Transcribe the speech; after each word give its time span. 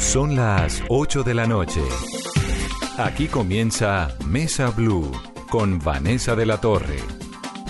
Son 0.00 0.34
las 0.34 0.82
8 0.88 1.22
de 1.22 1.34
la 1.34 1.46
noche. 1.46 1.82
Aquí 2.96 3.28
comienza 3.28 4.16
Mesa 4.26 4.70
Blue 4.70 5.12
con 5.50 5.78
Vanessa 5.78 6.34
de 6.34 6.46
la 6.46 6.58
Torre. 6.58 6.96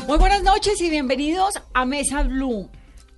Muy 0.07 0.17
buenas 0.17 0.43
noches 0.45 0.81
y 0.81 0.89
bienvenidos 0.89 1.55
a 1.75 1.85
Mesa 1.85 2.23
Blue. 2.23 2.71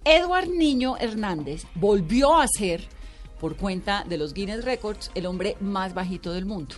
Edward 0.05 0.49
Niño 0.49 0.97
Hernández 0.97 1.67
volvió 1.75 2.41
a 2.41 2.49
ser, 2.49 2.89
por 3.39 3.57
cuenta 3.57 4.03
de 4.09 4.17
los 4.17 4.33
Guinness 4.33 4.65
Records, 4.65 5.11
el 5.15 5.27
hombre 5.27 5.57
más 5.61 5.93
bajito 5.93 6.33
del 6.33 6.47
mundo. 6.47 6.77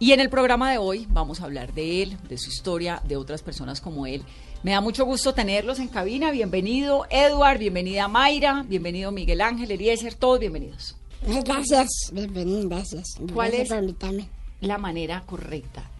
Y 0.00 0.10
en 0.10 0.18
el 0.18 0.30
programa 0.30 0.72
de 0.72 0.78
hoy 0.78 1.06
vamos 1.08 1.40
a 1.40 1.44
hablar 1.44 1.72
de 1.72 2.02
él, 2.02 2.18
de 2.28 2.36
su 2.36 2.50
historia, 2.50 3.00
de 3.06 3.16
otras 3.16 3.42
personas 3.42 3.80
como 3.80 4.06
él. 4.06 4.24
Me 4.64 4.72
da 4.72 4.80
mucho 4.80 5.04
gusto 5.04 5.34
tenerlos 5.34 5.78
en 5.78 5.88
cabina. 5.88 6.32
Bienvenido 6.32 7.06
Edward, 7.10 7.58
bienvenida 7.58 8.08
Mayra, 8.08 8.64
bienvenido 8.68 9.12
Miguel 9.12 9.40
Ángel, 9.40 9.70
Eliezer, 9.70 10.14
todos 10.14 10.40
bienvenidos. 10.40 10.96
Gracias, 11.26 11.88
bienvenido, 12.12 12.68
gracias. 12.68 13.14
¿Cuál 13.32 13.48
Gracias 13.48 13.62
es? 13.62 13.68
por 13.68 13.78
invitarme. 13.78 14.28
La 14.60 14.76
manera 14.78 15.22
correcta. 15.22 15.90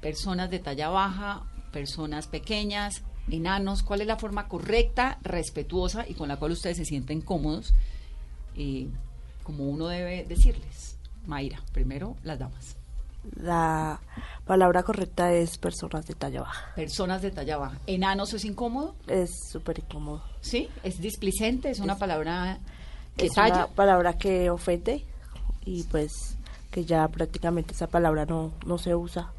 Personas 0.00 0.50
de 0.50 0.60
talla 0.60 0.88
baja, 0.88 1.42
personas 1.72 2.26
pequeñas, 2.26 3.02
enanos, 3.30 3.82
¿cuál 3.82 4.00
es 4.00 4.06
la 4.06 4.16
forma 4.16 4.48
correcta, 4.48 5.18
respetuosa 5.22 6.06
y 6.08 6.14
con 6.14 6.28
la 6.28 6.38
cual 6.38 6.52
ustedes 6.52 6.78
se 6.78 6.84
sienten 6.86 7.20
cómodos? 7.20 7.74
Y 8.56 8.88
como 9.42 9.68
uno 9.68 9.88
debe 9.88 10.24
decirles. 10.24 10.96
Mayra, 11.26 11.60
primero 11.72 12.16
las 12.24 12.38
damas. 12.38 12.76
La 13.36 14.00
palabra 14.46 14.82
correcta 14.82 15.32
es 15.32 15.58
personas 15.58 16.06
de 16.06 16.14
talla 16.14 16.40
baja. 16.40 16.74
Personas 16.74 17.22
de 17.22 17.30
talla 17.30 17.58
baja. 17.58 17.78
¿Enanos 17.86 18.32
es 18.32 18.44
incómodo? 18.44 18.96
Es 19.06 19.30
súper 19.50 19.78
incómodo. 19.78 20.24
¿Sí? 20.40 20.68
¿Es 20.82 21.00
displicente? 21.00 21.70
¿Es 21.70 21.78
una 21.78 21.96
palabra 21.98 22.58
que 23.16 23.26
Es 23.26 23.32
talla? 23.32 23.54
una 23.54 23.66
palabra 23.68 24.14
que 24.18 24.50
ofende 24.50 25.04
y 25.64 25.84
pues 25.84 26.36
que 26.70 26.84
ya 26.84 27.06
prácticamente 27.08 27.74
esa 27.74 27.86
palabra 27.86 28.24
no, 28.26 28.52
no 28.66 28.78
se 28.78 28.94
usa. 28.94 29.32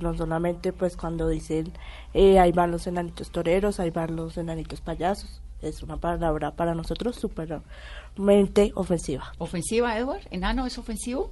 No 0.00 0.16
solamente 0.16 0.72
pues 0.72 0.96
cuando 0.96 1.28
dicen 1.28 1.72
eh, 2.14 2.38
ahí 2.40 2.50
van 2.50 2.72
los 2.72 2.86
enanitos 2.88 3.30
toreros, 3.30 3.78
ahí 3.78 3.90
van 3.90 4.16
los 4.16 4.36
enanitos 4.36 4.80
payasos. 4.80 5.40
Es 5.62 5.82
una 5.82 5.96
palabra 5.98 6.50
para 6.50 6.74
nosotros 6.74 7.16
supermente 7.16 8.72
ofensiva. 8.74 9.32
¿Ofensiva, 9.38 9.96
Edward? 9.96 10.22
¿Enano 10.30 10.66
es 10.66 10.76
ofensivo? 10.78 11.30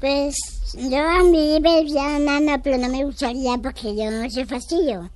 Pues 0.00 0.34
yo 0.74 0.98
a 1.06 1.22
mí 1.24 1.60
me 1.60 1.84
nana, 2.20 2.62
pero 2.62 2.78
no 2.78 2.88
me 2.88 3.04
gustaría 3.04 3.58
porque 3.58 3.94
yo 3.94 4.10
no 4.10 4.28
soy 4.30 4.46
fastidio. 4.46 5.10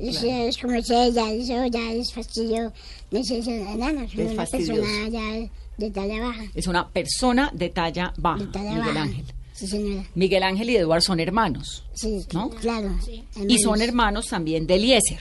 Eso 0.00 0.26
es 0.26 0.58
como 0.58 0.74
dice 0.74 1.12
ya, 1.12 1.30
eso 1.30 1.66
ya 1.66 1.92
es 1.92 2.12
fastidio. 2.12 2.72
No 3.10 3.18
es 3.18 3.30
eso, 3.30 3.50
enano, 3.50 4.08
soy 4.08 4.22
Es 4.22 4.32
una 4.32 4.46
persona 4.46 5.08
ya 5.08 5.48
de 5.76 5.90
talla 5.90 6.20
baja. 6.20 6.42
Es 6.54 6.66
una 6.66 6.88
persona 6.88 7.50
de 7.54 7.68
talla 7.70 8.12
baja, 8.18 8.38
De 8.38 8.46
talla 8.46 8.70
Miguel 8.70 8.86
baja. 8.94 9.02
Ángel. 9.02 9.24
Sí, 9.52 9.66
señora. 9.66 10.06
Miguel 10.14 10.42
Ángel 10.42 10.70
y 10.70 10.76
Edward 10.76 11.02
son 11.02 11.20
hermanos. 11.20 11.84
Sí, 11.92 12.24
¿No? 12.32 12.48
claro. 12.50 12.96
Y 13.46 13.58
son 13.58 13.82
hermanos 13.82 14.26
también 14.28 14.66
de 14.66 14.76
Eliezer. 14.76 15.20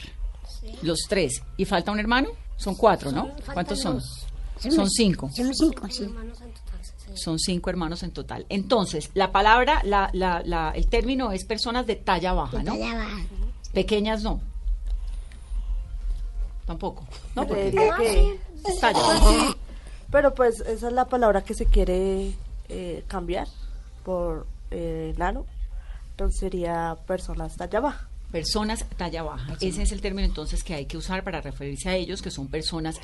Los 0.81 0.99
tres. 1.09 1.41
¿Y 1.57 1.65
falta 1.65 1.91
un 1.91 1.99
hermano? 1.99 2.29
Son 2.57 2.75
cuatro, 2.75 3.11
¿no? 3.11 3.31
¿Cuántos 3.53 3.79
son? 3.79 3.99
Somos- 3.99 4.75
Son 4.75 4.89
cinco. 4.89 5.29
Somos 5.33 5.57
cinco, 5.57 5.87
sí. 5.89 6.05
Son 7.15 7.39
cinco 7.39 7.69
hermanos 7.69 8.03
en 8.03 8.11
total. 8.11 8.45
Entonces, 8.49 9.09
la 9.13 9.31
palabra, 9.31 9.81
la, 9.83 10.09
la, 10.13 10.41
la, 10.45 10.71
el 10.75 10.87
término 10.87 11.31
es 11.31 11.43
personas 11.45 11.85
de 11.87 11.95
talla 11.95 12.33
baja, 12.33 12.57
De 12.57 12.63
¿no? 12.63 12.73
talla 12.73 12.93
baja. 12.95 13.17
Pequeñas 13.73 14.23
no. 14.23 14.41
Tampoco. 16.69 17.03
No, 17.35 17.47
porque 17.47 17.71
Creería 17.71 17.95
que-. 17.97 18.39
Pero 20.11 20.35
pues 20.35 20.59
esa 20.59 20.87
es 20.87 20.93
la 20.93 21.05
palabra 21.05 21.43
que 21.43 21.55
se 21.55 21.65
quiere 21.65 22.33
eh, 22.69 23.03
cambiar 23.07 23.47
por 24.05 24.45
eh, 24.69 25.13
enano. 25.15 25.47
Entonces 26.11 26.39
sería 26.39 26.95
personas 27.07 27.55
talla 27.55 27.79
baja. 27.79 28.07
Personas 28.31 28.85
talla 28.97 29.23
baja. 29.23 29.57
Ese 29.59 29.81
es 29.81 29.91
el 29.91 29.99
término 29.99 30.27
entonces 30.27 30.63
que 30.63 30.75
hay 30.75 30.85
que 30.85 30.95
usar 30.95 31.23
para 31.23 31.41
referirse 31.41 31.89
a 31.89 31.95
ellos, 31.95 32.21
que 32.21 32.29
son 32.29 32.47
personas 32.49 32.97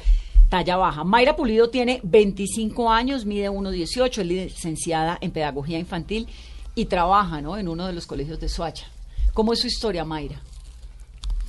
talla 0.47 0.77
baja. 0.77 1.03
Mayra 1.03 1.35
Pulido 1.35 1.71
tiene 1.71 2.01
25 2.03 2.91
años, 2.91 3.25
mide 3.25 3.49
1,18, 3.49 4.19
es 4.19 4.27
licenciada 4.27 5.17
en 5.21 5.31
Pedagogía 5.31 5.79
Infantil 5.79 6.27
y 6.75 6.85
trabaja 6.85 7.41
¿no? 7.41 7.57
en 7.57 7.67
uno 7.67 7.87
de 7.87 7.93
los 7.93 8.05
colegios 8.05 8.39
de 8.39 8.47
Soacha. 8.47 8.85
¿Cómo 9.33 9.53
es 9.53 9.59
su 9.61 9.65
historia, 9.65 10.05
Mayra? 10.05 10.39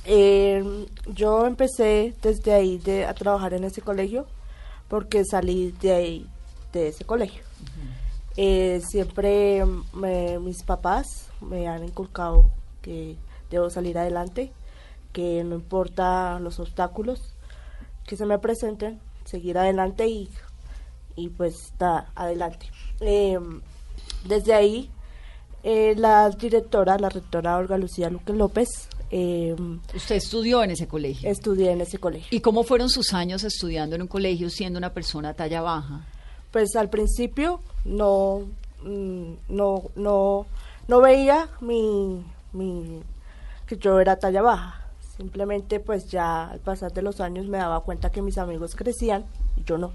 Eh, 0.09 0.87
yo 1.13 1.45
empecé 1.45 2.15
desde 2.21 2.53
ahí 2.53 2.77
de, 2.77 3.05
a 3.05 3.13
trabajar 3.13 3.53
en 3.53 3.65
ese 3.65 3.81
colegio 3.81 4.25
porque 4.87 5.23
salí 5.25 5.71
de 5.81 5.93
ahí, 5.93 6.27
de 6.71 6.87
ese 6.89 7.03
colegio. 7.03 7.43
Eh, 8.37 8.81
siempre 8.87 9.63
me- 9.93 10.39
mis 10.39 10.63
papás 10.63 11.27
me 11.41 11.67
han 11.67 11.83
inculcado 11.83 12.49
que 12.81 13.17
debo 13.51 13.69
salir 13.69 13.97
adelante, 13.97 14.51
que 15.11 15.43
no 15.43 15.55
importa 15.55 16.39
los 16.39 16.59
obstáculos 16.59 17.33
que 18.05 18.15
se 18.15 18.25
me 18.25 18.39
presenten, 18.39 18.99
seguir 19.25 19.57
adelante 19.57 20.07
y, 20.07 20.29
y 21.17 21.29
pues 21.29 21.55
estar 21.65 22.07
adelante. 22.15 22.67
Eh, 23.01 23.37
desde 24.25 24.53
ahí, 24.53 24.89
eh, 25.63 25.95
la 25.97 26.29
directora, 26.29 26.97
la 26.97 27.09
rectora 27.09 27.57
Olga 27.57 27.77
Lucía 27.77 28.09
Luque 28.09 28.31
López, 28.33 28.69
eh, 29.09 29.55
Usted 29.95 30.15
estudió 30.15 30.63
en 30.63 30.71
ese 30.71 30.87
colegio. 30.87 31.29
estudié 31.29 31.71
en 31.71 31.81
ese 31.81 31.97
colegio. 31.97 32.27
¿Y 32.35 32.41
cómo 32.41 32.63
fueron 32.63 32.89
sus 32.89 33.13
años 33.13 33.43
estudiando 33.43 33.95
en 33.95 34.01
un 34.03 34.07
colegio 34.07 34.49
siendo 34.49 34.77
una 34.77 34.93
persona 34.93 35.33
talla 35.33 35.61
baja? 35.61 36.05
Pues 36.51 36.75
al 36.75 36.89
principio 36.89 37.59
no, 37.85 38.41
mm, 38.83 39.33
no, 39.49 39.83
no, 39.95 40.45
no 40.87 41.01
veía 41.01 41.49
mi, 41.61 42.23
mi, 42.53 43.01
que 43.65 43.77
yo 43.77 43.99
era 43.99 44.17
talla 44.17 44.41
baja. 44.41 44.87
Simplemente 45.17 45.79
pues 45.79 46.07
ya 46.07 46.49
al 46.49 46.59
pasar 46.59 46.93
de 46.93 47.01
los 47.01 47.21
años 47.21 47.47
me 47.47 47.57
daba 47.57 47.79
cuenta 47.81 48.11
que 48.11 48.21
mis 48.21 48.37
amigos 48.37 48.75
crecían 48.75 49.25
y 49.55 49.63
yo 49.63 49.77
no. 49.77 49.91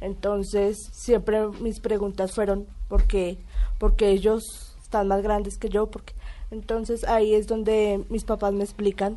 Entonces 0.00 0.78
siempre 0.92 1.46
mis 1.60 1.78
preguntas 1.80 2.32
fueron 2.32 2.66
¿por 2.88 3.04
qué? 3.04 3.38
Porque 3.78 4.10
ellos 4.10 4.74
están 4.82 5.08
más 5.08 5.22
grandes 5.22 5.56
que 5.56 5.68
yo. 5.68 5.86
Porque... 5.86 6.14
Entonces 6.50 7.04
ahí 7.04 7.34
es 7.34 7.46
donde 7.46 8.04
mis 8.08 8.24
papás 8.24 8.52
me 8.52 8.64
explican 8.64 9.16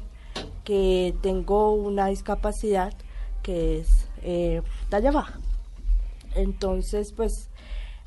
que 0.64 1.16
tengo 1.22 1.74
una 1.74 2.08
discapacidad 2.08 2.94
que 3.42 3.80
es 3.80 4.08
eh, 4.22 4.62
talla 4.90 5.12
baja. 5.12 5.40
Entonces, 6.36 7.12
pues 7.12 7.50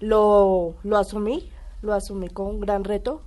lo, 0.00 0.74
lo 0.82 0.96
asumí, 0.96 1.50
lo 1.82 1.92
asumí 1.92 2.28
con 2.28 2.46
un 2.46 2.60
gran 2.60 2.84
reto. 2.84 3.20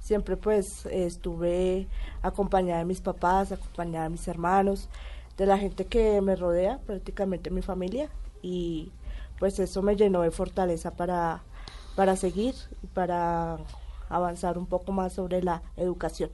Siempre 0.00 0.36
pues 0.36 0.86
estuve 0.86 1.86
acompañada 2.22 2.80
de 2.80 2.84
mis 2.84 3.00
papás, 3.00 3.52
acompañada 3.52 4.04
de 4.04 4.10
mis 4.10 4.26
hermanos, 4.26 4.88
de 5.36 5.46
la 5.46 5.58
gente 5.58 5.84
que 5.84 6.20
me 6.20 6.34
rodea, 6.34 6.80
prácticamente 6.86 7.50
mi 7.50 7.62
familia. 7.62 8.10
Y 8.42 8.90
pues 9.38 9.58
eso 9.58 9.80
me 9.82 9.96
llenó 9.96 10.22
de 10.22 10.30
fortaleza 10.32 10.92
para, 10.92 11.42
para 11.94 12.16
seguir 12.16 12.54
para 12.94 13.58
avanzar 14.16 14.58
un 14.58 14.66
poco 14.66 14.92
más 14.92 15.14
sobre 15.14 15.42
la 15.42 15.62
educación. 15.76 16.30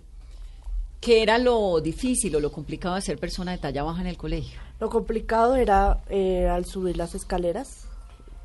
¿Qué 1.00 1.22
era 1.22 1.38
lo 1.38 1.80
difícil 1.80 2.34
o 2.34 2.40
lo 2.40 2.50
complicado 2.50 2.96
de 2.96 3.02
ser 3.02 3.18
persona 3.18 3.52
de 3.52 3.58
talla 3.58 3.84
baja 3.84 4.00
en 4.00 4.08
el 4.08 4.16
colegio? 4.16 4.58
Lo 4.80 4.90
complicado 4.90 5.54
era 5.54 6.00
eh, 6.08 6.48
al 6.48 6.64
subir 6.64 6.96
las 6.96 7.14
escaleras, 7.14 7.86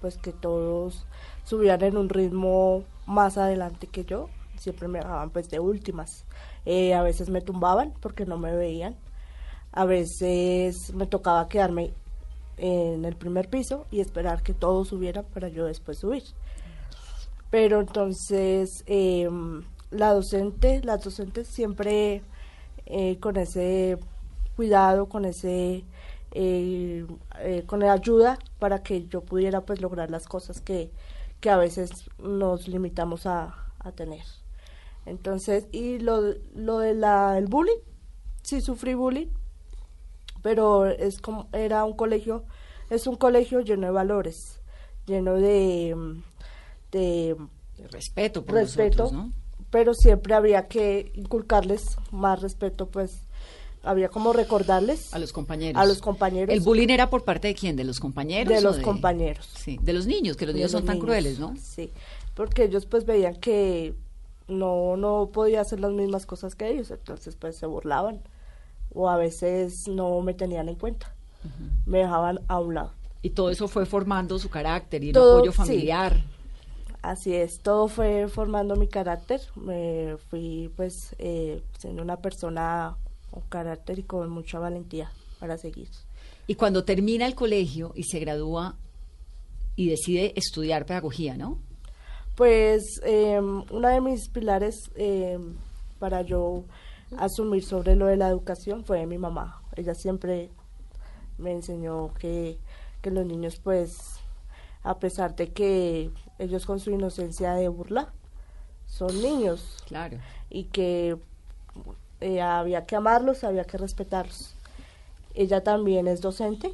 pues 0.01 0.17
que 0.17 0.31
todos 0.31 1.05
subían 1.45 1.83
en 1.83 1.97
un 1.97 2.09
ritmo 2.09 2.83
más 3.07 3.37
adelante 3.37 3.87
que 3.87 4.05
yo, 4.05 4.29
siempre 4.57 4.87
me 4.87 4.99
dejaban 4.99 5.31
pues 5.31 5.49
de 5.49 5.59
últimas. 5.59 6.25
Eh, 6.65 6.93
a 6.93 7.01
veces 7.01 7.29
me 7.29 7.41
tumbaban 7.41 7.93
porque 7.99 8.25
no 8.25 8.37
me 8.37 8.55
veían, 8.55 8.95
a 9.71 9.85
veces 9.85 10.93
me 10.93 11.07
tocaba 11.07 11.49
quedarme 11.49 11.91
en 12.57 13.03
el 13.03 13.15
primer 13.15 13.49
piso 13.49 13.87
y 13.89 13.99
esperar 13.99 14.43
que 14.43 14.53
todos 14.53 14.89
subieran 14.89 15.25
para 15.33 15.49
yo 15.49 15.65
después 15.65 15.97
subir. 15.97 16.23
Pero 17.53 17.81
entonces 17.81 18.83
eh, 18.87 19.29
la 19.91 20.11
docente, 20.11 20.81
las 20.83 21.03
docentes 21.03 21.47
siempre 21.47 22.23
eh, 22.87 23.19
con 23.19 23.37
ese 23.37 23.99
cuidado, 24.55 25.07
con 25.07 25.23
ese 25.23 25.85
eh, 26.31 27.05
eh, 27.41 27.63
con 27.67 27.83
ayuda 27.83 28.39
para 28.57 28.81
que 28.81 29.05
yo 29.05 29.21
pudiera 29.21 29.61
pues 29.61 29.81
lograr 29.81 30.09
las 30.09 30.25
cosas 30.25 30.61
que, 30.61 30.89
que 31.41 31.51
a 31.51 31.57
veces 31.57 32.09
nos 32.17 32.67
limitamos 32.67 33.27
a, 33.27 33.53
a 33.77 33.91
tener. 33.91 34.23
Entonces, 35.05 35.67
y 35.71 35.99
lo, 35.99 36.21
lo 36.55 36.79
de 36.79 36.95
la, 36.95 37.37
el 37.37 37.45
bullying, 37.45 37.81
sí 38.41 38.61
sufrí 38.61 38.95
bullying, 38.95 39.27
pero 40.41 40.87
es 40.87 41.21
como, 41.21 41.49
era 41.53 41.85
un 41.85 41.93
colegio, 41.93 42.45
es 42.89 43.05
un 43.05 43.15
colegio 43.15 43.61
lleno 43.61 43.85
de 43.85 43.93
valores, 43.93 44.59
lleno 45.05 45.35
de, 45.35 45.95
de 46.93 47.35
respeto 47.91 48.45
por 48.45 48.55
respeto, 48.55 49.03
nosotros, 49.03 49.11
¿no? 49.27 49.33
pero 49.69 49.93
siempre 49.93 50.33
había 50.35 50.67
que 50.67 51.11
inculcarles 51.15 51.97
más 52.11 52.41
respeto, 52.41 52.87
pues 52.87 53.21
había 53.83 54.07
como 54.07 54.31
recordarles 54.31 55.13
A 55.13 55.19
los 55.19 55.33
compañeros. 55.33 55.81
a 55.81 55.85
los 55.85 55.99
compañeros 55.99 56.53
¿El 56.55 56.61
bullying 56.61 56.87
era 56.89 57.09
por 57.09 57.25
parte 57.25 57.49
de 57.49 57.55
quién? 57.55 57.75
¿De 57.75 57.83
los 57.83 57.99
compañeros? 57.99 58.53
de 58.53 58.61
los 58.61 58.77
compañeros. 58.79 59.49
Sí, 59.57 59.77
de 59.81 59.91
los 59.91 60.05
niños, 60.05 60.37
que 60.37 60.45
los 60.45 60.53
de 60.53 60.59
niños 60.59 60.71
son 60.71 60.85
tan 60.85 60.99
crueles, 60.99 61.39
¿no? 61.39 61.53
Sí, 61.61 61.89
porque 62.35 62.63
ellos 62.65 62.85
pues 62.85 63.05
veían 63.05 63.35
que 63.35 63.93
no, 64.47 64.95
no 64.95 65.29
podía 65.33 65.61
hacer 65.61 65.79
las 65.81 65.91
mismas 65.91 66.25
cosas 66.25 66.55
que 66.55 66.69
ellos, 66.69 66.91
entonces 66.91 67.35
pues 67.35 67.57
se 67.57 67.65
burlaban 67.65 68.21
o 68.93 69.09
a 69.09 69.17
veces 69.17 69.87
no 69.87 70.21
me 70.21 70.33
tenían 70.33 70.69
en 70.69 70.75
cuenta, 70.75 71.13
me 71.85 71.97
dejaban 71.99 72.39
a 72.47 72.59
un 72.59 72.75
lado. 72.75 72.91
Y 73.21 73.31
todo 73.31 73.49
eso 73.49 73.67
fue 73.67 73.85
formando 73.85 74.37
su 74.37 74.49
carácter 74.49 75.03
y 75.03 75.07
el 75.07 75.13
Todo, 75.13 75.37
apoyo 75.37 75.51
sí. 75.65 75.89
Así 77.03 77.35
es, 77.35 77.59
todo 77.59 77.89
fue 77.89 78.29
formando 78.29 78.77
mi 78.77 78.87
carácter, 78.87 79.41
me 79.57 80.15
fui 80.29 80.71
pues 80.77 81.13
eh, 81.19 81.61
siendo 81.77 82.01
una 82.01 82.15
persona 82.15 82.95
con 83.29 83.43
carácter 83.49 83.99
y 83.99 84.03
con 84.03 84.29
mucha 84.29 84.57
valentía 84.57 85.11
para 85.37 85.57
seguir. 85.57 85.89
Y 86.47 86.55
cuando 86.55 86.85
termina 86.85 87.25
el 87.25 87.35
colegio 87.35 87.91
y 87.93 88.03
se 88.03 88.19
gradúa 88.19 88.77
y 89.75 89.89
decide 89.89 90.31
estudiar 90.37 90.85
pedagogía, 90.85 91.35
¿no? 91.35 91.59
Pues 92.35 93.01
eh, 93.03 93.37
una 93.37 93.89
de 93.89 93.99
mis 93.99 94.29
pilares 94.29 94.89
eh, 94.95 95.37
para 95.99 96.21
yo 96.21 96.63
asumir 97.17 97.65
sobre 97.65 97.97
lo 97.97 98.05
de 98.05 98.15
la 98.15 98.29
educación 98.29 98.85
fue 98.85 99.05
mi 99.07 99.17
mamá. 99.17 99.61
Ella 99.75 99.93
siempre 99.93 100.51
me 101.37 101.51
enseñó 101.51 102.13
que, 102.13 102.57
que 103.01 103.11
los 103.11 103.25
niños, 103.25 103.59
pues, 103.61 104.22
a 104.83 104.99
pesar 104.99 105.35
de 105.35 105.51
que 105.51 106.11
ellos 106.39 106.65
con 106.65 106.79
su 106.79 106.91
inocencia 106.91 107.53
de 107.53 107.67
burla, 107.69 108.11
son 108.87 109.21
niños 109.21 109.77
Claro. 109.87 110.17
y 110.49 110.65
que 110.65 111.17
eh, 112.21 112.41
había 112.41 112.85
que 112.85 112.95
amarlos, 112.95 113.43
había 113.43 113.63
que 113.65 113.77
respetarlos. 113.77 114.55
Ella 115.33 115.63
también 115.63 116.07
es 116.07 116.21
docente 116.21 116.73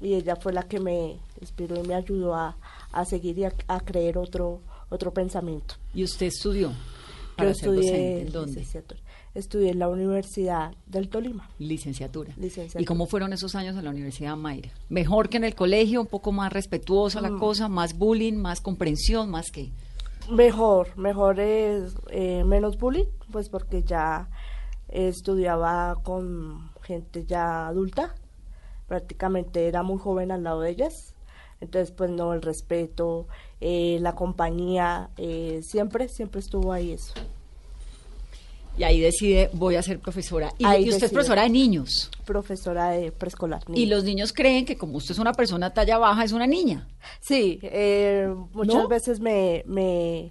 y 0.00 0.14
ella 0.14 0.36
fue 0.36 0.52
la 0.52 0.62
que 0.62 0.80
me 0.80 1.18
inspiró 1.40 1.76
y 1.82 1.86
me 1.86 1.94
ayudó 1.94 2.34
a, 2.34 2.56
a 2.92 3.04
seguir 3.04 3.38
y 3.38 3.44
a, 3.44 3.52
a 3.66 3.80
creer 3.80 4.16
otro, 4.18 4.60
otro 4.88 5.12
pensamiento. 5.12 5.74
¿Y 5.94 6.04
usted 6.04 6.26
estudió? 6.26 6.72
Para 7.36 7.50
Yo 7.50 7.54
ser 7.54 7.68
docente. 7.70 7.86
estudié, 7.90 8.20
¿En 8.22 8.32
dónde? 8.32 8.50
licenciatura. 8.60 9.00
Estudié 9.34 9.70
en 9.70 9.78
la 9.78 9.88
Universidad 9.88 10.72
del 10.86 11.08
Tolima. 11.08 11.48
Licenciatura. 11.58 12.32
Licenciatura. 12.36 12.82
¿Y 12.82 12.84
cómo 12.84 13.06
fueron 13.06 13.32
esos 13.32 13.54
años 13.54 13.76
en 13.76 13.84
la 13.84 13.90
Universidad 13.90 14.36
Mayra? 14.36 14.70
¿Mejor 14.88 15.28
que 15.28 15.36
en 15.36 15.44
el 15.44 15.54
colegio? 15.54 16.00
¿Un 16.00 16.06
poco 16.06 16.32
más 16.32 16.52
respetuosa 16.52 17.20
Mm. 17.20 17.22
la 17.22 17.38
cosa? 17.38 17.68
¿Más 17.68 17.96
bullying? 17.96 18.34
¿Más 18.34 18.60
comprensión? 18.60 19.30
¿Más 19.30 19.50
qué? 19.50 19.70
Mejor, 20.30 20.96
mejor 20.98 21.40
es 21.40 21.94
eh, 22.10 22.44
menos 22.44 22.78
bullying, 22.78 23.06
pues 23.32 23.48
porque 23.48 23.82
ya 23.82 24.28
estudiaba 24.88 25.96
con 26.02 26.70
gente 26.82 27.24
ya 27.26 27.66
adulta, 27.68 28.14
prácticamente 28.88 29.68
era 29.68 29.82
muy 29.82 29.98
joven 29.98 30.30
al 30.30 30.42
lado 30.42 30.60
de 30.62 30.70
ellas, 30.70 31.14
entonces 31.60 31.90
pues 31.92 32.10
no, 32.10 32.32
el 32.34 32.42
respeto, 32.42 33.26
eh, 33.60 33.98
la 34.00 34.14
compañía, 34.14 35.10
eh, 35.16 35.60
siempre, 35.62 36.08
siempre 36.08 36.40
estuvo 36.40 36.72
ahí 36.72 36.92
eso. 36.92 37.12
Y 38.78 38.84
ahí 38.84 39.00
decide, 39.00 39.50
voy 39.52 39.74
a 39.74 39.82
ser 39.82 39.98
profesora. 39.98 40.52
Y, 40.56 40.64
Ahí 40.64 40.84
y 40.86 40.90
usted 40.90 41.06
es 41.06 41.12
profesora 41.12 41.42
de 41.42 41.50
niños. 41.50 42.10
Profesora 42.24 42.90
de 42.90 43.10
preescolar. 43.10 43.60
Y 43.74 43.86
los 43.86 44.04
niños 44.04 44.32
creen 44.32 44.64
que 44.64 44.76
como 44.76 44.96
usted 44.98 45.12
es 45.12 45.18
una 45.18 45.32
persona 45.32 45.70
talla 45.74 45.98
baja, 45.98 46.22
es 46.24 46.32
una 46.32 46.46
niña. 46.46 46.86
Sí, 47.20 47.58
eh, 47.62 48.32
muchas 48.52 48.74
¿No? 48.76 48.88
veces 48.88 49.18
me, 49.20 49.64
me, 49.66 50.30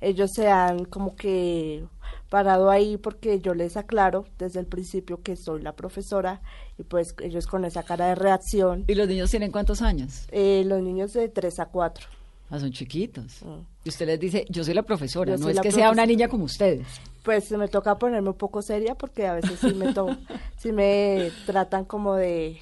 ellos 0.00 0.32
se 0.34 0.48
han 0.48 0.86
como 0.86 1.14
que 1.14 1.84
parado 2.30 2.68
ahí 2.68 2.96
porque 2.96 3.40
yo 3.40 3.54
les 3.54 3.76
aclaro 3.76 4.26
desde 4.38 4.58
el 4.58 4.66
principio 4.66 5.22
que 5.22 5.36
soy 5.36 5.62
la 5.62 5.72
profesora 5.76 6.42
y 6.76 6.82
pues 6.82 7.14
ellos 7.22 7.46
con 7.46 7.64
esa 7.64 7.84
cara 7.84 8.08
de 8.08 8.16
reacción, 8.16 8.84
¿Y 8.88 8.94
los 8.96 9.06
niños 9.06 9.30
tienen 9.30 9.52
cuántos 9.52 9.82
años? 9.82 10.26
eh, 10.32 10.64
los 10.66 10.82
niños 10.82 11.12
de 11.12 11.28
3 11.28 11.60
a 11.60 11.66
4. 11.66 12.08
Ah, 12.50 12.58
son 12.58 12.72
chiquitos. 12.72 13.40
Mm. 13.42 13.60
Y 13.84 13.88
usted 13.88 14.06
les 14.06 14.18
dice, 14.18 14.44
yo 14.48 14.64
soy 14.64 14.74
la 14.74 14.82
profesora, 14.82 15.36
Yo 15.36 15.38
no 15.38 15.48
es 15.48 15.60
que 15.60 15.70
sea 15.70 15.90
una 15.90 16.04
niña 16.06 16.28
como 16.28 16.44
ustedes. 16.44 16.86
Pues 17.24 17.50
me 17.50 17.66
toca 17.66 17.98
ponerme 17.98 18.28
un 18.28 18.36
poco 18.36 18.62
seria 18.62 18.94
porque 18.94 19.26
a 19.26 19.34
veces 19.34 19.58
sí 19.58 19.74
me, 19.74 19.92
to 19.92 20.06
sí 20.58 20.70
me 20.72 21.30
tratan 21.46 21.84
como 21.84 22.14
de... 22.14 22.60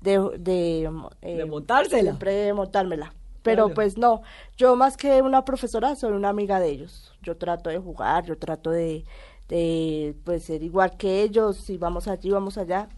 De, 0.00 0.18
de, 0.38 0.90
eh, 1.22 1.36
De 1.36 1.44
montársela. 1.44 2.02
Siempre 2.02 2.32
de 2.32 2.52
montármela. 2.54 3.12
Pero 3.42 3.64
Claro. 3.64 3.74
pues 3.74 3.98
no, 3.98 4.22
yo 4.56 4.74
más 4.76 4.96
que 4.96 5.20
una 5.22 5.44
profesora 5.44 5.96
soy 5.96 6.12
una 6.12 6.28
amiga 6.30 6.60
de 6.60 6.70
ellos. 6.70 7.12
Yo 7.22 7.36
trato 7.36 7.68
de 7.68 7.78
jugar, 7.78 8.24
yo 8.24 8.38
trato 8.38 8.70
de, 8.70 9.04
de 9.48 10.14
pues 10.24 10.44
ser 10.44 10.62
igual 10.62 10.96
que 10.96 11.22
ellos, 11.22 11.56
si 11.58 11.76
vamos 11.76 12.06
allí, 12.08 12.30
vamos 12.30 12.56
allá. 12.58 12.88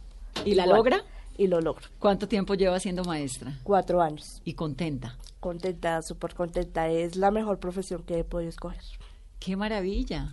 ¿Y 0.44 0.54
la 0.54 0.66
logra? 0.66 1.02
Y 1.38 1.46
lo 1.48 1.60
logro. 1.60 1.86
¿Cuánto 1.98 2.28
tiempo 2.28 2.54
lleva 2.54 2.78
siendo 2.80 3.02
maestra? 3.04 3.58
Cuatro 3.62 4.00
años. 4.02 4.40
Y 4.44 4.54
contenta. 4.54 5.16
Contenta, 5.40 6.02
súper 6.02 6.34
contenta. 6.34 6.88
Es 6.88 7.16
la 7.16 7.30
mejor 7.30 7.58
profesión 7.58 8.02
que 8.02 8.18
he 8.20 8.24
podido 8.24 8.48
escoger. 8.50 8.82
¡Qué 9.38 9.56
maravilla! 9.56 10.30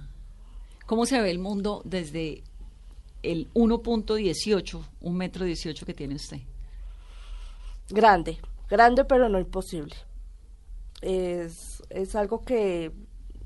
¿Cómo 0.85 1.05
se 1.05 1.21
ve 1.21 1.31
el 1.31 1.39
mundo 1.39 1.81
desde 1.85 2.43
el 3.21 3.51
1.18, 3.53 4.85
un 5.01 5.17
metro 5.17 5.45
18 5.45 5.85
que 5.85 5.93
tiene 5.93 6.15
usted? 6.15 6.39
Grande, 7.89 8.37
grande 8.69 9.05
pero 9.05 9.29
no 9.29 9.39
imposible. 9.39 9.95
Es, 11.01 11.81
es 11.89 12.15
algo 12.15 12.41
que 12.41 12.91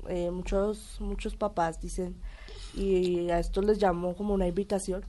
eh, 0.08 0.30
muchos, 0.30 0.96
muchos 1.00 1.36
papás 1.36 1.80
dicen, 1.80 2.16
y 2.74 3.30
a 3.30 3.38
esto 3.38 3.62
les 3.62 3.80
llamo 3.80 4.16
como 4.16 4.34
una 4.34 4.48
invitación 4.48 5.04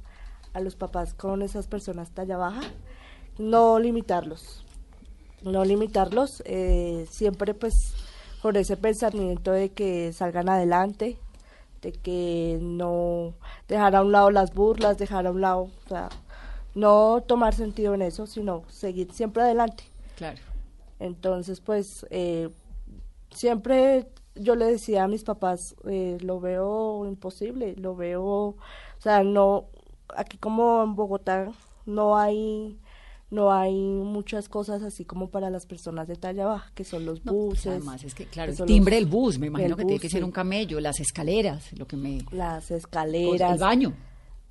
a 0.54 0.62
los 0.62 0.76
papás 0.76 1.14
con 1.14 1.42
esas 1.42 1.68
personas 1.68 2.12
talla 2.12 2.38
baja, 2.38 2.62
no 3.38 3.80
limitarlos, 3.80 4.66
no 5.42 5.64
limitarlos, 5.64 6.44
eh, 6.46 7.08
siempre 7.10 7.54
pues 7.54 7.74
con 8.42 8.56
ese 8.56 8.78
pensamiento 8.78 9.52
de 9.52 9.70
que 9.70 10.14
salgan 10.14 10.50
adelante, 10.50 11.18
de 11.82 11.92
que 11.92 12.60
no 12.62 13.34
dejar 13.68 13.96
a 13.96 14.02
un 14.02 14.12
lado 14.12 14.32
las 14.32 14.54
burlas, 14.54 14.98
dejar 14.98 15.28
a 15.28 15.32
un 15.32 15.42
lado, 15.42 15.70
o 15.86 15.90
sea, 15.90 16.10
no 16.76 17.24
tomar 17.26 17.54
sentido 17.54 17.94
en 17.94 18.02
eso, 18.02 18.28
sino 18.28 18.64
seguir 18.70 19.12
siempre 19.12 19.44
adelante. 19.44 19.84
Claro. 20.16 20.40
Entonces, 21.00 21.62
pues, 21.62 22.06
eh, 22.10 22.50
siempre 23.32 24.08
yo 24.36 24.56
le 24.56 24.66
decía 24.66 25.04
a 25.04 25.08
mis 25.08 25.24
papás, 25.24 25.76
eh, 25.88 26.18
lo 26.22 26.40
veo 26.40 27.06
imposible, 27.06 27.76
lo 27.76 27.96
veo, 27.96 28.24
o 28.24 28.56
sea, 29.00 29.24
no, 29.24 29.66
aquí 30.16 30.38
como 30.38 30.84
en 30.84 30.96
Bogotá 30.96 31.52
no 31.86 32.18
hay, 32.18 32.80
no 33.32 33.52
hay 33.52 33.74
muchas 33.76 34.50
cosas 34.50 34.82
así 34.84 35.06
como 35.06 35.30
para 35.30 35.50
las 35.50 35.66
personas 35.66 36.08
de 36.08 36.16
talla 36.16 36.46
baja, 36.46 36.72
que 36.74 36.84
son 36.84 37.06
los 37.06 37.24
No, 37.26 37.32
pues, 37.32 37.46
buses. 37.46 37.68
además 37.68 38.04
es 38.04 38.16
que, 38.16 38.26
claro, 38.26 38.54
que 38.56 38.62
el 38.64 38.68
timbre 38.68 38.96
del 38.96 39.06
bus, 39.06 39.38
me 39.40 39.48
imagino 39.48 39.76
que 39.76 39.86
tiene 39.86 40.00
que 40.00 40.10
ser 40.10 40.24
un 40.24 40.32
camello, 40.32 40.80
las 40.80 41.00
escaleras, 41.00 41.72
lo 41.74 41.86
que 41.88 41.96
me... 41.98 42.20
Las 42.32 42.72
escaleras. 42.72 43.54
el 43.54 43.60
baño 43.60 43.94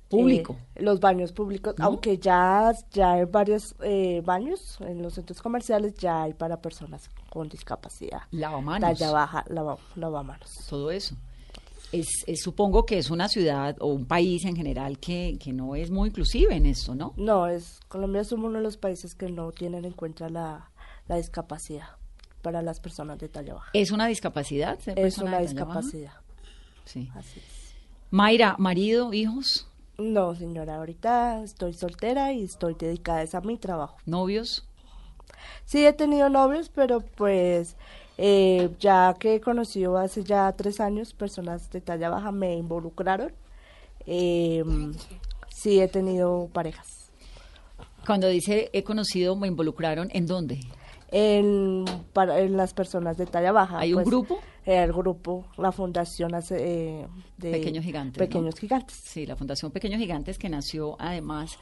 público. 0.07 0.55
Eh, 0.75 0.81
los 0.83 0.99
baños 0.99 1.31
públicos, 1.31 1.75
¿No? 1.77 1.85
aunque 1.85 2.17
ya, 2.17 2.71
ya 2.91 3.13
hay 3.13 3.25
varios 3.25 3.75
eh, 3.83 4.21
baños 4.25 4.77
en 4.81 5.01
los 5.03 5.13
centros 5.13 5.41
comerciales, 5.41 5.93
ya 5.95 6.23
hay 6.23 6.33
para 6.33 6.61
personas 6.61 7.09
con 7.29 7.47
discapacidad. 7.49 8.21
Lavamanos. 8.31 8.81
Talla 8.97 9.11
baja, 9.11 9.45
lava, 9.49 9.77
lavamanos. 9.95 10.65
todo 10.69 10.89
eso. 10.89 11.15
Es, 11.91 12.07
es- 12.27 12.41
supongo 12.41 12.85
que 12.85 12.97
es 12.99 13.09
una 13.09 13.27
ciudad 13.29 13.75
o 13.79 13.87
un 13.87 14.05
país 14.05 14.45
en 14.45 14.55
general 14.55 14.99
que, 14.99 15.37
que 15.39 15.53
no 15.53 15.75
es 15.75 15.89
muy 15.89 16.09
inclusive 16.09 16.55
en 16.55 16.65
esto, 16.65 16.93
¿no? 16.95 17.13
No, 17.17 17.47
es 17.47 17.79
Colombia 17.87 18.21
es 18.21 18.31
uno 18.31 18.51
de 18.51 18.61
los 18.61 18.77
países 18.77 19.15
que 19.15 19.29
no 19.29 19.51
tienen 19.51 19.85
en 19.85 19.93
cuenta 19.93 20.29
la, 20.29 20.69
la 21.07 21.15
discapacidad 21.15 21.87
para 22.43 22.61
las 22.61 22.79
personas 22.79 23.17
de 23.19 23.27
talla 23.27 23.55
baja. 23.55 23.71
¿Es 23.73 23.91
una 23.91 24.07
discapacidad? 24.07 24.77
ser 24.79 24.97
Es 24.99 25.17
una 25.17 25.37
de 25.39 25.47
discapacidad. 25.47 26.13
Sí. 26.85 27.09
Así 27.15 27.39
es. 27.39 27.73
Mayra, 28.11 28.55
marido, 28.57 29.13
hijos, 29.13 29.67
No, 29.97 30.33
señora, 30.35 30.77
ahorita 30.77 31.43
estoy 31.43 31.73
soltera 31.73 32.31
y 32.33 32.43
estoy 32.43 32.75
dedicada 32.75 33.25
a 33.33 33.41
mi 33.41 33.57
trabajo. 33.57 33.97
novios. 34.05 34.65
Sí 35.65 35.85
he 35.85 35.93
tenido 35.93 36.29
novios, 36.29 36.69
pero 36.69 37.01
pues 37.01 37.75
eh, 38.21 38.69
ya 38.81 39.15
que 39.17 39.35
he 39.35 39.39
conocido 39.39 39.97
hace 39.97 40.25
ya 40.25 40.51
tres 40.51 40.81
años 40.81 41.13
personas 41.13 41.71
de 41.71 41.79
talla 41.79 42.09
baja 42.09 42.33
me 42.33 42.57
involucraron. 42.57 43.31
Eh, 44.05 44.61
sí 45.47 45.79
he 45.79 45.87
tenido 45.87 46.49
parejas. 46.51 47.11
Cuando 48.05 48.27
dice 48.27 48.69
he 48.73 48.83
conocido, 48.83 49.37
me 49.37 49.47
involucraron, 49.47 50.09
¿en 50.11 50.25
dónde? 50.25 50.59
En, 51.11 51.85
para, 52.11 52.41
en 52.41 52.57
las 52.57 52.73
personas 52.73 53.15
de 53.15 53.25
talla 53.25 53.53
baja. 53.53 53.79
¿Hay 53.79 53.93
un 53.93 54.03
pues, 54.03 54.07
grupo? 54.07 54.39
eh, 54.65 54.83
el 54.83 54.91
grupo, 54.91 55.45
la 55.57 55.71
fundación 55.71 56.35
hace, 56.35 56.57
eh, 56.59 57.07
de 57.37 57.51
Pequeños 57.51 57.85
Gigantes. 57.85 58.19
¿no? 58.19 58.25
Pequeños 58.25 58.55
Gigantes. 58.59 58.97
Sí, 59.01 59.25
la 59.25 59.37
Fundación 59.37 59.71
Pequeños 59.71 59.97
Gigantes 59.97 60.37
que 60.37 60.49
nació 60.49 60.97
además 60.99 61.57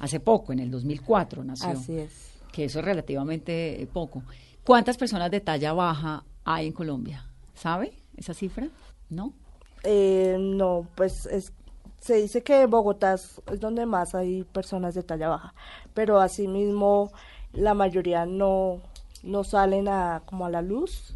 hace 0.00 0.20
poco, 0.20 0.52
en 0.52 0.58
el 0.58 0.70
2004 0.70 1.44
nació. 1.44 1.70
Así 1.70 1.96
es. 1.96 2.34
Que 2.52 2.66
eso 2.66 2.80
es 2.80 2.84
relativamente 2.84 3.88
poco. 3.90 4.22
¿Cuántas 4.64 4.96
personas 4.96 5.30
de 5.30 5.40
talla 5.40 5.72
baja 5.72 6.24
hay 6.44 6.66
en 6.68 6.72
Colombia? 6.72 7.24
¿Sabe 7.54 7.92
esa 8.16 8.34
cifra? 8.34 8.68
¿No? 9.10 9.32
Eh, 9.82 10.36
no, 10.40 10.86
pues 10.94 11.26
es, 11.26 11.52
se 12.00 12.14
dice 12.16 12.42
que 12.42 12.64
Bogotá 12.66 13.14
es, 13.14 13.40
es 13.52 13.60
donde 13.60 13.84
más 13.86 14.14
hay 14.14 14.44
personas 14.44 14.94
de 14.94 15.02
talla 15.02 15.28
baja, 15.28 15.54
pero 15.92 16.20
asimismo 16.20 17.12
la 17.52 17.74
mayoría 17.74 18.24
no, 18.24 18.80
no 19.22 19.44
salen 19.44 19.88
a, 19.88 20.22
como 20.24 20.46
a 20.46 20.50
la 20.50 20.62
luz, 20.62 21.14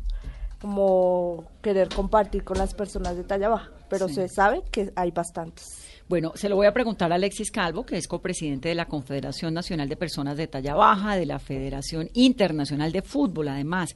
como 0.60 1.44
querer 1.62 1.88
compartir 1.88 2.44
con 2.44 2.58
las 2.58 2.74
personas 2.74 3.16
de 3.16 3.24
talla 3.24 3.48
baja, 3.48 3.70
pero 3.88 4.08
Sí. 4.08 4.14
se 4.16 4.28
sabe 4.28 4.62
que 4.70 4.92
hay 4.96 5.10
bastantes. 5.10 5.87
Bueno, 6.08 6.32
se 6.36 6.48
lo 6.48 6.56
voy 6.56 6.66
a 6.66 6.72
preguntar 6.72 7.12
a 7.12 7.16
Alexis 7.16 7.50
Calvo, 7.50 7.84
que 7.84 7.98
es 7.98 8.08
copresidente 8.08 8.70
de 8.70 8.74
la 8.74 8.86
Confederación 8.86 9.52
Nacional 9.52 9.90
de 9.90 9.96
Personas 9.96 10.38
de 10.38 10.46
Talla 10.46 10.74
Baja, 10.74 11.16
de 11.16 11.26
la 11.26 11.38
Federación 11.38 12.08
Internacional 12.14 12.92
de 12.92 13.02
Fútbol, 13.02 13.48
además. 13.48 13.94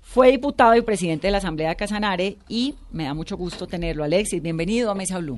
Fue 0.00 0.30
diputado 0.30 0.74
y 0.76 0.80
presidente 0.80 1.26
de 1.26 1.32
la 1.32 1.38
Asamblea 1.38 1.68
de 1.68 1.76
Casanare 1.76 2.36
y 2.48 2.74
me 2.90 3.04
da 3.04 3.12
mucho 3.12 3.36
gusto 3.36 3.66
tenerlo. 3.66 4.02
Alexis, 4.02 4.40
bienvenido 4.40 4.90
a 4.90 4.94
Mesa 4.94 5.18
Blue. 5.18 5.36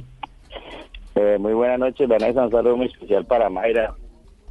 Eh, 1.16 1.36
muy 1.40 1.52
buenas 1.52 1.80
noches, 1.80 2.08
Vanessa. 2.08 2.44
Un 2.44 2.50
saludo 2.52 2.76
muy 2.76 2.86
especial 2.86 3.26
para 3.26 3.50
Mayra, 3.50 3.92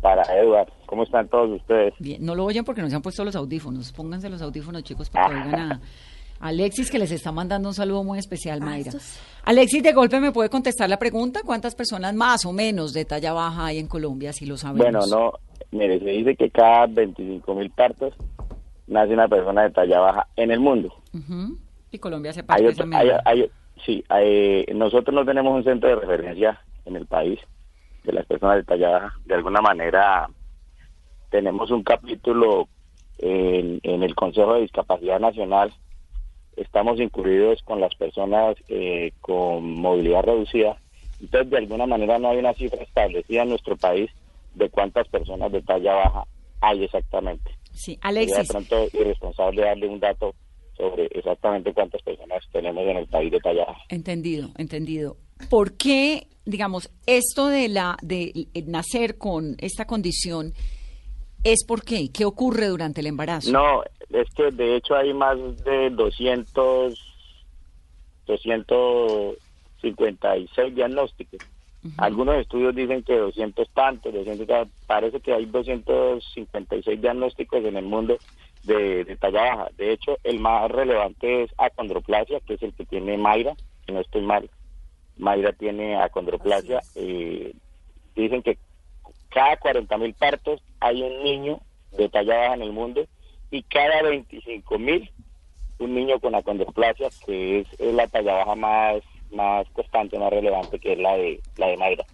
para 0.01 0.22
Edward. 0.38 0.67
¿Cómo 0.86 1.03
están 1.03 1.29
todos 1.29 1.62
ustedes? 1.62 1.93
Bien, 1.98 2.25
no 2.25 2.36
lo 2.36 2.43
oyen 2.43 2.65
porque 2.65 2.82
no 2.82 2.89
se 2.89 2.98
han 2.98 3.01
puesto 3.01 3.24
los 3.24 3.38
audífonos. 3.38 3.93
Pónganse 3.93 4.29
los 4.29 4.41
audífonos, 4.41 4.84
chicos, 4.84 5.10
para 5.10 5.29
que 5.29 5.48
oigan 5.48 5.72
a 5.72 5.82
Alexis, 6.40 6.92
que 6.92 7.00
les 7.00 7.12
está 7.12 7.32
mandando 7.32 7.70
un 7.70 7.74
saludo 7.74 8.04
muy 8.04 8.20
especial, 8.20 8.60
Mayra. 8.60 8.90
estos- 8.90 9.20
Alexis, 9.46 9.82
de 9.84 9.94
golpe, 9.94 10.20
¿me 10.20 10.32
puede 10.32 10.50
contestar 10.50 10.90
la 10.90 10.98
pregunta? 10.98 11.42
¿Cuántas 11.46 11.75
personas 11.75 12.13
más 12.13 12.46
o 12.46 12.52
menos 12.54 12.94
de 12.94 13.06
talla 13.06 13.34
baja 13.34 13.66
hay 13.68 13.78
en 13.80 13.88
Colombia, 13.88 14.34
si 14.34 14.46
lo 14.46 14.58
sabemos? 14.58 14.84
Bueno, 14.86 15.06
no, 15.08 15.34
mire, 15.72 16.00
se 16.00 16.06
dice 16.06 16.36
que 16.36 16.50
cada 16.50 16.88
25 16.88 17.56
mil 17.56 17.70
partos 17.72 18.13
nace 18.88 19.13
una 19.13 19.28
persona 19.28 19.63
de 19.63 19.72
talla 19.72 20.00
baja 20.00 20.28
en 20.36 20.52
el 20.52 20.60
mundo. 20.60 20.94
Ujú. 21.13 21.58
Y 21.92 22.00
Colombia 22.00 22.34
se 22.34 22.42
Hay 22.42 22.46
parte 22.46 22.63
de 22.63 22.70
otro- 22.70 22.88
hay- 22.94 23.10
hay- 23.25 23.52
sí, 23.86 24.04
hay- 24.10 24.66
nosotros 24.74 25.13
no 25.13 25.24
tenemos 25.25 25.56
un 25.56 25.63
centro 25.63 25.90
de 25.90 25.96
referencia 25.96 26.60
en 26.86 26.96
el 26.98 27.06
país 27.06 27.40
de 28.04 28.12
las 28.13 28.25
personas 28.25 28.58
de 28.58 28.63
talla 28.63 28.90
baja. 28.90 29.13
De 29.25 29.36
alguna 29.36 29.62
manera 29.62 30.28
tenemos 31.30 31.72
un 31.72 31.84
capítulo 31.84 32.68
en, 33.20 33.80
en 33.84 34.04
el 34.04 34.16
Consejo 34.16 34.56
de 34.56 34.62
Discapacidad 34.62 35.20
Nacional. 35.20 35.74
Estamos 36.56 37.00
incluidos 37.00 37.62
con 37.64 37.82
las 37.82 37.96
personas 37.96 38.56
eh, 38.68 39.12
con 39.22 39.74
movilidad 39.76 40.24
reducida. 40.24 40.78
Entonces, 41.22 41.50
de 41.50 41.58
alguna 41.58 41.86
manera 41.86 42.20
no 42.20 42.30
hay 42.30 42.38
una 42.38 42.54
cifra 42.54 42.84
establecida 42.84 43.44
en 43.44 43.50
nuestro 43.50 43.78
país 43.78 44.10
de 44.56 44.70
cuántas 44.70 45.08
personas 45.08 45.52
de 45.52 45.62
talla 45.62 45.94
baja 45.94 46.24
hay 46.62 46.84
exactamente. 46.84 47.52
Sí, 47.72 47.98
Sería 48.02 48.12
de 48.12 48.32
Alexis, 48.34 48.48
pronto 48.50 48.88
irresponsable 48.94 49.62
darle 49.64 49.88
un 49.88 50.00
dato 50.00 50.36
sobre 50.78 51.06
exactamente 51.08 51.74
cuántas 51.74 52.02
personas 52.02 52.44
tenemos 52.52 52.84
en 52.88 52.98
el 52.98 53.08
país 53.08 53.32
de 53.32 53.40
talla 53.40 53.66
baja. 53.66 53.82
entendido, 53.90 54.50
entendido. 54.58 55.18
¿Por 55.50 55.76
qué, 55.76 56.28
digamos, 56.46 56.90
esto 57.06 57.48
de 57.48 57.68
la 57.68 57.98
de 58.02 58.48
nacer 58.66 59.18
con 59.18 59.56
esta 59.60 59.86
condición 59.86 60.54
es 61.44 61.66
por 61.66 61.84
qué? 61.84 62.10
¿Qué 62.12 62.26
ocurre 62.26 62.68
durante 62.68 63.02
el 63.02 63.08
embarazo? 63.08 63.52
No, 63.52 63.84
es 64.10 64.30
que 64.32 64.52
de 64.52 64.76
hecho 64.76 64.96
hay 64.96 65.14
más 65.14 65.38
de 65.64 65.90
200, 65.92 67.00
256 68.26 70.76
diagnósticos. 70.76 71.42
Algunos 71.98 72.36
estudios 72.38 72.74
dicen 72.74 73.04
que 73.04 73.18
200 73.18 73.70
tantos, 73.72 74.14
200 74.14 74.48
ta- 74.48 74.68
parece 74.88 75.20
que 75.20 75.34
hay 75.34 75.46
256 75.46 77.02
diagnósticos 77.02 77.64
en 77.66 77.76
el 77.78 77.86
mundo 77.86 78.18
de, 78.64 79.04
de 79.04 79.16
talla 79.18 79.42
baja. 79.42 79.68
De 79.78 79.92
hecho, 79.92 80.18
el 80.24 80.40
más 80.40 80.72
relevante 80.72 81.44
es 81.44 81.52
acondroplasia, 81.58 82.40
que 82.42 82.54
es 82.54 82.64
el 82.64 82.74
que 82.74 82.86
tiene 82.86 83.18
Mayra, 83.18 83.56
si 83.86 83.92
no 83.92 84.00
estoy 84.00 84.22
mal. 84.22 84.50
Mayra 85.18 85.52
tiene 85.54 85.98
acondroplasia. 85.98 86.84
eh, 86.96 87.54
dicen 88.16 88.42
que 88.42 88.58
cada 89.30 89.58
40 89.58 89.98
mil 89.98 90.14
partos 90.14 90.62
hay 90.80 91.02
un 91.04 91.22
niño 91.24 91.60
de 91.92 92.08
talla 92.10 92.38
baja 92.38 92.54
en 92.56 92.62
el 92.62 92.72
mundo 92.72 93.06
y 93.54 93.62
cada 93.64 94.02
25 94.02 94.80
mil 94.80 95.10
un 95.78 95.94
niño 95.94 96.20
con 96.20 96.34
acondroplasia, 96.34 97.10
que 97.26 97.60
es, 97.60 97.68
es 97.80 97.94
la 97.94 98.08
talla 98.08 98.34
baja 98.34 98.56
más 98.56 99.04
más 99.32 99.68
constante, 99.70 100.18
más 100.18 100.32
relevante, 100.32 100.80
que 100.80 100.94
es 100.94 101.00
la 101.00 101.16
de 101.16 101.40
la 101.58 101.68
de 101.68 101.78
Mayra. 101.78 102.06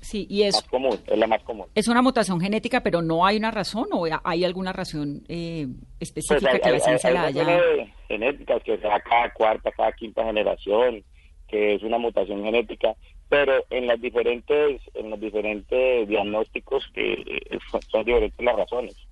Sí, 0.00 0.26
y 0.30 0.42
es, 0.42 0.54
Más 0.54 0.64
común, 0.64 0.98
es 1.06 1.18
la 1.18 1.26
más 1.26 1.42
común. 1.42 1.66
es 1.74 1.88
una 1.88 2.00
mutación 2.00 2.40
genética, 2.40 2.82
pero 2.82 3.02
no 3.02 3.26
hay 3.26 3.36
una 3.36 3.50
razón 3.50 3.88
o 3.92 4.06
hay 4.22 4.44
alguna 4.44 4.72
razón 4.72 5.24
eh, 5.28 5.66
Pues 5.66 6.10
específica 6.10 6.52
hay, 6.52 6.60
que 6.60 6.70
la 6.70 6.78
ciencia 6.80 7.10
la 7.10 7.22
haya... 7.24 7.60
genéticas 8.06 8.62
que 8.62 8.78
sea 8.78 9.00
cada 9.00 9.32
cuarta, 9.32 9.72
cada 9.72 9.92
quinta 9.92 10.24
generación, 10.24 11.02
que 11.48 11.74
es 11.74 11.82
una 11.82 11.98
mutación 11.98 12.44
genética, 12.44 12.94
pero 13.28 13.64
en 13.70 13.86
las 13.86 14.00
diferentes, 14.00 14.80
en 14.94 15.10
los 15.10 15.18
diferentes 15.18 16.08
diagnósticos 16.08 16.86
que 16.94 17.14
eh, 17.14 17.58
son 17.90 18.04
diferentes 18.04 18.44
las 18.44 18.56
razones. 18.56 19.05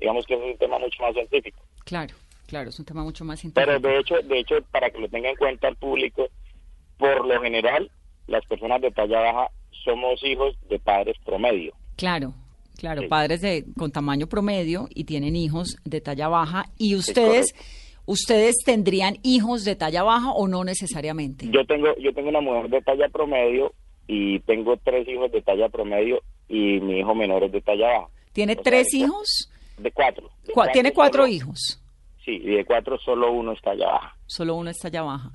Digamos 0.00 0.26
que 0.26 0.34
es 0.34 0.40
un 0.40 0.56
tema 0.58 0.78
mucho 0.78 1.02
más 1.02 1.12
científico. 1.14 1.58
Claro, 1.84 2.14
claro, 2.46 2.70
es 2.70 2.78
un 2.78 2.84
tema 2.84 3.02
mucho 3.02 3.24
más 3.24 3.40
científico. 3.40 3.66
Pero 3.66 3.80
de 3.80 3.98
hecho, 4.00 4.14
de 4.22 4.38
hecho, 4.40 4.56
para 4.70 4.90
que 4.90 4.98
lo 4.98 5.08
tenga 5.08 5.30
en 5.30 5.36
cuenta 5.36 5.68
el 5.68 5.76
público, 5.76 6.26
por 6.98 7.26
lo 7.26 7.40
general, 7.40 7.90
las 8.26 8.44
personas 8.46 8.80
de 8.80 8.90
talla 8.90 9.20
baja 9.20 9.48
somos 9.84 10.22
hijos 10.24 10.54
de 10.68 10.78
padres 10.78 11.16
promedio. 11.24 11.72
Claro, 11.96 12.34
claro, 12.76 13.02
Sí. 13.02 13.08
padres 13.08 13.40
de 13.40 13.64
con 13.76 13.90
tamaño 13.90 14.26
promedio 14.28 14.88
y 14.94 15.04
tienen 15.04 15.34
hijos 15.36 15.76
de 15.84 16.00
talla 16.00 16.28
baja 16.28 16.66
y 16.76 16.94
ustedes 16.94 17.54
ustedes 18.06 18.56
tendrían 18.64 19.16
hijos 19.22 19.64
de 19.64 19.76
talla 19.76 20.02
baja 20.02 20.32
o 20.32 20.48
no 20.48 20.64
necesariamente. 20.64 21.46
Yo 21.50 21.64
tengo, 21.66 21.88
yo 21.98 22.12
tengo 22.14 22.28
una 22.30 22.40
mujer 22.40 22.70
de 22.70 22.80
talla 22.82 23.08
promedio 23.10 23.72
y 24.06 24.40
tengo 24.40 24.76
tres 24.78 25.06
hijos 25.08 25.30
de 25.32 25.42
talla 25.42 25.68
promedio 25.68 26.22
y 26.48 26.80
mi 26.80 27.00
hijo 27.00 27.14
menor 27.14 27.44
es 27.44 27.52
de 27.52 27.60
talla 27.60 27.86
baja. 27.88 28.08
¿Tiene 28.32 28.54
O 28.58 28.62
tres 28.62 28.94
hijos? 28.94 29.50
De 29.78 29.90
cuatro. 29.92 30.30
De 30.44 30.52
Cua- 30.52 30.70
tiene 30.72 30.92
cuatro 30.92 31.22
solo- 31.22 31.32
hijos. 31.32 31.80
Sí, 32.24 32.40
y 32.42 32.56
de 32.56 32.64
cuatro 32.64 32.98
solo 32.98 33.32
uno 33.32 33.52
es 33.52 33.60
talla 33.62 33.86
baja. 33.86 34.16
Solo 34.26 34.54
uno 34.56 34.70
es 34.70 34.78
talla 34.78 35.02
baja. 35.02 35.30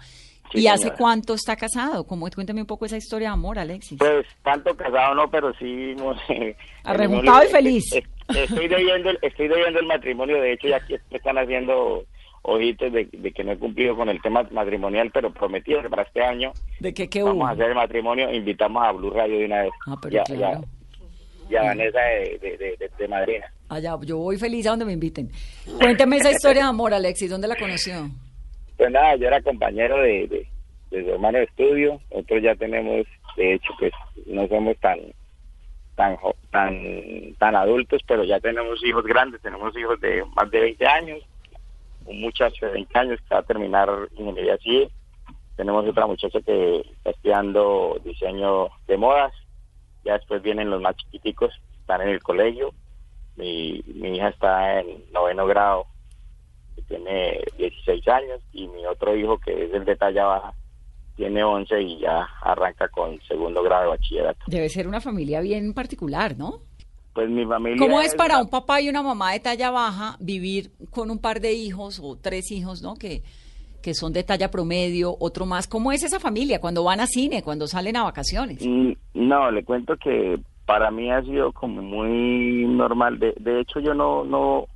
Sí, 0.51 0.59
¿Y 0.61 0.67
hace 0.67 0.91
cuánto 0.93 1.33
está 1.33 1.55
casado? 1.55 2.03
¿Cómo, 2.05 2.29
cuéntame 2.29 2.61
un 2.61 2.67
poco 2.67 2.85
esa 2.85 2.97
historia 2.97 3.29
de 3.29 3.33
amor, 3.33 3.57
Alexis. 3.57 3.97
Pues 3.97 4.27
tanto 4.43 4.75
casado 4.77 5.15
no, 5.15 5.31
pero 5.31 5.51
sí. 5.55 5.95
hemos- 5.97 6.17
Arrejuntado 6.83 7.43
y 7.45 7.47
feliz. 7.47 7.85
Estoy 8.27 8.67
debiendo, 8.67 9.09
estoy 9.21 9.47
debiendo 9.47 9.79
el 9.79 9.85
matrimonio. 9.87 10.39
De 10.41 10.53
hecho, 10.53 10.67
ya 10.67 10.77
aquí 10.77 10.95
me 11.09 11.17
están 11.17 11.37
haciendo 11.37 12.03
ojitos 12.43 12.91
de, 12.91 13.05
de 13.11 13.31
que 13.31 13.43
no 13.43 13.53
he 13.53 13.57
cumplido 13.57 13.95
con 13.95 14.09
el 14.09 14.21
tema 14.21 14.43
matrimonial, 14.51 15.09
pero 15.11 15.31
prometí 15.33 15.73
que 15.73 15.89
para 15.89 16.03
este 16.03 16.21
año 16.23 16.51
¿De 16.79 16.93
qué, 16.93 17.09
qué 17.09 17.23
vamos 17.23 17.37
hubo? 17.37 17.47
a 17.47 17.51
hacer 17.51 17.69
el 17.69 17.75
matrimonio. 17.75 18.31
Invitamos 18.31 18.83
a 18.83 18.91
Blue 18.91 19.09
Radio 19.11 19.39
de 19.39 19.45
una 19.45 19.61
vez. 19.63 19.71
Ah, 19.87 19.95
pero 20.01 20.13
ya, 20.13 20.23
claro. 20.23 20.61
ya, 21.49 21.49
ya 21.49 21.63
Vanessa 21.63 21.99
de, 22.01 22.39
de, 22.41 22.57
de, 22.57 22.77
de- 22.77 22.91
de 22.97 23.07
madrina. 23.07 23.45
Allá, 23.73 23.97
yo 24.05 24.17
voy 24.17 24.37
feliz 24.37 24.67
a 24.67 24.71
donde 24.71 24.85
me 24.85 24.93
inviten. 24.93 25.31
Cuénteme 25.79 26.17
esa 26.17 26.31
historia 26.31 26.63
de 26.63 26.69
amor, 26.69 26.93
Alexis. 26.93 27.29
¿Dónde 27.29 27.47
la 27.47 27.55
conoció? 27.55 28.07
Pues 28.77 28.91
nada, 28.91 29.15
yo 29.15 29.27
era 29.27 29.41
compañero 29.41 29.97
de, 29.97 30.27
de, 30.91 31.03
su 31.03 31.09
hermano 31.09 31.39
de 31.39 31.45
estudio. 31.45 31.99
Nosotros 32.11 32.43
ya 32.43 32.55
tenemos, 32.55 33.07
de 33.35 33.53
hecho, 33.55 33.73
pues 33.79 33.91
no 34.27 34.47
somos 34.47 34.77
tan 34.77 34.99
tan 35.95 36.17
tan 36.51 36.75
tan 37.37 37.55
adultos, 37.55 38.01
pero 38.07 38.23
ya 38.23 38.39
tenemos 38.39 38.83
hijos 38.83 39.03
grandes. 39.05 39.41
Tenemos 39.41 39.75
hijos 39.75 39.99
de 40.01 40.23
más 40.35 40.49
de 40.51 40.59
20 40.59 40.85
años. 40.85 41.19
Un 42.05 42.21
muchacho 42.21 42.65
de 42.65 42.73
20 42.73 42.99
años 42.99 43.19
que 43.21 43.33
va 43.33 43.41
a 43.41 43.43
terminar 43.43 43.89
ingeniería 44.17 44.57
civil. 44.57 44.89
Tenemos 45.55 45.87
otra 45.87 46.05
muchacha 46.05 46.39
que 46.41 46.81
está 46.81 47.11
estudiando 47.11 47.99
diseño 48.03 48.67
de 48.87 48.97
modas. 48.97 49.33
Ya 50.03 50.13
después 50.13 50.41
vienen 50.41 50.69
los 50.69 50.81
más 50.81 50.95
chiquiticos, 50.97 51.53
están 51.79 52.01
en 52.01 52.09
el 52.09 52.21
colegio. 52.21 52.73
Mi, 53.35 53.83
mi 53.87 54.15
hija 54.17 54.29
está 54.29 54.79
en 54.79 55.03
noveno 55.11 55.45
grado 55.47 55.85
que 56.75 56.81
tiene 56.83 57.39
16 57.57 58.07
años 58.07 58.41
y 58.51 58.67
mi 58.67 58.85
otro 58.85 59.15
hijo 59.15 59.37
que 59.39 59.65
es 59.65 59.73
el 59.73 59.85
de 59.85 59.95
talla 59.95 60.25
baja 60.25 60.53
tiene 61.15 61.43
11 61.43 61.81
y 61.81 61.99
ya 61.99 62.27
arranca 62.41 62.87
con 62.89 63.19
segundo 63.27 63.61
grado 63.63 63.83
de 63.83 63.89
bachillerato. 63.89 64.39
Debe 64.47 64.69
ser 64.69 64.87
una 64.87 64.99
familia 65.01 65.41
bien 65.41 65.73
particular, 65.73 66.35
¿no? 66.37 66.61
Pues 67.13 67.29
mi 67.29 67.45
familia 67.45 67.77
¿Cómo 67.77 68.01
es 68.01 68.15
para 68.15 68.39
un 68.39 68.49
papá 68.49 68.81
y 68.81 68.89
una 68.89 69.03
mamá 69.03 69.33
de 69.33 69.39
talla 69.39 69.69
baja 69.69 70.17
vivir 70.19 70.71
con 70.89 71.11
un 71.11 71.19
par 71.19 71.39
de 71.39 71.53
hijos 71.53 71.99
o 72.03 72.17
tres 72.17 72.51
hijos, 72.51 72.81
¿no? 72.81 72.95
Que, 72.95 73.21
que 73.83 73.93
son 73.93 74.13
de 74.13 74.23
talla 74.23 74.49
promedio, 74.49 75.15
otro 75.19 75.45
más. 75.45 75.67
¿Cómo 75.67 75.91
es 75.91 76.01
esa 76.03 76.19
familia 76.19 76.59
cuando 76.59 76.83
van 76.83 76.99
a 77.01 77.05
cine, 77.05 77.43
cuando 77.43 77.67
salen 77.67 77.97
a 77.97 78.03
vacaciones? 78.03 78.65
Mm, 78.65 78.93
No, 79.13 79.51
le 79.51 79.63
cuento 79.63 79.95
que 79.97 80.39
para 80.65 80.91
mí 80.91 81.11
ha 81.11 81.21
sido 81.23 81.51
como 81.51 81.81
muy 81.81 82.65
normal. 82.67 83.19
De, 83.19 83.33
de 83.39 83.59
hecho, 83.59 83.79
yo 83.79 83.93
no, 83.93 84.23
no, 84.23 84.67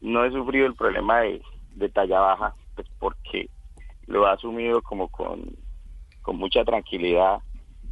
no 0.00 0.24
he 0.24 0.30
sufrido 0.30 0.66
el 0.66 0.74
problema 0.74 1.20
de, 1.20 1.42
de 1.74 1.88
talla 1.88 2.20
baja, 2.20 2.54
pues 2.74 2.88
porque 2.98 3.48
lo 4.06 4.26
he 4.26 4.30
asumido 4.30 4.82
como 4.82 5.08
con, 5.08 5.56
con 6.22 6.36
mucha 6.36 6.64
tranquilidad. 6.64 7.38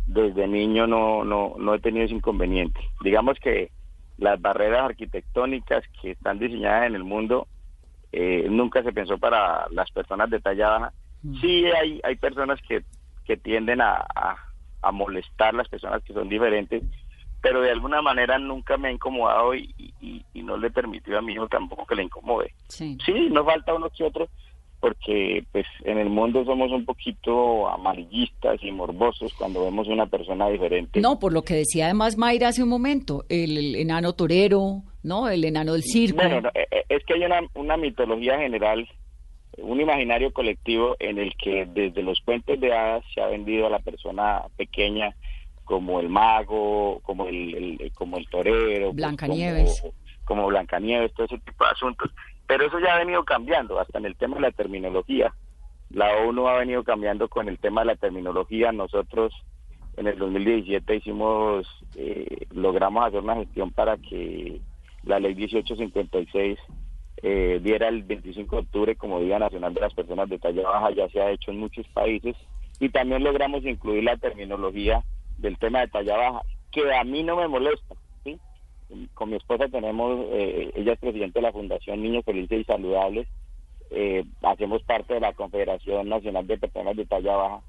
Desde 0.07 0.47
niño 0.47 0.87
no, 0.87 1.25
no, 1.25 1.55
no 1.59 1.75
he 1.75 1.81
tenido 1.81 2.05
ese 2.05 2.15
inconveniente. 2.15 2.81
Digamos 3.03 3.39
que 3.39 3.71
las 4.19 4.41
barreras 4.41 4.83
arquitectónicas 4.85 5.83
que 6.01 6.13
están 6.13 6.39
diseñadas 6.39 6.87
en 6.87 6.95
el 6.95 7.05
mundo 7.05 7.47
eh, 8.13 8.47
nunca 8.51 8.83
se 8.83 8.93
pensó 8.93 9.19
para 9.19 9.67
las 9.71 9.91
personas 9.91 10.31
de 10.31 10.41
talla 10.41 10.69
baja. 10.69 10.93
Sí 11.41 11.65
hay, 11.67 12.01
hay 12.05 12.17
personas 12.17 12.61
que, 12.69 12.85
que 13.25 13.39
tienden 13.39 13.81
a, 13.81 14.05
a, 14.15 14.37
a 14.83 14.93
molestar 14.93 15.55
las 15.55 15.69
personas 15.69 16.03
que 16.05 16.13
son 16.13 16.29
diferentes, 16.29 16.83
pero 17.45 17.61
de 17.61 17.71
alguna 17.71 18.01
manera 18.01 18.39
nunca 18.39 18.79
me 18.79 18.89
ha 18.89 18.91
incomodado 18.91 19.55
y, 19.55 19.69
y, 20.01 20.25
y 20.33 20.43
no 20.43 20.57
le 20.57 20.71
permitió 20.71 21.19
a 21.19 21.21
mi 21.21 21.35
hijo 21.35 21.47
tampoco 21.47 21.85
que 21.85 21.95
le 21.95 22.05
incomode. 22.05 22.55
Sí. 22.69 22.97
Sí, 23.05 23.29
no 23.31 23.45
falta 23.45 23.75
uno 23.75 23.91
que 23.91 24.03
otro, 24.03 24.29
porque 24.81 25.45
pues 25.53 25.67
en 25.85 25.99
el 25.99 26.09
mundo 26.09 26.43
somos 26.47 26.73
un 26.73 26.87
poquito 26.87 27.69
amarillistas 27.69 28.63
y 28.63 28.73
morbosos 28.73 29.35
cuando 29.35 29.63
vemos 29.63 29.89
una 29.89 30.07
persona 30.07 30.49
diferente. 30.49 31.03
No, 31.03 31.19
por 31.19 31.35
lo 31.35 31.43
que 31.43 31.53
decía 31.53 31.85
además 31.85 32.17
Mayra 32.17 32.49
hace 32.49 32.63
un 32.63 32.71
momento, 32.71 33.27
el, 33.29 33.59
el 33.59 33.75
enano 33.75 34.15
torero, 34.15 34.81
¿no? 35.03 35.29
El 35.29 35.45
enano 35.45 35.75
del 35.75 35.83
circo. 35.83 36.23
Bueno, 36.23 36.41
no, 36.41 36.49
eh, 36.55 36.67
eh, 36.71 36.85
es 36.89 37.05
que 37.05 37.13
hay 37.13 37.25
una, 37.25 37.41
una 37.53 37.77
mitología 37.77 38.39
general, 38.39 38.89
un 39.59 39.83
imaginario 39.83 40.33
colectivo 40.33 40.97
en 40.99 41.19
el 41.19 41.37
que 41.37 41.67
desde 41.67 42.03
los 42.03 42.23
cuentos 42.23 42.59
de 42.59 42.73
hadas 42.73 43.05
se 43.15 43.21
ha 43.21 43.27
vendido 43.27 43.67
a 43.67 43.71
la 43.71 43.81
persona 43.81 44.45
pequeña 44.57 45.15
como 45.65 46.01
el 46.01 46.09
mago, 46.09 47.01
como 47.03 47.27
el, 47.27 47.79
el- 47.81 47.93
como 47.95 48.17
el 48.19 48.29
torero, 48.29 48.87
pues, 48.87 48.97
Blancanieves. 48.97 49.81
como, 49.81 49.95
como 50.25 50.47
Blancanieves, 50.49 51.13
todo 51.15 51.27
ese 51.27 51.39
tipo 51.39 51.65
de 51.65 51.71
asuntos. 51.71 52.11
Pero 52.47 52.67
eso 52.67 52.79
ya 52.79 52.95
ha 52.95 52.99
venido 52.99 53.25
cambiando, 53.25 53.79
hasta 53.81 53.99
en 53.99 54.05
el 54.07 54.17
tema 54.17 54.37
de 54.37 54.43
la 54.43 54.51
terminología. 54.53 55.33
La 55.91 56.15
ONU 56.17 56.49
ha 56.49 56.59
venido 56.59 56.83
cambiando 56.85 57.29
con 57.29 57.49
el 57.49 57.59
tema 57.59 57.81
de 57.83 57.87
la 57.89 57.97
terminología. 57.97 58.73
Nosotros 58.73 59.33
en 59.97 60.09
el 60.09 60.19
2017 60.19 60.97
hicimos, 60.97 61.67
eh, 61.97 62.47
logramos 62.53 63.07
hacer 63.07 63.21
una 63.21 63.37
gestión 63.37 63.71
para 63.71 63.97
que 63.97 64.61
la 65.05 65.21
ley 65.21 65.35
1856 65.35 66.59
eh, 67.23 67.61
diera 67.63 67.89
el 67.89 68.03
25 68.03 68.57
de 68.57 68.63
octubre 68.63 68.97
como 68.97 69.21
Día 69.21 69.39
Nacional 69.39 69.73
de 69.73 69.81
las 69.81 69.95
Personas 69.95 70.29
de 70.29 70.39
Talla 70.39 70.63
Baja, 70.69 70.91
ya 70.91 71.09
se 71.09 71.21
ha 71.21 71.31
hecho 71.31 71.51
en 71.53 71.59
muchos 71.61 71.87
países, 71.89 72.35
y 72.81 72.89
también 72.89 73.23
logramos 73.23 73.65
incluir 73.65 74.05
la 74.05 74.17
terminología 74.17 75.03
del 75.39 75.59
tema 75.59 75.81
de 75.81 75.89
talla 75.89 76.17
baja, 76.17 76.43
que 76.73 76.95
a 76.95 77.05
mí 77.05 77.23
no 77.23 77.37
me 77.37 77.49
molesta. 77.49 77.95
¿sí? 78.25 78.39
Con 79.15 79.31
mi 79.31 79.37
esposa 79.37 79.69
tenemos, 79.69 80.27
eh, 80.33 80.73
ella 80.75 80.93
es 80.93 80.99
presidente 80.99 81.39
de 81.39 81.47
la 81.47 81.53
Fundación 81.53 82.03
Niños 82.03 82.25
Felices 82.25 82.61
y 82.61 82.65
Saludables, 82.65 83.29
eh, 83.91 84.25
hacemos 84.43 84.83
parte 84.83 85.15
de 85.15 85.21
la 85.21 85.33
Confederación 85.33 86.09
Nacional 86.09 86.47
de 86.47 86.59
Personas 86.59 86.97
de 86.97 87.07
Talla 87.07 87.37
Baja, 87.37 87.61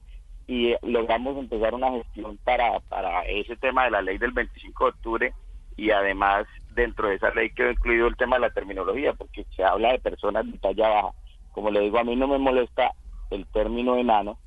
y 0.48 0.72
eh, 0.72 0.80
logramos 0.84 1.38
empezar 1.38 1.74
una 1.74 1.92
gestión 1.92 2.38
para, 2.44 2.80
para 2.82 3.22
ese 3.24 3.56
tema 3.56 3.86
de 3.86 3.92
la 3.92 4.02
ley 4.02 4.18
del 4.18 4.32
25 4.32 4.84
de 4.84 4.90
octubre 4.90 5.34
y 5.78 5.92
además 5.92 6.46
dentro 6.74 7.10
de 7.10 7.16
esa 7.16 7.32
ley 7.32 7.50
quedó 7.52 7.72
incluido 7.72 8.08
el 8.08 8.16
tema 8.16 8.38
de 8.38 8.42
la 8.42 8.50
terminología 8.52 9.14
porque 9.14 9.46
se 9.56 9.64
habla 9.64 9.92
de 9.92 10.00
personas 10.00 10.50
de 10.50 10.58
talla 10.58 10.90
baja. 10.90 11.10
Como 11.52 11.72
le 11.72 11.82
digo, 11.82 12.00
a 12.00 12.04
mí 12.04 12.16
no 12.16 12.28
me 12.28 12.38
molesta 12.38 12.92
el 13.32 13.46
término 13.48 13.98
enano, 13.98 14.38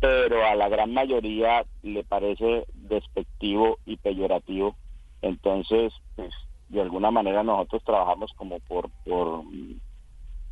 pero 0.00 0.44
a 0.46 0.54
la 0.54 0.68
gran 0.68 0.92
mayoría 0.92 1.64
le 1.82 2.04
parece 2.04 2.64
despectivo 2.74 3.78
y 3.86 3.96
peyorativo. 3.96 4.76
Entonces, 5.22 5.92
pues 6.16 6.32
de 6.68 6.80
alguna 6.82 7.10
manera 7.10 7.42
nosotros 7.42 7.82
trabajamos 7.84 8.32
como 8.34 8.60
por 8.60 8.90
por, 9.04 9.42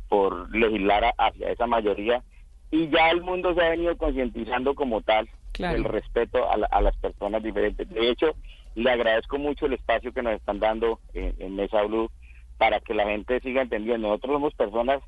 por 0.09 0.55
legislar 0.55 1.13
hacia 1.17 1.51
esa 1.51 1.67
mayoría 1.67 2.23
y 2.71 2.89
ya 2.89 3.09
el 3.11 3.21
mundo 3.21 3.53
se 3.53 3.61
ha 3.61 3.69
venido 3.69 3.97
concientizando 3.97 4.75
como 4.75 5.01
tal 5.01 5.29
Claro. 5.53 5.77
el 5.77 5.83
respeto 5.85 6.49
a, 6.51 6.55
la- 6.57 6.67
a 6.67 6.81
las 6.81 6.95
personas 6.97 7.41
diferentes. 7.41 7.89
De 7.89 8.09
hecho, 8.11 8.35
le 8.75 8.91
agradezco 8.91 9.39
mucho 9.39 9.65
el 9.65 9.73
espacio 9.73 10.13
que 10.13 10.21
nos 10.21 10.33
están 10.35 10.59
dando 10.59 10.99
en, 11.13 11.33
en 11.39 11.55
Mesa 11.55 11.81
Blue 11.83 12.11
para 12.59 12.79
que 12.79 12.93
la 12.93 13.05
gente 13.05 13.39
siga 13.39 13.63
entendiendo. 13.63 14.07
Nosotros 14.07 14.33
somos 14.33 14.53
personas 14.53 15.01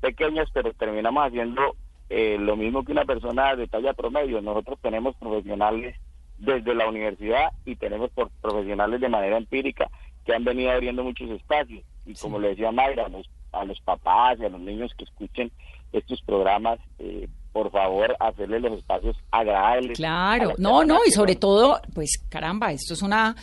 pequeñas, 0.00 0.48
pero 0.52 0.74
terminamos 0.74 1.24
haciendo 1.26 1.74
eh, 2.10 2.36
lo 2.38 2.56
mismo 2.56 2.84
que 2.84 2.92
una 2.92 3.04
persona 3.04 3.56
de 3.56 3.66
talla 3.66 3.92
promedio. 3.94 4.40
Nosotros 4.40 4.78
tenemos 4.82 5.16
profesionales 5.16 5.96
desde 6.38 6.74
la 6.74 6.88
universidad 6.88 7.52
y 7.64 7.76
tenemos 7.76 8.10
por 8.10 8.30
profesionales 8.42 9.00
de 9.00 9.08
manera 9.08 9.36
empírica 9.36 9.90
que 10.24 10.34
han 10.34 10.44
venido 10.44 10.70
abriendo 10.70 11.04
muchos 11.04 11.30
espacios. 11.30 11.84
Y 12.06 12.14
como 12.14 12.38
le 12.38 12.48
decía 12.48 12.72
Mayra, 12.72 13.06
a 13.06 13.08
los, 13.08 13.28
a 13.52 13.64
los 13.64 13.80
papás 13.80 14.38
y 14.40 14.44
a 14.44 14.48
los 14.48 14.60
niños 14.60 14.92
que 14.96 15.04
escuchen 15.04 15.50
estos 15.92 16.20
programas, 16.22 16.78
eh, 16.98 17.28
por 17.52 17.70
favor, 17.70 18.16
hacerles 18.18 18.62
los 18.62 18.72
espacios 18.72 19.16
agradables. 19.30 19.96
Claro, 19.96 20.54
no, 20.58 20.84
no, 20.84 20.98
y 21.06 21.12
sobre 21.12 21.36
todo, 21.36 21.80
pues 21.94 22.18
caramba, 22.28 22.72
esto 22.72 22.94
es 22.94 23.02
una 23.02 23.36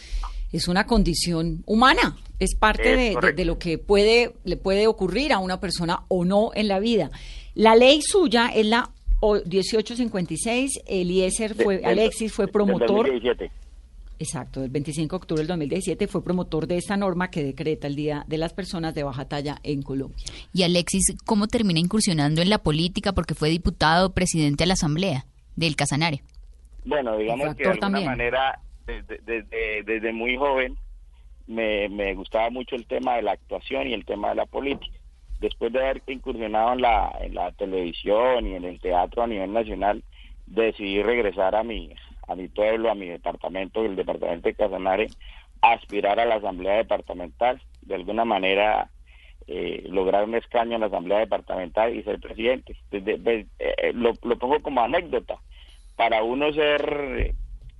es 0.51 0.67
una 0.67 0.85
condición 0.85 1.63
humana, 1.65 2.17
es 2.37 2.55
parte 2.55 3.13
Es 3.13 3.15
de, 3.21 3.31
de 3.31 3.45
lo 3.45 3.57
que 3.57 3.77
puede 3.77 4.33
le 4.43 4.57
puede 4.57 4.85
ocurrir 4.87 5.31
a 5.31 5.39
una 5.39 5.61
persona 5.61 6.03
o 6.09 6.25
no 6.25 6.51
en 6.53 6.67
la 6.67 6.79
vida. 6.79 7.09
La 7.55 7.75
ley 7.75 8.01
suya 8.01 8.47
es 8.47 8.65
la 8.65 8.89
o- 9.19 9.39
1856, 9.45 10.81
Eliezer 10.87 11.53
fue 11.55 11.77
del- 11.77 11.85
Alexis 11.85 12.31
fue 12.33 12.45
del 12.45 12.51
promotor 12.53 13.07
2017. 13.07 13.51
Exacto, 14.19 14.63
el 14.63 14.69
25 14.69 15.15
de 15.15 15.17
octubre 15.17 15.41
del 15.41 15.47
2017 15.47 16.07
fue 16.07 16.23
promotor 16.23 16.67
de 16.67 16.77
esta 16.77 16.95
norma 16.95 17.31
que 17.31 17.43
decreta 17.43 17.87
el 17.87 17.95
Día 17.95 18.23
de 18.27 18.37
las 18.37 18.53
Personas 18.53 18.93
de 18.93 19.01
Baja 19.03 19.25
Talla 19.27 19.57
en 19.63 19.81
Colombia. 19.81 20.23
Y 20.53 20.61
Alexis, 20.61 21.15
¿cómo 21.25 21.47
termina 21.47 21.79
incursionando 21.79 22.41
en 22.41 22.49
la 22.51 22.59
política? 22.59 23.13
Porque 23.13 23.33
fue 23.33 23.49
diputado, 23.49 24.13
presidente 24.13 24.63
de 24.63 24.67
la 24.67 24.73
Asamblea 24.73 25.25
del 25.55 25.75
Casanare. 25.75 26.21
Bueno, 26.85 27.17
digamos 27.17 27.55
que 27.55 27.63
de 27.63 27.69
alguna 27.69 27.79
también. 27.87 28.05
manera, 28.05 28.59
desde, 28.85 29.19
desde, 29.25 29.83
desde 29.85 30.13
muy 30.13 30.37
joven, 30.37 30.75
me, 31.47 31.89
me 31.89 32.13
gustaba 32.13 32.51
mucho 32.51 32.75
el 32.75 32.85
tema 32.85 33.15
de 33.15 33.23
la 33.23 33.31
actuación 33.31 33.87
y 33.87 33.93
el 33.93 34.05
tema 34.05 34.29
de 34.29 34.35
la 34.35 34.45
política. 34.45 34.97
Después 35.41 35.73
de 35.73 35.79
haber 35.79 36.03
incursionado 36.05 36.73
en 36.73 36.81
la, 37.33 37.51
televisión 37.57 38.45
y 38.45 38.53
en 38.55 38.63
el 38.63 38.79
teatro 38.79 39.23
a 39.23 39.27
nivel 39.27 39.51
nacional, 39.51 40.03
decidí 40.45 41.01
regresar 41.01 41.55
a 41.55 41.63
mi, 41.63 41.95
a 42.27 42.35
mi 42.35 42.47
pueblo, 42.47 42.91
a 42.91 42.95
mi 42.95 43.07
departamento, 43.07 43.83
el 43.83 43.95
departamento 43.95 44.47
de 44.47 44.53
Casanare, 44.53 45.07
aspirar 45.61 46.19
a 46.19 46.25
la 46.25 46.35
asamblea 46.35 46.75
departamental. 46.75 47.59
De 47.81 47.95
alguna 47.95 48.23
manera, 48.23 48.91
eh, 49.47 49.83
lograr 49.89 50.25
un 50.25 50.35
escaño 50.35 50.75
en 50.75 50.81
la 50.81 50.87
asamblea 50.87 51.17
departamental 51.17 51.95
y 51.95 52.03
ser 52.03 52.19
presidente. 52.19 52.77
De- 52.91 53.47
eh, 53.57 53.93
lo, 53.95 54.13
lo 54.21 54.37
pongo 54.37 54.61
como 54.61 54.81
anécdota. 54.81 55.41
Para 55.95 56.21
uno 56.21 56.53
ser 56.53 56.83
eh, 57.17 57.35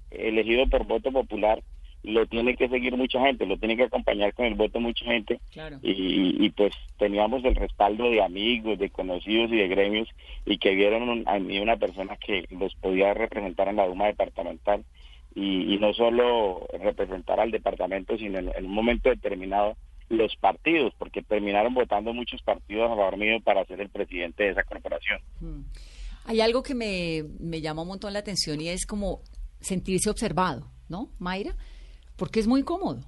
elegido 0.10 0.68
por 0.68 0.88
voto 0.88 1.12
popular, 1.12 1.62
lo 2.04 2.26
tiene 2.26 2.56
que 2.56 2.68
seguir 2.68 2.96
mucha 2.98 3.22
gente, 3.22 3.46
lo 3.46 3.58
tiene 3.58 3.78
que 3.78 3.84
acompañar 3.84 4.34
con 4.34 4.46
el 4.46 4.56
voto 4.56 4.80
mucha 4.80 5.06
gente. 5.06 5.40
Claro. 5.52 5.78
Y, 5.84 6.44
y, 6.46 6.50
pues 6.50 6.74
teníamos 6.98 7.44
el 7.46 7.56
respaldo 7.56 8.10
de 8.10 8.22
amigos, 8.24 8.80
de 8.80 8.90
conocidos 8.90 9.52
y 9.52 9.58
de 9.58 9.68
gremios 9.68 10.08
y 10.46 10.58
que 10.58 10.74
vieron 10.76 11.08
un- 11.10 11.28
a 11.28 11.38
mí 11.40 11.60
una 11.60 11.78
persona 11.78 12.18
que 12.18 12.46
los 12.50 12.74
podía 12.76 13.14
representar 13.14 13.68
en 13.68 13.76
la 13.76 13.88
Duma 13.88 14.08
departamental 14.08 14.84
y, 15.36 15.74
y 15.74 15.78
no 15.78 15.94
solo 15.94 16.68
representar 16.82 17.40
al 17.40 17.52
departamento, 17.52 18.18
sino 18.18 18.40
en, 18.40 18.50
en 18.56 18.66
un 18.66 18.74
momento 18.74 19.10
determinado 19.10 19.78
los 20.10 20.36
partidos, 20.36 20.94
porque 20.98 21.22
terminaron 21.22 21.74
votando 21.74 22.14
muchos 22.14 22.42
partidos 22.42 22.86
a 22.92 22.96
favor 22.96 23.16
mío 23.16 23.38
para 23.44 23.64
ser 23.66 23.80
el 23.80 23.90
presidente 23.90 24.44
de 24.44 24.50
esa 24.50 24.64
corporación. 24.64 25.20
Hay 26.26 26.42
algo 26.42 26.62
que 26.64 26.76
me, 26.76 27.24
me 27.40 27.62
llama 27.62 27.84
un 27.84 27.88
montón 27.88 28.12
la 28.14 28.20
atención 28.20 28.60
y 28.60 28.68
es 28.68 28.86
como 28.86 29.22
sentirse 29.62 30.10
observado, 30.10 30.68
¿no, 30.90 31.12
Mayra? 31.20 31.56
Porque 32.22 32.40
es 32.40 32.46
muy 32.46 32.62
cómodo. 32.62 33.00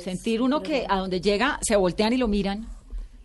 Sentir 0.00 0.42
uno 0.42 0.62
que 0.62 0.84
a 0.86 0.98
donde 0.98 1.22
llega 1.22 1.58
se 1.62 1.76
voltean 1.76 2.12
y 2.12 2.18
lo 2.18 2.28
miran. 2.28 2.68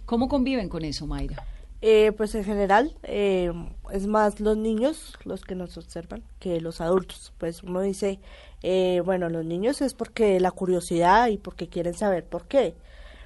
¿Cómo 0.06 0.30
conviven 0.30 0.70
con 0.70 0.86
eso, 0.86 1.08
Mayra? 1.08 1.46
Eh, 1.82 2.14
pues 2.14 2.36
en 2.36 2.46
general 2.46 2.96
eh, 3.04 3.52
es 3.92 4.08
más 4.08 4.40
los 4.40 4.56
niños 4.56 5.18
los 5.26 5.42
que 5.42 5.56
nos 5.56 5.78
observan 5.78 6.24
que 6.40 6.62
los 6.62 6.80
adultos. 6.80 7.34
Pues 7.38 7.64
uno 7.64 7.82
dice, 7.82 8.22
eh, 8.64 9.02
bueno, 9.04 9.28
los 9.28 9.44
niños 9.44 9.82
es 9.82 9.94
porque 9.94 10.40
la 10.40 10.52
curiosidad 10.52 11.28
y 11.28 11.38
porque 11.38 11.68
quieren 11.68 11.96
saber 11.96 12.24
por 12.24 12.48
qué. 12.48 12.76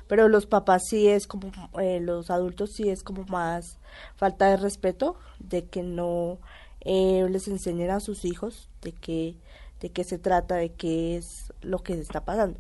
Pero 0.08 0.30
los 0.30 0.48
papás 0.48 0.82
sí 0.90 1.08
es 1.08 1.28
como, 1.28 1.52
eh, 1.80 2.00
los 2.00 2.32
adultos 2.32 2.72
sí 2.74 2.90
es 2.90 3.04
como 3.04 3.24
más 3.26 3.78
falta 4.16 4.48
de 4.48 4.58
respeto, 4.58 5.16
de 5.38 5.66
que 5.66 5.84
no 5.84 6.40
eh, 6.86 7.28
les 7.30 7.48
enseñen 7.48 7.92
a 7.92 8.00
sus 8.00 8.26
hijos 8.26 8.68
de 8.82 8.94
qué, 8.94 9.36
de 9.84 9.90
qué 9.92 10.06
se 10.06 10.18
trata, 10.18 10.56
de 10.56 10.72
qué 10.74 11.18
es 11.18 11.52
lo 11.62 11.80
que 11.80 11.94
está 11.94 12.24
pasando. 12.24 12.58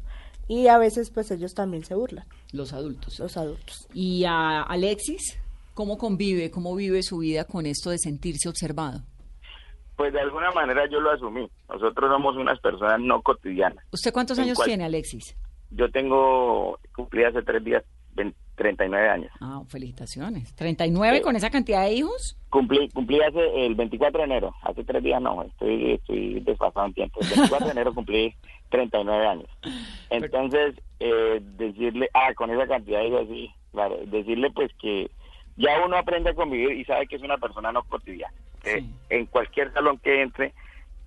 Y 0.49 0.67
a 0.67 0.77
veces 0.77 1.09
pues 1.09 1.31
ellos 1.31 1.53
también 1.53 1.85
se 1.85 1.95
burlan, 1.95 2.25
Los 2.51 2.73
adultos. 2.73 3.17
los 3.17 3.37
adultos. 3.37 3.87
Y 3.93 4.25
a 4.25 4.61
Alexis, 4.61 5.39
¿cómo 5.73 5.97
convive, 5.97 6.51
cómo 6.51 6.75
vive 6.75 7.01
su 7.01 7.19
vida 7.19 7.45
con 7.45 7.65
esto 7.65 7.91
de 7.91 7.97
sentirse 7.97 8.49
observado? 8.49 8.99
Pues 9.95 10.11
de 10.11 10.19
alguna 10.19 10.51
manera 10.51 10.83
yo 10.91 10.99
lo 10.99 11.11
asumí. 11.11 11.49
Nosotros 11.69 12.11
somos 12.11 12.35
unas 12.35 12.59
personas 12.59 12.99
no 12.99 13.21
cotidianas. 13.21 13.85
¿Usted 13.93 14.11
cuántos 14.11 14.37
¿En 14.37 14.43
años 14.43 14.57
tiene, 14.65 14.83
Alexis? 14.83 15.33
Yo 15.71 15.89
tengo, 15.89 16.77
cumplí 16.93 17.23
hace 17.23 17.41
tres 17.41 17.63
días 17.63 17.83
20 18.15 18.37
39 18.55 19.09
años. 19.09 19.31
Ah, 19.41 19.61
felicitaciones. 19.67 20.55
¿39 20.55 21.15
Sí. 21.17 21.21
con 21.21 21.35
esa 21.35 21.49
cantidad 21.49 21.83
de 21.83 21.93
hijos? 21.93 22.37
Cumplí, 22.49 22.87
cumplí 22.89 23.19
hace 23.21 23.65
el 23.65 23.75
24 23.75 24.19
de 24.19 24.25
enero, 24.25 24.53
hace 24.61 24.83
tres 24.83 25.01
días 25.03 25.21
no, 25.21 25.41
estoy, 25.43 25.93
estoy 25.93 26.39
desfasado 26.41 26.85
en 26.85 26.93
tiempo. 26.93 27.19
El 27.21 27.27
24 27.29 27.65
de 27.67 27.71
enero 27.71 27.93
cumplí 27.93 28.35
39 28.69 29.27
años. 29.27 29.49
Entonces, 30.09 30.75
eh, 30.99 31.39
decirle, 31.57 32.09
ah, 32.13 32.33
con 32.35 32.51
esa 32.51 32.67
cantidad 32.67 32.99
de 32.99 33.07
hijos, 33.07 33.27
sí, 33.27 33.51
claro, 33.71 33.97
decirle 34.05 34.51
pues 34.51 34.71
que 34.79 35.09
ya 35.55 35.83
uno 35.85 35.97
aprende 35.97 36.31
a 36.31 36.35
convivir 36.35 36.71
y 36.77 36.85
sabe 36.85 37.07
que 37.07 37.15
es 37.15 37.21
una 37.23 37.37
persona 37.37 37.71
no 37.71 37.83
cotidiana. 37.83 38.33
que 38.63 38.79
Sí. 38.81 38.89
En 39.09 39.25
cualquier 39.25 39.73
salón 39.73 39.97
que 39.97 40.21
entre, 40.21 40.53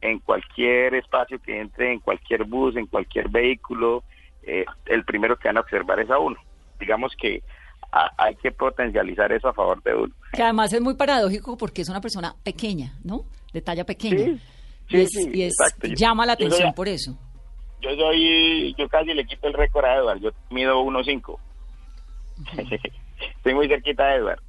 en 0.01 0.19
cualquier 0.21 0.95
espacio 0.95 1.41
que 1.41 1.59
entre, 1.61 1.93
en 1.93 2.01
cualquier 2.01 2.45
bus, 2.45 2.77
en 2.77 2.87
cualquier 2.87 3.29
vehículo, 3.29 4.03
eh, 4.43 4.65
el 4.87 5.05
primero 5.05 5.37
que 5.39 5.49
van 5.49 5.57
a 5.57 5.61
observar 5.61 5.99
es 6.01 6.11
a 6.11 6.19
uno. 6.19 6.37
Digamos 6.79 7.13
que 7.21 7.43
a- 7.93 8.11
hay 8.19 8.35
que 8.37 8.53
potencializar 8.53 9.31
eso 9.33 9.49
a 9.49 9.53
favor 9.55 9.83
de 9.83 9.95
uno. 9.95 10.15
Que 10.33 10.43
además 10.43 10.73
es 10.73 10.81
muy 10.81 10.95
paradójico 10.95 11.57
porque 11.57 11.83
es 11.83 11.89
una 11.89 12.01
persona 12.01 12.35
pequeña, 12.43 12.93
¿no? 13.05 13.25
De 13.53 13.61
talla 13.63 13.85
pequeña. 13.85 14.17
Sí, 14.19 14.41
y 14.89 14.97
sí, 14.97 14.97
es- 15.03 15.11
sí, 15.13 15.31
y 15.35 15.43
es- 15.43 15.57
llama 15.97 16.27
la 16.27 16.35
soy- 16.35 16.47
atención 16.47 16.75
por 16.75 16.89
eso. 16.89 17.19
Yo 17.81 17.91
soy, 17.97 18.75
yo 18.79 18.89
casi 18.89 19.13
le 19.15 19.25
quito 19.27 19.47
el 19.49 19.55
récord 19.55 19.85
a 19.85 19.97
Edward, 19.97 20.21
yo 20.21 20.31
mido 20.51 20.81
1.5. 20.81 21.39
estoy 23.37 23.55
muy 23.55 23.69
cerquita 23.69 24.07
de 24.09 24.17
Edward. 24.17 24.41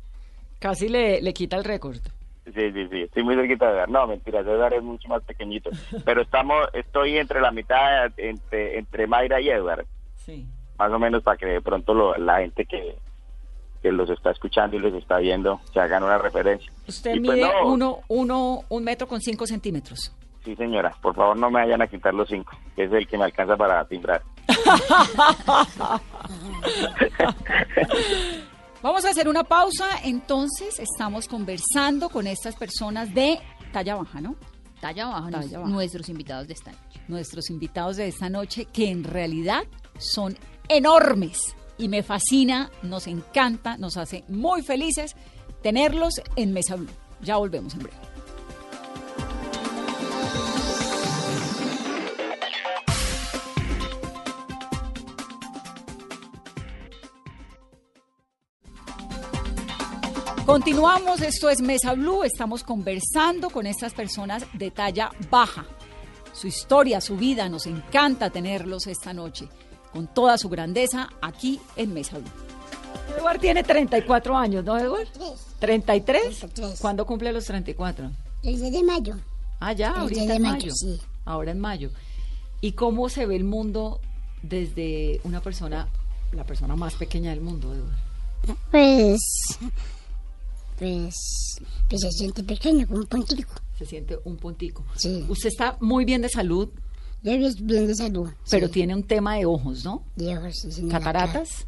Casi 0.60 0.90
le, 0.90 1.22
le 1.22 1.34
quita 1.34 1.58
el 1.58 1.63
récord. 1.63 1.98
Sí, 2.46 2.72
sí, 2.74 2.88
sí, 2.90 3.02
estoy 3.02 3.24
muy 3.24 3.36
cerquita 3.36 3.68
de 3.68 3.74
Edward. 3.74 3.90
No, 3.90 4.08
mentira, 4.08 4.40
Edward 4.40 4.74
es 4.74 4.84
mucho 4.84 5.08
más 5.10 5.22
pequeñito. 5.24 5.70
Pero 6.06 6.22
estamos, 6.22 6.68
estoy 6.74 7.18
entre 7.18 7.42
la 7.42 7.52
mitad, 7.52 8.12
entre, 8.18 8.78
entre 8.80 9.08
Mayra 9.08 9.40
y 9.42 9.50
Edward, 9.50 9.86
Sí. 10.16 10.48
Más 10.78 10.92
o 10.92 11.00
menos 11.00 11.24
para 11.24 11.38
que 11.38 11.46
de 11.46 11.62
pronto 11.62 11.94
lo- 11.94 12.16
la 12.18 12.40
gente 12.40 12.66
que, 12.66 12.98
que 13.82 13.92
los 13.92 14.10
está 14.10 14.32
escuchando 14.32 14.76
y 14.76 14.80
los 14.80 14.94
está 14.94 15.18
viendo 15.18 15.60
se 15.74 15.80
hagan 15.80 16.04
una 16.04 16.18
referencia. 16.18 16.72
Usted 16.88 17.16
Y 17.16 17.20
pues 17.22 17.38
mide 17.38 17.48
no, 17.50 17.68
uno, 17.72 18.00
uno, 18.08 18.63
un 18.70 18.84
metro 18.84 19.08
con 19.08 19.22
cinco 19.22 19.46
centímetros. 19.48 20.12
Sí, 20.44 20.56
señora, 20.56 20.96
por 21.02 21.13
favor 21.16 21.36
no 21.38 21.50
me 21.52 21.60
vayan 21.62 21.82
a 21.82 21.88
quitar 21.88 22.13
los 22.13 22.30
cinco, 22.30 22.58
que 22.76 22.86
es 22.86 22.92
el 22.94 23.06
que 23.08 23.18
me 23.18 23.26
alcanza 23.26 23.58
para 23.58 23.84
timbrar. 23.86 24.22
Vamos 28.82 29.04
a 29.06 29.10
hacer 29.10 29.28
una 29.28 29.44
pausa, 29.44 29.86
entonces 30.04 30.80
estamos 30.80 31.28
conversando 31.28 32.10
con 32.10 32.28
estas 32.28 32.56
personas 32.56 33.13
de 33.13 33.40
talla 33.74 33.96
baja, 33.96 34.22
¿no? 34.22 34.36
Talla 34.80 35.08
baja, 35.08 35.32
Talla 35.32 35.60
baja. 35.60 35.70
nuestros 35.72 36.08
invitados 36.10 36.48
de 36.48 36.54
esta 36.54 36.72
noche. 36.72 37.02
Nuestros 37.08 37.50
invitados 37.50 37.98
de 37.98 38.08
esta 38.08 38.30
noche, 38.30 38.66
que 38.66 38.90
en 38.92 39.04
realidad 39.04 39.63
son 39.98 40.38
enormes 40.69 41.56
y 41.77 41.88
me 41.89 42.03
fascina, 42.03 42.71
nos 42.82 43.08
encanta, 43.08 43.77
nos 43.77 43.97
hace 43.97 44.23
muy 44.27 44.62
felices 44.62 45.15
tenerlos 45.62 46.21
en 46.36 46.53
Mesa 46.53 46.75
Blue. 46.75 46.89
Ya 47.21 47.38
volvemos 47.38 47.73
en 47.73 47.80
breve. 47.80 47.97
Continuamos, 60.47 61.21
esto 61.21 61.49
es 61.49 61.62
Mesa 61.62 61.93
Blue, 61.93 62.23
estamos 62.23 62.63
conversando 62.63 63.49
con 63.49 63.67
estas 63.67 63.93
personas 63.93 64.45
de 64.53 64.71
talla 64.71 65.12
baja. 65.30 65.65
Su 66.32 66.47
historia, 66.47 67.01
su 67.01 67.17
vida, 67.17 67.49
nos 67.49 67.67
encanta 67.67 68.30
tenerlos 68.30 68.88
esta 68.88 69.12
noche, 69.12 69.49
con 69.91 70.08
toda 70.08 70.38
su 70.38 70.50
grandeza, 70.50 71.10
aquí 71.21 71.60
en 71.76 71.93
Mesa 71.93 72.17
Blue. 72.19 72.30
Edward 73.17 73.39
tiene 73.39 73.63
34 73.63 74.38
años, 74.38 74.63
¿no, 74.63 74.78
Edward? 74.78 75.08
Tres. 75.13 75.47
¿33? 75.60 76.04
33. 76.04 76.80
¿Cuándo 76.80 77.06
cumple 77.06 77.32
los 77.32 77.45
34? 77.45 78.12
El 78.43 78.60
10 78.60 78.71
de 78.71 78.84
mayo. 78.84 79.15
Ah, 79.60 79.73
ya, 79.73 79.89
El 79.89 79.95
ahorita 80.02 80.19
10 80.21 80.28
de 80.30 80.36
en 80.36 80.41
mayo, 80.41 80.54
mayo. 80.58 80.71
sí. 80.76 81.02
Ahora 81.26 81.52
en 81.52 81.60
mayo. 81.60 81.91
¿Y 82.62 82.73
cómo 82.73 83.10
se 83.10 83.26
ve 83.26 83.36
el 83.36 83.43
mundo 83.43 84.00
desde 84.43 85.19
una 85.23 85.41
persona, 85.41 85.88
la 86.32 86.43
persona 86.43 86.76
más 86.76 86.95
pequeña 86.95 87.32
del 87.32 87.41
mundo, 87.41 87.73
Edward? 87.73 88.58
Pues. 88.71 89.19
Pues. 90.78 91.15
Pues 91.89 92.02
se 92.02 92.12
siente 92.12 92.43
pequeño, 92.43 92.86
como 92.88 93.00
un 93.00 93.08
puntico. 93.08 93.54
Se 93.78 93.86
siente 93.86 94.19
un 94.26 94.38
puntico. 94.38 94.84
Sí. 94.95 95.26
Usted 95.28 95.50
está 95.50 95.78
muy 95.80 96.06
bien 96.06 96.21
de 96.21 96.30
salud, 96.30 96.69
bien, 97.23 97.53
bien 97.62 97.88
de 97.88 97.95
salud. 97.95 98.30
pero 98.49 98.67
sí, 98.67 98.73
tiene 98.73 98.95
un 98.95 99.03
tema 99.03 99.36
de 99.36 99.45
ojos, 99.45 99.84
¿no? 99.86 100.03
de 100.15 100.38
ojos, 100.38 100.53
sí, 100.62 100.71
señora. 100.71 100.99
Cataratas. 100.99 101.65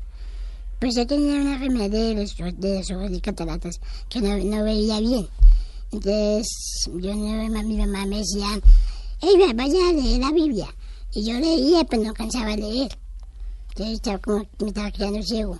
Pues 0.80 0.96
yo 0.96 1.06
tenía 1.06 1.42
una 1.42 1.54
enfermedad 1.56 1.90
de 1.90 2.16
los, 2.16 2.38
de 2.38 2.78
los 2.80 2.92
ojos 2.92 3.12
y 3.12 3.20
cataratas 3.20 3.82
que 4.08 4.22
no, 4.22 4.38
no 4.38 4.64
veía 4.64 5.00
bien. 5.02 5.28
Entonces, 5.92 6.48
yo 6.86 7.16
no, 7.16 7.64
mi 7.64 7.78
mamá 7.78 8.06
me 8.06 8.18
decía, 8.20 8.48
hey, 9.22 9.34
vaya 9.56 9.90
a 9.90 9.94
leer 9.94 10.20
la 10.22 10.32
Biblia. 10.32 10.68
Y 11.14 11.26
yo 11.26 11.40
leía, 11.40 11.84
pero 11.84 12.04
no 12.04 12.14
cansaba 12.14 12.52
de 12.52 12.58
leer. 12.58 12.92
Entonces 13.70 13.96
estaba 13.96 14.20
como, 14.20 14.46
me 14.60 14.68
estaba 14.68 14.92
quedando 14.92 15.22
ciego. 15.24 15.60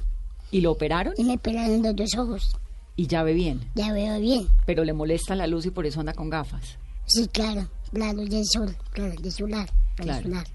¿Y 0.52 0.62
lo 0.62 0.72
operaron? 0.72 1.14
Y 1.18 1.24
me 1.24 1.38
pelaron 1.38 1.82
los 1.84 1.96
dos 1.96 2.16
ojos. 2.18 2.56
Y 2.96 3.08
ya 3.08 3.24
ve 3.24 3.34
bien, 3.34 3.62
Ya 3.76 3.92
veo 3.94 4.20
bien. 4.20 4.48
pero 4.66 4.84
le 4.84 4.94
molesta 4.94 5.34
la 5.36 5.48
luz 5.48 5.66
y 5.66 5.72
por 5.72 5.86
eso 5.86 6.00
anda 6.00 6.14
con 6.14 6.30
gafas. 6.30 6.78
Sí, 7.06 7.28
claro, 7.28 7.68
la 7.92 8.14
luz 8.14 8.30
del 8.30 8.46
sol, 8.46 8.76
claro, 8.92 9.14
del 9.22 9.32
solar, 9.32 9.70
del 9.98 10.06
Claro. 10.06 10.24
solar. 10.24 10.48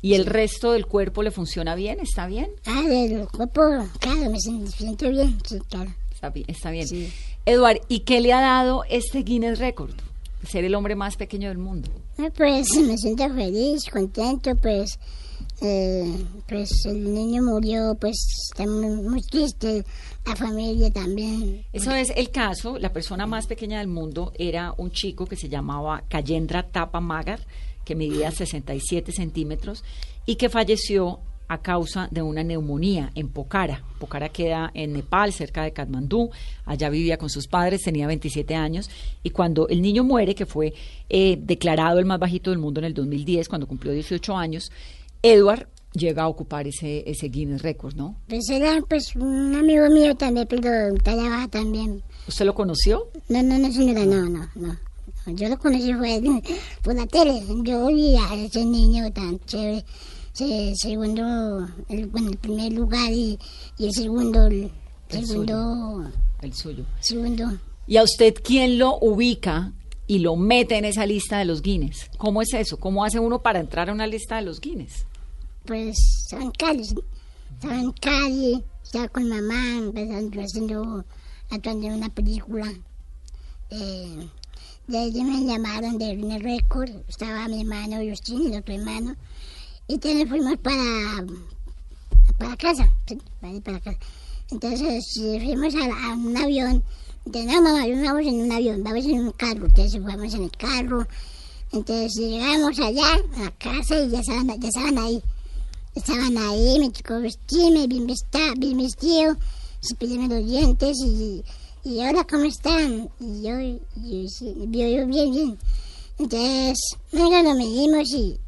¿Y 0.00 0.14
el 0.14 0.26
resto 0.26 0.72
del 0.72 0.86
cuerpo 0.86 1.22
le 1.22 1.30
funciona 1.30 1.74
bien? 1.76 2.00
¿Está 2.00 2.26
bien? 2.26 2.50
Ah, 2.66 2.82
del 2.88 3.26
cuerpo, 3.28 3.60
claro, 4.00 4.30
me 4.30 4.40
siento, 4.40 4.70
siento 4.72 5.08
bien, 5.10 5.38
sí, 5.46 5.58
claro. 5.70 5.94
Está 6.12 6.30
bien. 6.30 6.46
Está 6.48 6.70
bien. 6.70 6.88
Sí. 6.88 7.12
Eduard, 7.46 7.78
¿y 7.88 8.00
qué 8.00 8.20
le 8.20 8.32
ha 8.32 8.40
dado 8.40 8.82
este 8.88 9.22
Guinness 9.22 9.58
Record? 9.58 9.94
Ser 10.48 10.64
el 10.64 10.74
hombre 10.74 10.94
más 10.96 11.16
pequeño 11.16 11.48
del 11.48 11.58
mundo. 11.58 11.88
Ah, 12.18 12.28
Pues 12.36 12.68
me 12.76 12.96
siento 12.98 13.28
feliz, 13.32 13.84
contento, 13.92 14.54
pues, 14.56 14.98
eh, 15.62 16.24
pues 16.48 16.86
el 16.86 17.14
niño 17.14 17.42
murió, 17.42 17.96
pues 18.00 18.16
está 18.50 18.66
muy, 18.66 19.22
triste, 19.22 19.84
la 20.26 20.34
familia 20.34 20.90
también. 20.90 21.64
Eso 21.72 21.92
es 21.92 22.12
el 22.16 22.30
caso. 22.30 22.78
La 22.78 22.92
persona 22.92 23.26
más 23.26 23.46
pequeña 23.46 23.78
del 23.78 23.88
mundo 23.88 24.32
era 24.36 24.74
un 24.76 24.90
chico 24.90 25.26
que 25.26 25.36
se 25.36 25.48
llamaba 25.48 26.02
Kayendra 26.08 26.64
Tapa 26.64 27.00
Magar, 27.00 27.46
que 27.84 27.94
medía 27.94 28.30
67 28.30 29.12
centímetros 29.12 29.84
y 30.26 30.34
que 30.36 30.48
falleció 30.48 31.20
a 31.52 31.58
causa 31.58 32.08
de 32.10 32.22
una 32.22 32.42
neumonía 32.42 33.12
en 33.14 33.28
Pokhara. 33.28 33.84
Pokhara 33.98 34.30
queda 34.30 34.70
en 34.74 34.94
Nepal, 34.94 35.32
cerca 35.32 35.62
de 35.62 35.72
Katmandú. 35.72 36.30
Allá 36.64 36.88
vivía 36.88 37.18
con 37.18 37.28
sus 37.28 37.46
padres, 37.46 37.82
tenía 37.82 38.06
27 38.06 38.54
años. 38.54 38.90
Y 39.22 39.30
cuando 39.30 39.68
el 39.68 39.82
niño 39.82 40.02
muere, 40.02 40.34
que 40.34 40.46
fue 40.46 40.72
eh, 41.10 41.38
declarado 41.40 41.98
el 41.98 42.06
más 42.06 42.18
bajito 42.18 42.50
del 42.50 42.58
mundo 42.58 42.80
en 42.80 42.86
el 42.86 42.94
2010, 42.94 43.48
cuando 43.48 43.66
cumplió 43.68 43.92
18 43.92 44.34
años, 44.36 44.72
Edward 45.22 45.68
llega 45.94 46.22
a 46.24 46.28
ocupar 46.28 46.66
ese, 46.66 47.08
ese 47.08 47.28
Guinness 47.28 47.62
Record, 47.62 47.94
¿no? 47.94 48.16
Pues 48.28 48.48
era 48.50 48.80
pues 48.88 49.14
un 49.14 49.54
amigo 49.54 49.88
mío 49.90 50.14
también, 50.16 50.46
pero 50.48 50.94
talla 51.02 51.28
baja 51.28 51.48
también. 51.48 52.02
¿Usted 52.26 52.46
lo 52.46 52.54
conoció? 52.54 53.08
No, 53.28 53.42
no, 53.42 53.58
no, 53.58 53.72
señora, 53.72 54.04
no, 54.04 54.28
no, 54.28 54.48
no. 54.54 54.76
Yo 55.26 55.48
lo 55.48 55.58
conocí 55.58 55.92
fue 55.94 56.20
por 56.82 56.94
la 56.94 57.06
tele. 57.06 57.42
Yo 57.62 57.86
vi 57.88 58.16
a 58.16 58.34
ese 58.34 58.64
niño 58.64 59.12
tan 59.12 59.38
chévere. 59.40 59.84
Se, 60.32 60.74
segundo, 60.76 61.68
el, 61.88 62.06
bueno, 62.06 62.30
el 62.30 62.38
primer 62.38 62.72
lugar 62.72 63.12
y, 63.12 63.38
y 63.78 63.86
el 63.86 63.92
segundo, 63.92 64.46
el, 64.46 64.70
El 65.10 65.26
segundo, 65.26 66.10
El 66.40 66.54
suyo. 66.54 66.84
segundo. 67.00 67.52
¿Y 67.86 67.98
a 67.98 68.02
usted 68.02 68.34
quién 68.42 68.78
lo 68.78 68.98
ubica 68.98 69.72
y 70.06 70.20
lo 70.20 70.36
mete 70.36 70.78
en 70.78 70.86
esa 70.86 71.04
lista 71.04 71.38
de 71.38 71.44
los 71.44 71.60
Guinness? 71.60 72.10
¿Cómo 72.16 72.40
es 72.40 72.54
eso? 72.54 72.78
¿Cómo 72.78 73.04
hace 73.04 73.18
uno 73.20 73.42
para 73.42 73.60
entrar 73.60 73.90
a 73.90 73.92
una 73.92 74.06
lista 74.06 74.36
de 74.36 74.42
los 74.42 74.60
Guinness? 74.60 75.06
Pues 75.64 75.96
estaba 76.24 76.42
en 76.42 76.50
Cali, 76.50 76.82
estaba 77.52 77.78
en 77.78 77.92
Cali, 77.92 78.64
estaba 78.82 79.08
con 79.08 79.28
mamá, 79.28 79.78
empezando, 79.78 80.40
haciendo, 80.40 81.04
actuando 81.50 81.86
en 81.86 81.94
una 81.94 82.08
película. 82.08 82.66
Eh, 83.70 84.28
de 84.88 84.98
ahí 84.98 85.22
me 85.22 85.44
llamaron 85.44 85.98
de 85.98 86.16
Guinness 86.16 86.42
Record, 86.42 86.90
estaba 87.08 87.46
mi 87.46 87.60
hermano 87.60 87.98
Justin 88.06 88.42
y 88.42 88.46
el 88.46 88.58
otro 88.58 88.74
hermano, 88.74 89.14
y 89.86 89.94
entonces 89.94 90.28
fuimos 90.28 90.56
para, 90.58 91.24
para 92.38 92.56
casa, 92.56 92.92
para, 93.40 93.60
para 93.60 93.80
casa. 93.80 93.98
Entonces 94.50 95.04
fuimos 95.14 95.74
a, 95.76 96.10
a 96.10 96.14
un 96.14 96.36
avión, 96.36 96.82
entonces 97.24 97.52
no 97.52 97.62
mamá, 97.62 97.86
no 97.86 98.02
vamos 98.02 98.26
en 98.26 98.42
un 98.42 98.52
avión, 98.52 98.82
vamos 98.82 99.04
en 99.04 99.20
un 99.20 99.32
carro, 99.32 99.66
entonces 99.66 100.02
fuimos 100.02 100.34
en 100.34 100.42
el 100.42 100.50
carro, 100.50 101.06
entonces 101.70 102.14
llegamos 102.16 102.80
allá 102.80 103.14
a 103.14 103.40
la 103.44 103.50
casa 103.52 104.00
y 104.00 104.10
ya 104.10 104.18
estaban, 104.18 104.60
ya 104.60 104.68
estaban 104.68 104.98
ahí. 104.98 105.22
Estaban 105.94 106.36
ahí, 106.38 106.78
me 106.78 106.90
tocó 106.90 107.20
vestirme, 107.20 107.86
bien, 107.86 108.06
vesta, 108.06 108.38
bien 108.56 108.78
vestido, 108.78 109.36
cepillarme 109.86 110.28
los 110.40 110.48
dientes 110.48 110.96
y, 111.04 111.42
y 111.84 112.00
ahora 112.00 112.24
cómo 112.28 112.44
están. 112.44 113.10
Y 113.20 113.42
yo, 113.42 113.60
yo, 113.60 114.28
sí, 114.28 114.54
yo, 114.70 114.88
yo 114.88 115.06
bien, 115.06 115.30
bien. 115.30 115.58
Entonces, 116.18 116.78
venga, 117.12 117.42
lo 117.42 117.54
medimos 117.54 118.10
y 118.12 118.38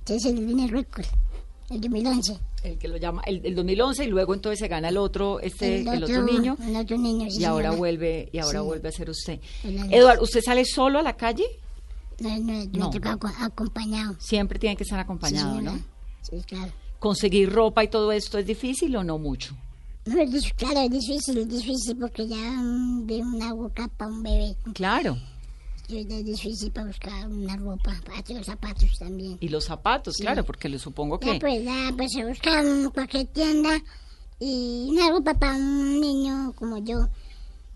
entonces 0.00 0.32
el 0.32 0.46
viene 0.46 0.64
el 0.64 0.70
récord, 0.70 1.04
el 1.70 1.80
2011. 1.80 2.38
El 2.62 2.78
que 2.78 2.88
lo 2.88 2.96
llama, 2.98 3.22
el, 3.26 3.44
el 3.44 3.54
2011 3.54 4.04
y 4.04 4.08
luego 4.08 4.34
entonces 4.34 4.58
se 4.58 4.68
gana 4.68 4.88
el 4.90 4.96
otro, 4.98 5.40
este, 5.40 5.80
el, 5.80 6.04
otro, 6.04 6.22
niño. 6.22 6.56
El 6.62 6.76
otro 6.76 6.98
niño, 6.98 7.30
sí, 7.30 7.40
y 7.40 7.44
ahora 7.44 7.68
señora. 7.70 7.78
vuelve, 7.78 8.28
y 8.32 8.38
ahora 8.38 8.60
Sí. 8.60 8.64
vuelve 8.66 8.88
a 8.88 8.92
ser 8.92 9.08
usted. 9.10 9.40
Eduardo, 9.64 10.22
¿usted 10.22 10.40
sale 10.42 10.64
solo 10.66 10.98
a 10.98 11.02
la 11.02 11.16
calle? 11.16 11.44
No, 12.20 12.38
no, 12.38 12.52
No. 12.64 12.70
no. 12.72 12.90
toca 12.90 13.12
aco- 13.16 13.32
acompañado. 13.40 14.14
Siempre 14.18 14.58
tiene 14.58 14.76
que 14.76 14.82
estar 14.84 14.98
Sí, 14.98 15.02
acompañado, 15.04 15.56
señora. 15.56 15.72
¿no? 15.76 15.89
Sí, 16.30 16.40
claro. 16.46 16.72
¿Conseguir 16.98 17.50
ropa 17.50 17.82
y 17.84 17.88
todo 17.88 18.12
esto 18.12 18.38
es 18.38 18.46
difícil 18.46 18.94
o 18.96 19.04
no 19.04 19.18
mucho? 19.18 19.56
No, 20.06 20.20
es 20.20 20.30
dif- 20.30 20.54
claro, 20.54 20.80
es 20.80 20.90
difícil, 20.90 21.38
es 21.38 21.48
difícil 21.48 21.96
porque 21.98 22.26
ya 22.26 22.36
mm, 22.36 23.06
de 23.06 23.16
una 23.18 23.52
boca 23.52 23.88
para 23.96 24.10
un 24.10 24.22
bebé. 24.22 24.56
Claro. 24.74 25.16
Es 25.88 26.24
difícil 26.24 26.70
para 26.70 26.86
buscar 26.86 27.26
una 27.28 27.56
ropa, 27.56 27.92
para 28.06 28.22
los 28.38 28.46
zapatos 28.46 28.96
también. 28.98 29.36
Y 29.40 29.48
los 29.48 29.64
zapatos, 29.64 30.14
Sí. 30.16 30.22
claro, 30.22 30.44
porque 30.44 30.68
le 30.68 30.78
supongo 30.78 31.18
Ya 31.20 31.32
que... 31.32 31.40
pues, 31.40 31.64
ya 31.64 31.92
pues 31.96 32.12
se 32.12 32.24
busca 32.24 32.60
en 32.60 32.90
cualquier 32.90 33.26
tienda 33.26 33.70
y 34.38 34.86
una 34.90 35.10
ropa 35.10 35.34
para 35.34 35.56
un 35.56 36.00
niño 36.00 36.52
como 36.54 36.78
yo. 36.78 37.08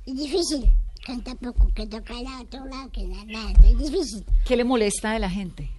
Es 0.06 0.16
difícil, 0.16 0.70
que 1.04 1.18
tampoco, 1.18 1.68
que 1.74 1.86
toca 1.86 2.14
a 2.14 2.42
otro 2.42 2.64
lado, 2.66 2.90
que 2.92 3.02
nada, 3.04 3.52
es 3.64 3.78
difícil. 3.78 4.24
¿Qué 4.46 4.56
le 4.56 4.64
molesta 4.64 5.12
de 5.12 5.18
la 5.18 5.28
gente? 5.30 5.70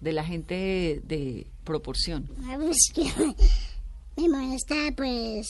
De 0.00 0.12
la 0.12 0.24
gente 0.24 0.54
de, 0.54 1.00
de 1.04 1.46
proporción. 1.64 2.28
Pues, 2.56 2.76
que 2.94 3.04
me 4.16 4.28
molesta 4.28 4.74
pues 4.96 5.46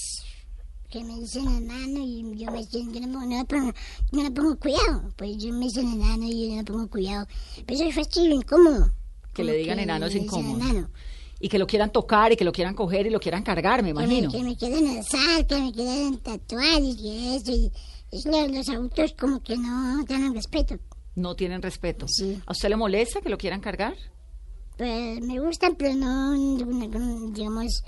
que 0.90 1.04
me 1.04 1.20
dicen 1.20 1.46
enano 1.48 2.00
y 2.04 2.36
yo 2.36 2.50
me 2.50 2.66
yo 2.66 2.82
no, 3.06 3.24
no, 3.24 3.44
pongo, 3.46 3.72
no 4.10 4.22
le 4.24 4.30
pongo 4.32 4.56
cuidado, 4.58 5.12
pues 5.16 5.36
yo 5.38 5.52
me 5.52 5.66
dicen 5.66 5.88
enano 5.88 6.24
y 6.24 6.48
yo 6.48 6.50
no 6.50 6.56
le 6.56 6.64
pongo 6.64 6.88
cuidado. 6.88 7.26
Pero 7.64 7.84
es 7.84 7.94
fastidio, 7.94 8.34
incómodo. 8.34 8.90
Que 9.32 9.44
le 9.44 9.54
digan 9.54 9.78
enano 9.78 10.06
es 10.06 10.16
incómodo. 10.16 10.56
enano. 10.60 10.90
Y 11.38 11.48
que 11.48 11.58
lo 11.60 11.66
quieran 11.68 11.92
tocar 11.92 12.32
y 12.32 12.36
que 12.36 12.44
lo 12.44 12.50
quieran 12.52 12.74
coger 12.74 13.06
y 13.06 13.10
lo 13.10 13.20
quieran 13.20 13.44
cargar, 13.44 13.82
me 13.84 13.90
Que 13.90 13.94
me, 13.94 14.02
imagino. 14.02 14.32
que 14.32 14.42
me 14.42 14.56
quieren 14.56 14.98
alzar, 14.98 15.46
que 15.46 15.60
me 15.60 15.72
quieren 15.72 16.18
tatuar 16.18 16.82
y 16.82 16.96
que 16.96 17.36
eso. 17.36 17.52
Y, 17.52 17.70
es 18.10 18.26
lo- 18.26 18.48
los 18.48 18.68
adultos 18.68 19.14
como 19.18 19.40
que 19.42 19.56
no 19.56 20.04
tienen 20.06 20.34
respeto. 20.34 20.76
No 21.14 21.36
tienen 21.36 21.62
respeto. 21.62 22.06
Sí. 22.08 22.40
¿A 22.46 22.50
usted 22.52 22.68
le 22.68 22.76
molesta 22.76 23.20
que 23.20 23.28
lo 23.28 23.38
quieran 23.38 23.60
cargar? 23.60 23.94
Pues 24.80 25.20
me 25.20 25.38
gustan, 25.38 25.74
pero 25.76 25.94
no, 25.94 26.32
digamos, 27.32 27.84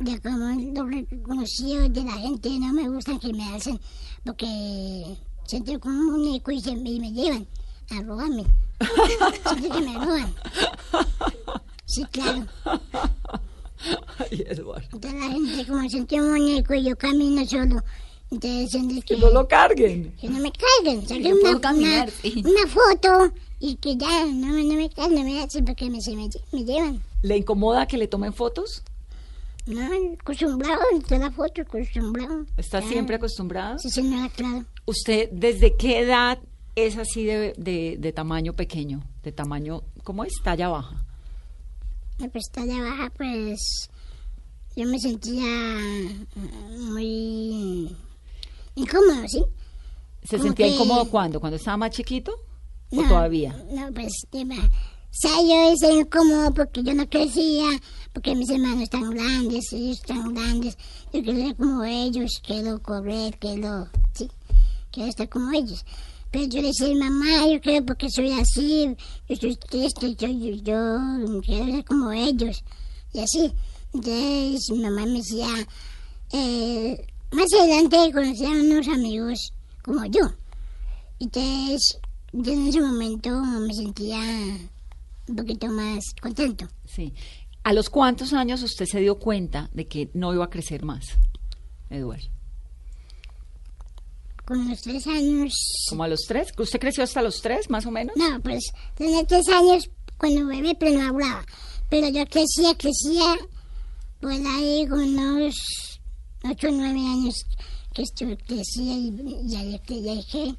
ya 0.00 0.20
como 0.20 0.50
lo 0.74 0.84
reconocido 0.84 1.88
de 1.88 2.04
la 2.04 2.12
gente, 2.12 2.50
no 2.58 2.74
me 2.74 2.86
gustan 2.90 3.18
que 3.18 3.32
me 3.32 3.54
hacen, 3.54 3.80
porque 4.22 5.16
siento 5.46 5.80
como 5.80 6.14
un 6.14 6.34
eco 6.34 6.50
y, 6.50 6.60
se, 6.60 6.72
y 6.72 7.00
me 7.00 7.10
llevan 7.10 7.46
a 7.88 8.02
robarme. 8.02 8.44
siento 9.48 9.74
que 9.74 9.80
me 9.80 9.94
roban. 9.94 10.34
Sí, 11.86 12.04
claro. 12.12 12.46
Ay, 14.18 14.44
Eduardo. 14.48 14.88
Entonces 14.92 15.20
la 15.20 15.30
gente 15.30 15.66
como 15.66 15.88
siente 15.88 16.20
un 16.20 16.32
muñeco 16.32 16.74
y 16.74 16.84
yo 16.84 16.96
camino 16.96 17.46
solo. 17.46 17.82
Entonces 18.30 18.82
que, 19.06 19.14
Que 19.14 19.16
no 19.22 19.30
lo 19.30 19.48
carguen. 19.48 20.12
que 20.20 20.28
no 20.28 20.38
me 20.38 20.52
carguen. 20.52 21.00
Puedo 21.40 21.56
una, 21.56 21.70
una, 21.70 22.06
una 22.44 22.66
foto 22.66 23.32
y 23.58 23.76
que 23.76 23.96
ya 23.96 24.24
no, 24.26 24.48
me- 24.52 24.64
no 24.64 24.74
me 24.74 24.90
no 25.14 25.24
me 25.24 25.42
hacen 25.42 25.64
porque 25.64 25.88
me, 25.90 26.00
se 26.00 26.14
me, 26.14 26.28
me 26.52 26.64
llevan. 26.64 27.02
¿Le 27.22 27.36
incomoda 27.38 27.86
que 27.86 27.96
le 27.98 28.06
tomen 28.08 28.32
fotos? 28.32 28.82
No, 29.66 29.80
acostumbrado, 30.20 30.80
toda 31.08 31.18
la 31.20 31.30
foto, 31.32 31.62
acostumbrado. 31.62 32.46
¿Está 32.56 32.80
siempre 32.82 33.16
acostumbrada? 33.16 33.78
Sí, 33.78 33.90
señora, 33.90 34.28
claro. 34.28 34.64
¿Usted 34.84 35.28
desde 35.32 35.74
qué 35.76 35.98
edad 36.00 36.38
es 36.76 36.96
así 36.98 37.24
de, 37.24 37.52
de, 37.56 37.96
de 37.98 38.12
tamaño 38.12 38.52
pequeño? 38.52 39.02
De 39.24 39.32
tamaño, 39.32 39.82
¿cómo 40.04 40.22
es? 40.22 40.34
Talla 40.44 40.68
baja. 40.68 41.04
La 42.18 42.28
pestaña 42.28 42.80
baja, 42.82 43.10
pues 43.16 43.88
yo 44.76 44.84
me 44.86 44.98
sentía 45.00 45.44
muy 46.78 47.96
incómodo, 48.74 49.26
¿sí? 49.28 49.42
¿Se 50.22 50.36
Como 50.36 50.48
sentía 50.48 50.66
que- 50.66 50.74
incómodo 50.74 51.10
cuándo? 51.10 51.40
¿Cuando 51.40 51.56
estaba 51.56 51.76
más 51.76 51.90
chiquito? 51.90 52.32
¿O 52.90 53.02
No, 53.02 53.08
todavía? 53.08 53.56
No, 53.70 53.92
pues, 53.92 54.12
tema. 54.30 54.56
O 54.56 55.18
sea, 55.18 55.30
yo 55.40 55.72
estaba 55.72 55.94
incómodo 55.94 56.52
porque 56.52 56.82
yo 56.82 56.92
no 56.92 57.08
crecía, 57.08 57.64
porque 58.12 58.34
mis 58.34 58.50
hermanos 58.50 58.82
están 58.82 59.10
grandes, 59.10 59.72
ellos 59.72 59.98
están 59.98 60.34
grandes. 60.34 60.76
Yo 61.12 61.22
quería 61.22 61.46
ser 61.46 61.56
como 61.56 61.84
ellos, 61.84 62.42
quiero 62.46 62.82
correr, 62.82 63.38
quiero, 63.38 63.88
sí, 64.12 64.30
quiero 64.92 65.08
estar 65.08 65.28
como 65.28 65.52
ellos. 65.52 65.84
Pero 66.30 66.44
yo 66.44 66.60
le 66.60 66.68
decía, 66.68 66.94
mamá, 66.94 67.46
yo 67.50 67.60
creo 67.62 67.86
porque 67.86 68.10
soy 68.10 68.32
así, 68.32 68.94
yo 69.26 69.36
soy 69.36 69.56
triste, 69.56 70.14
yo, 70.16 70.28
yo, 70.28 70.50
yo 70.56 71.40
quiero 71.40 71.64
ser 71.64 71.84
como 71.86 72.12
ellos. 72.12 72.62
Y 73.14 73.20
así. 73.20 73.52
Entonces 73.94 74.70
mi 74.70 74.80
mamá 74.80 75.06
me 75.06 75.18
decía, 75.18 75.48
eh, 76.32 77.06
más 77.30 77.46
adelante 77.54 78.12
conocí 78.12 78.44
a 78.44 78.50
unos 78.50 78.88
amigos 78.88 79.52
como 79.82 80.04
yo. 80.04 80.30
Entonces, 81.18 81.98
yo 82.42 82.52
en 82.52 82.68
ese 82.68 82.80
momento 82.80 83.30
me 83.30 83.74
sentía 83.74 84.18
un 85.28 85.36
poquito 85.36 85.68
más 85.68 86.04
contento. 86.20 86.68
Sí. 86.84 87.12
¿A 87.64 87.72
los 87.72 87.90
cuántos 87.90 88.32
años 88.32 88.62
usted 88.62 88.86
se 88.86 89.00
dio 89.00 89.18
cuenta 89.18 89.70
de 89.72 89.88
que 89.88 90.10
no 90.14 90.32
iba 90.32 90.44
a 90.44 90.50
crecer 90.50 90.84
más, 90.84 91.04
Eduardo? 91.90 92.28
Con 94.44 94.68
los 94.68 94.80
tres 94.80 95.06
años... 95.08 95.52
¿Como 95.88 96.04
a 96.04 96.08
los 96.08 96.20
tres? 96.28 96.52
¿Usted 96.56 96.78
creció 96.78 97.02
hasta 97.02 97.22
los 97.22 97.42
tres, 97.42 97.68
más 97.68 97.84
o 97.86 97.90
menos? 97.90 98.16
No, 98.16 98.40
pues 98.40 98.72
tenía 98.94 99.24
tres 99.24 99.48
años 99.48 99.90
cuando 100.18 100.46
bebé, 100.46 100.76
pero 100.78 100.96
no 100.96 101.08
hablaba. 101.08 101.44
Pero 101.88 102.08
yo 102.08 102.24
crecía, 102.26 102.76
crecía, 102.76 103.36
pues 104.20 104.40
ahí 104.46 104.86
con 104.88 105.00
unos 105.00 105.56
ocho 106.44 106.68
o 106.68 106.70
nueve 106.70 107.00
años 107.00 107.34
que 107.92 108.02
estuve, 108.02 108.36
crecía 108.36 108.94
y 108.94 109.10
ya, 109.48 109.62
ya, 109.62 109.82
ya 109.88 110.14
dejé, 110.14 110.54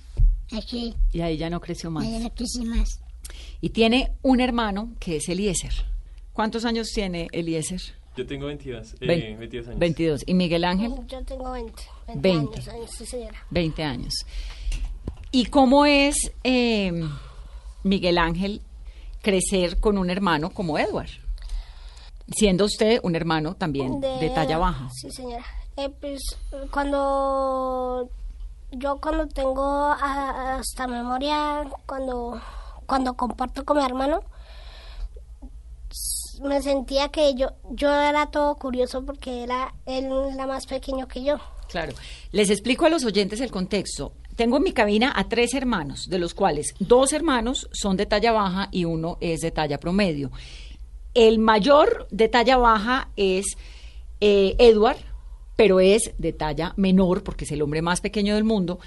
dejé, 0.51 0.93
Y 1.13 1.21
ahí 1.21 1.37
ya 1.37 1.49
no 1.49 1.59
creció 1.61 1.91
más. 1.91 2.09
ya 2.09 2.19
no 2.19 2.29
crecí 2.33 2.63
más. 2.65 2.99
Y 3.61 3.69
tiene 3.69 4.11
un 4.21 4.39
hermano 4.39 4.93
que 4.99 5.17
es 5.17 5.27
Eliezer. 5.29 5.73
¿Cuántos 6.33 6.65
años 6.65 6.87
tiene 6.93 7.27
Eliezer? 7.31 7.81
Yo 8.15 8.25
tengo 8.25 8.47
22, 8.47 8.93
eh, 8.93 8.97
Vein- 9.07 9.37
22 9.39 9.67
años. 9.67 9.79
22. 9.79 10.23
¿Y 10.25 10.33
Miguel 10.33 10.63
Ángel? 10.63 10.91
Yo 11.07 11.23
tengo 11.23 11.51
20. 11.51 11.83
20. 12.15 12.55
años, 12.59 12.67
años, 12.69 12.91
sí, 12.97 13.05
señora. 13.05 13.45
20 13.51 13.83
años. 13.83 14.13
¿Y 15.31 15.45
cómo 15.47 15.85
es 15.85 16.15
eh, 16.43 16.91
Miguel 17.83 18.17
Ángel 18.17 18.61
crecer 19.21 19.79
con 19.79 19.97
un 19.97 20.09
hermano 20.09 20.49
como 20.51 20.79
Edward? 20.79 21.09
Siendo 22.35 22.65
usted 22.65 22.99
un 23.03 23.15
hermano 23.15 23.55
también 23.55 23.99
de, 24.01 24.29
talla 24.33 24.57
baja. 24.57 24.89
Sí, 24.93 25.11
señora. 25.11 25.45
Eh, 25.77 25.89
pues 26.01 26.19
cuando 26.71 28.09
yo 28.71 28.97
cuando 29.01 29.27
tengo 29.27 29.63
a- 29.63 30.57
hasta 30.57 30.87
memoria, 30.87 31.63
cuando, 31.85 32.39
cuando 32.85 33.13
comparto 33.15 33.63
con 33.65 33.77
mi 33.77 33.83
hermano, 33.83 34.21
me 36.43 36.61
sentía 36.61 37.09
que 37.09 37.33
yo, 37.35 37.49
yo 37.71 37.91
era 37.91 38.27
todo 38.27 38.55
curioso 38.55 39.03
porque 39.03 39.43
era 39.43 39.73
él 39.85 40.09
era 40.33 40.45
más 40.45 40.65
pequeño 40.67 41.07
que 41.07 41.23
yo. 41.23 41.37
Claro. 41.69 41.93
Les 42.31 42.49
explico 42.49 42.85
a 42.85 42.89
los 42.89 43.03
oyentes 43.03 43.41
el 43.41 43.51
contexto. 43.51 44.13
Tengo 44.35 44.57
en 44.57 44.63
mi 44.63 44.71
cabina 44.71 45.11
a 45.15 45.27
tres 45.27 45.53
hermanos, 45.55 46.07
de 46.09 46.19
los 46.19 46.33
cuales 46.35 46.75
dos 46.79 47.11
hermanos 47.11 47.67
son 47.73 47.97
de 47.97 48.05
talla 48.05 48.31
baja 48.31 48.69
y 48.71 48.85
uno 48.85 49.17
es 49.19 49.41
de 49.41 49.49
talla 49.51 49.79
promedio. 49.79 50.29
El 51.15 51.39
mayor 51.39 52.07
de 52.11 52.27
talla 52.29 52.57
baja 52.57 53.09
es 53.15 53.45
eh, 54.21 54.55
Edward, 54.59 54.97
pero 55.57 55.81
es 55.81 56.13
de 56.17 56.31
talla 56.31 56.73
menor 56.77 57.23
porque 57.23 57.43
es 57.43 57.51
el 57.51 57.61
hombre 57.61 57.81
más 57.81 57.99
pequeño 57.99 58.35
del 58.35 58.45
mundo. 58.45 58.79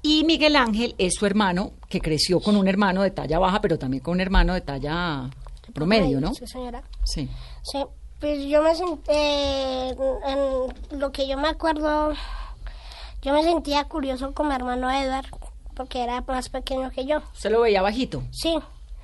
Y 0.00 0.24
Miguel 0.24 0.56
Ángel 0.56 0.94
es 0.98 1.14
su 1.14 1.26
hermano, 1.26 1.72
que 1.90 2.00
creció 2.00 2.40
con 2.40 2.56
un 2.56 2.68
hermano 2.68 3.02
de 3.02 3.10
talla 3.10 3.38
baja, 3.38 3.60
pero 3.60 3.78
también 3.78 4.02
con 4.02 4.12
un 4.14 4.20
hermano 4.22 4.54
de 4.54 4.60
talla 4.62 5.28
promedio, 5.74 6.20
¿no? 6.20 6.32
Sí, 6.34 6.46
señora. 6.46 6.82
Sí. 7.04 7.28
Sí, 7.62 7.84
pues 8.20 8.44
yo 8.46 8.62
me 8.62 8.74
sentía, 8.74 9.88
en 9.90 10.98
lo 11.00 11.10
que 11.10 11.26
yo 11.26 11.36
me 11.38 11.48
acuerdo, 11.48 12.12
yo 13.22 13.32
me 13.32 13.42
sentía 13.42 13.84
curioso 13.84 14.32
con 14.34 14.48
mi 14.48 14.54
hermano 14.54 14.90
Edward, 14.90 15.26
porque 15.74 16.02
era 16.04 16.20
más 16.28 16.48
pequeño 16.50 16.90
que 16.90 17.06
yo. 17.06 17.18
¿Usted 17.34 17.50
lo 17.50 17.62
veía 17.62 17.82
bajito? 17.82 18.22
Sí, 18.30 18.56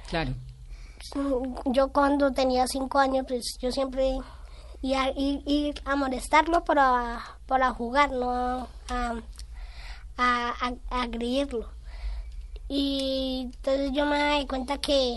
Claro. 0.08 0.32
yo 1.66 1.88
cuando 1.88 2.30
tenía 2.32 2.66
cinco 2.66 2.98
años, 2.98 3.24
pues 3.26 3.56
yo 3.60 3.72
siempre 3.72 4.12
iba 4.82 5.02
a 5.02 5.10
ir, 5.10 5.42
ir 5.46 5.82
a 5.84 5.96
molestarlo 5.96 6.64
para, 6.64 7.20
para 7.46 7.70
jugar, 7.72 8.10
no 8.12 8.68
a, 8.88 9.14
a, 10.16 10.54
a, 10.90 11.02
agredirlo. 11.02 11.68
Y 12.68 13.50
entonces 13.54 13.90
yo 13.92 14.06
me 14.06 14.38
di 14.40 14.46
cuenta 14.46 14.78
que 14.78 15.16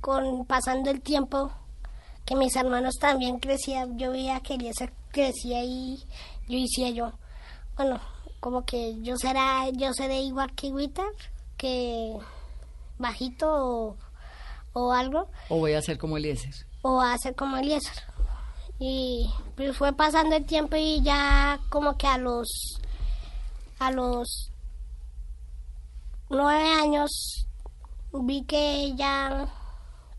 con 0.00 0.46
pasando 0.46 0.90
el 0.90 1.00
tiempo, 1.00 1.50
que 2.24 2.34
mis 2.34 2.56
hermanos 2.56 2.94
también 3.00 3.38
crecían, 3.38 3.98
yo 3.98 4.12
veía 4.12 4.40
que 4.40 4.54
Eliezer 4.54 4.92
crecía 5.10 5.62
y 5.64 5.98
yo 6.48 6.58
decía 6.58 6.90
yo, 6.90 7.12
bueno, 7.76 8.00
como 8.40 8.64
que 8.64 9.00
yo 9.02 9.16
será, 9.16 9.68
yo 9.70 9.92
seré 9.92 10.20
igual 10.22 10.52
que 10.54 10.72
Witter, 10.72 11.06
que, 11.56 12.16
bajito 12.98 13.46
o, 13.50 13.96
o 14.72 14.92
algo, 14.92 15.28
O 15.48 15.58
voy 15.58 15.74
a 15.74 15.78
hacer 15.78 15.98
como 15.98 16.16
Eliezer. 16.16 16.54
o 16.82 17.00
a 17.00 17.16
ser 17.18 17.34
como 17.34 17.56
Eliezer. 17.56 17.94
Y 18.78 19.28
pues 19.56 19.76
fue 19.76 19.92
pasando 19.92 20.36
el 20.36 20.44
tiempo 20.44 20.76
y 20.76 21.02
ya 21.02 21.58
como 21.68 21.96
que 21.96 22.06
a 22.06 22.18
los 22.18 22.80
a 23.80 23.90
los 23.90 24.52
nueve 26.30 26.68
años 26.80 27.46
vi 28.12 28.44
que 28.44 28.94
ya 28.96 29.48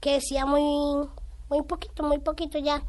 que 0.02 0.14
decía 0.14 0.46
muy 0.46 1.08
muy 1.50 1.64
poquito, 1.64 2.04
muy 2.04 2.20
poquito 2.20 2.60
ya. 2.60 2.84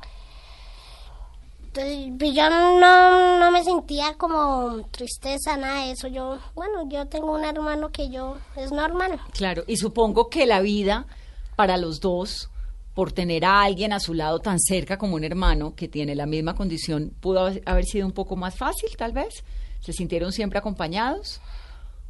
Entonces, 1.72 2.12
pues 2.18 2.35
yo 2.35 2.50
no, 2.50 3.38
no 3.38 3.50
me 3.52 3.62
sentía 3.62 4.14
como 4.14 4.83
tristeza, 4.90 5.56
nada 5.56 5.85
de 5.85 5.92
eso. 5.92 6.09
Yo, 6.09 6.38
bueno, 6.54 6.88
yo 6.88 7.06
tengo 7.06 7.33
un 7.33 7.44
hermano 7.44 7.90
que 7.90 8.11
yo 8.11 8.38
es 8.56 8.72
normal. 8.72 9.20
Claro, 9.33 9.62
y 9.68 9.76
supongo 9.76 10.28
que 10.28 10.46
la 10.46 10.61
vida 10.61 11.06
para 11.54 11.76
los 11.76 12.00
dos, 12.00 12.50
por 12.94 13.12
tener 13.12 13.44
a 13.44 13.62
alguien 13.62 13.92
a 13.92 14.00
su 14.00 14.14
lado 14.14 14.40
tan 14.40 14.59
cerca 14.59 14.98
como 14.98 15.14
un 15.14 15.24
hermano 15.24 15.74
que 15.74 15.88
tiene 15.88 16.14
la 16.14 16.26
misma 16.26 16.55
condición, 16.55 17.12
pudo 17.20 17.50
haber- 17.64 17.85
sido 17.87 18.07
un 18.07 18.12
poco 18.12 18.37
más 18.37 18.57
fácil, 18.57 18.90
tal 18.96 19.12
vez. 19.12 19.44
¿Se 19.81 19.92
sintieron 19.92 20.33
siempre 20.33 20.59
acompañados? 20.59 21.40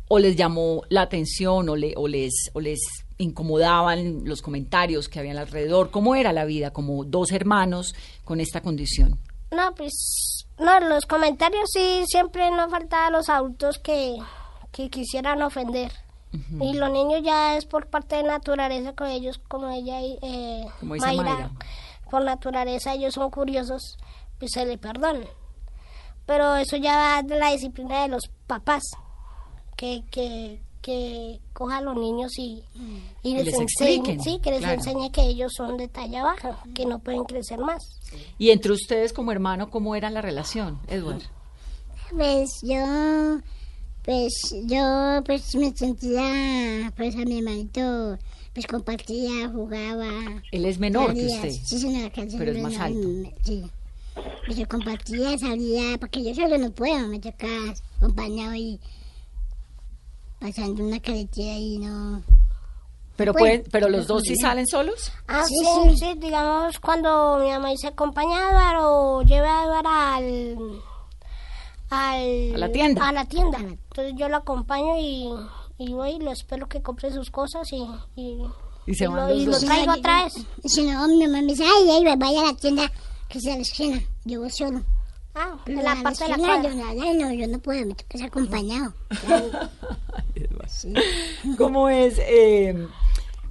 ¿O 0.08 0.18
les 0.18 0.34
llamó 0.36 0.82
la 0.88 1.02
atención 1.02 1.68
o 1.68 1.76
les, 1.76 2.32
o 2.52 2.60
les 2.60 2.80
incomodaban 3.18 4.24
los 4.24 4.42
comentarios 4.42 5.08
que 5.08 5.20
habían 5.20 5.38
alrededor? 5.38 5.90
¿Cómo 5.90 6.14
era 6.16 6.32
la 6.32 6.44
vida 6.44 6.72
como 6.72 7.04
dos 7.04 7.30
hermanos 7.32 7.94
con 8.24 8.40
esta 8.40 8.60
condición? 8.60 9.18
No, 9.52 9.74
pues, 9.74 10.46
no, 10.58 10.80
los 10.80 11.06
comentarios 11.06 11.68
sí, 11.72 12.02
siempre 12.06 12.50
no 12.50 12.68
faltaban 12.70 13.12
los 13.12 13.28
adultos 13.28 13.78
que, 13.78 14.16
que 14.72 14.90
quisieran 14.90 15.42
ofender. 15.42 15.92
Y 16.60 16.74
los 16.74 16.90
niños 16.92 17.22
ya 17.24 17.56
es 17.56 17.66
por 17.66 17.86
parte 17.88 18.16
de 18.16 18.22
naturaleza 18.22 18.92
con 18.94 19.08
ellos, 19.08 19.40
como 19.48 19.68
ella 19.68 20.00
y 20.00 20.18
eh, 20.22 20.64
Como 20.78 20.94
dice 20.94 21.06
Mayra. 21.06 21.50
por 22.10 22.24
naturaleza 22.24 22.94
ellos 22.94 23.14
son 23.14 23.30
curiosos, 23.30 23.96
pues 24.38 24.52
se 24.52 24.64
le 24.64 24.78
perdonan. 24.78 25.24
Pero 26.26 26.54
eso 26.56 26.76
ya 26.76 26.96
va 26.96 27.22
de 27.22 27.36
la 27.38 27.50
disciplina 27.50 28.02
de 28.02 28.08
los 28.08 28.30
papás, 28.46 28.82
que, 29.76 30.04
que, 30.12 30.60
que 30.82 31.40
coja 31.52 31.78
a 31.78 31.80
los 31.80 31.96
niños 31.96 32.30
y, 32.38 32.62
y 33.24 33.34
Que 33.34 33.42
les, 33.42 33.46
les 33.46 33.60
enseñe, 33.60 34.18
sí, 34.22 34.38
que 34.40 34.50
les 34.50 34.60
claro. 34.60 34.74
enseñe 34.74 35.10
que 35.10 35.22
ellos 35.22 35.52
son 35.56 35.76
de 35.76 35.88
talla 35.88 36.22
baja, 36.22 36.62
que 36.74 36.86
no 36.86 37.00
pueden 37.00 37.24
crecer 37.24 37.58
más. 37.58 37.82
Y 38.38 38.50
entre 38.50 38.70
ustedes 38.72 39.12
como 39.12 39.32
hermano, 39.32 39.70
¿cómo 39.70 39.96
era 39.96 40.10
la 40.10 40.22
relación, 40.22 40.78
Edward? 40.86 41.22
Pues 42.10 42.48
yo, 42.62 43.40
pues 44.10 44.32
yo 44.64 45.22
pues 45.24 45.54
me 45.54 45.70
sentía, 45.72 46.92
pues 46.96 47.14
a 47.14 47.18
mi 47.18 47.38
hermanito, 47.38 48.18
pues 48.52 48.66
compartía, 48.66 49.48
jugaba. 49.52 50.42
Él 50.50 50.64
es 50.66 50.80
menor 50.80 51.14
que 51.14 51.26
usted. 51.26 51.50
Sí, 51.50 51.78
señora, 51.78 52.10
que 52.10 52.26
pero 52.36 52.50
es 52.50 52.60
más 52.60 52.76
alto. 52.76 53.06
mm, 53.06 53.24
Sí. 53.44 53.70
Pues 54.46 54.58
yo 54.58 54.66
compartía, 54.66 55.38
salía, 55.38 55.96
porque 56.00 56.24
yo 56.24 56.34
solo 56.34 56.58
no 56.58 56.72
puedo, 56.72 57.06
me 57.06 57.20
toca 57.20 57.46
acompañado 57.98 58.52
y 58.56 58.80
pasando 60.40 60.82
una 60.84 60.98
carretera 60.98 61.56
y 61.56 61.78
no... 61.78 62.20
Pero, 63.14 63.32
Bueno, 63.32 63.44
pueden, 63.44 63.64
pero 63.70 63.88
los 63.88 64.08
dos 64.08 64.24
sí 64.24 64.34
salen 64.34 64.66
solos. 64.66 65.12
Ah, 65.28 65.44
Sí, 65.46 65.54
sí, 65.54 65.90
sí. 65.90 65.96
sí, 65.98 66.18
digamos 66.18 66.80
cuando 66.80 67.38
mi 67.40 67.48
mamá 67.50 67.70
dice 67.70 67.86
acompaña 67.86 68.38
a 68.38 68.50
Eduardo 68.50 68.92
o 69.18 69.22
lleva 69.22 69.60
a 69.60 69.64
Eduardo 69.64 69.88
al, 69.88 70.82
al... 71.90 72.54
A 72.54 72.58
la 72.58 72.72
tienda. 72.72 73.08
A 73.08 73.12
la 73.12 73.24
tienda. 73.24 73.58
Entonces 73.58 74.14
yo 74.16 74.28
lo 74.28 74.36
acompaño 74.36 74.98
y, 74.98 75.28
y 75.78 75.92
voy 75.92 76.12
y 76.12 76.18
lo 76.20 76.32
espero 76.32 76.68
que 76.68 76.82
compre 76.82 77.12
sus 77.12 77.30
cosas 77.30 77.70
y... 77.72 77.86
y 78.16 78.42
Y 78.86 78.94
se 78.94 79.06
lo, 79.06 79.14
los 79.14 79.36
y 79.36 79.46
lo 79.46 79.58
traigo 79.58 79.92
otra 79.92 80.24
vez. 80.24 80.34
Si 80.64 80.82
no, 80.84 81.06
mi 81.08 81.26
mamá 81.26 81.42
me 81.42 81.48
dice, 81.48 81.64
ay, 81.64 81.90
ay, 81.90 82.16
vaya 82.16 82.40
a 82.40 82.46
la 82.46 82.54
tienda 82.54 82.90
que 83.28 83.40
sea 83.40 83.54
a 83.54 83.56
la 83.56 83.62
esquina. 83.62 84.00
Yo 84.24 84.40
voy 84.40 84.50
solo. 84.50 84.82
Ah, 85.34 85.56
en 85.66 85.84
la 85.84 85.96
parte 86.02 86.24
de 86.24 86.30
la 86.30 86.38
cuadra. 86.38 86.70
Yo, 86.72 87.14
no, 87.14 87.32
yo 87.32 87.46
no 87.46 87.58
puedo, 87.60 87.86
me 87.86 87.94
toca 87.94 88.18
ser 88.18 88.26
acompañado. 88.26 88.92
¿Cómo 91.56 91.88
es 91.88 92.18
eh, 92.18 92.86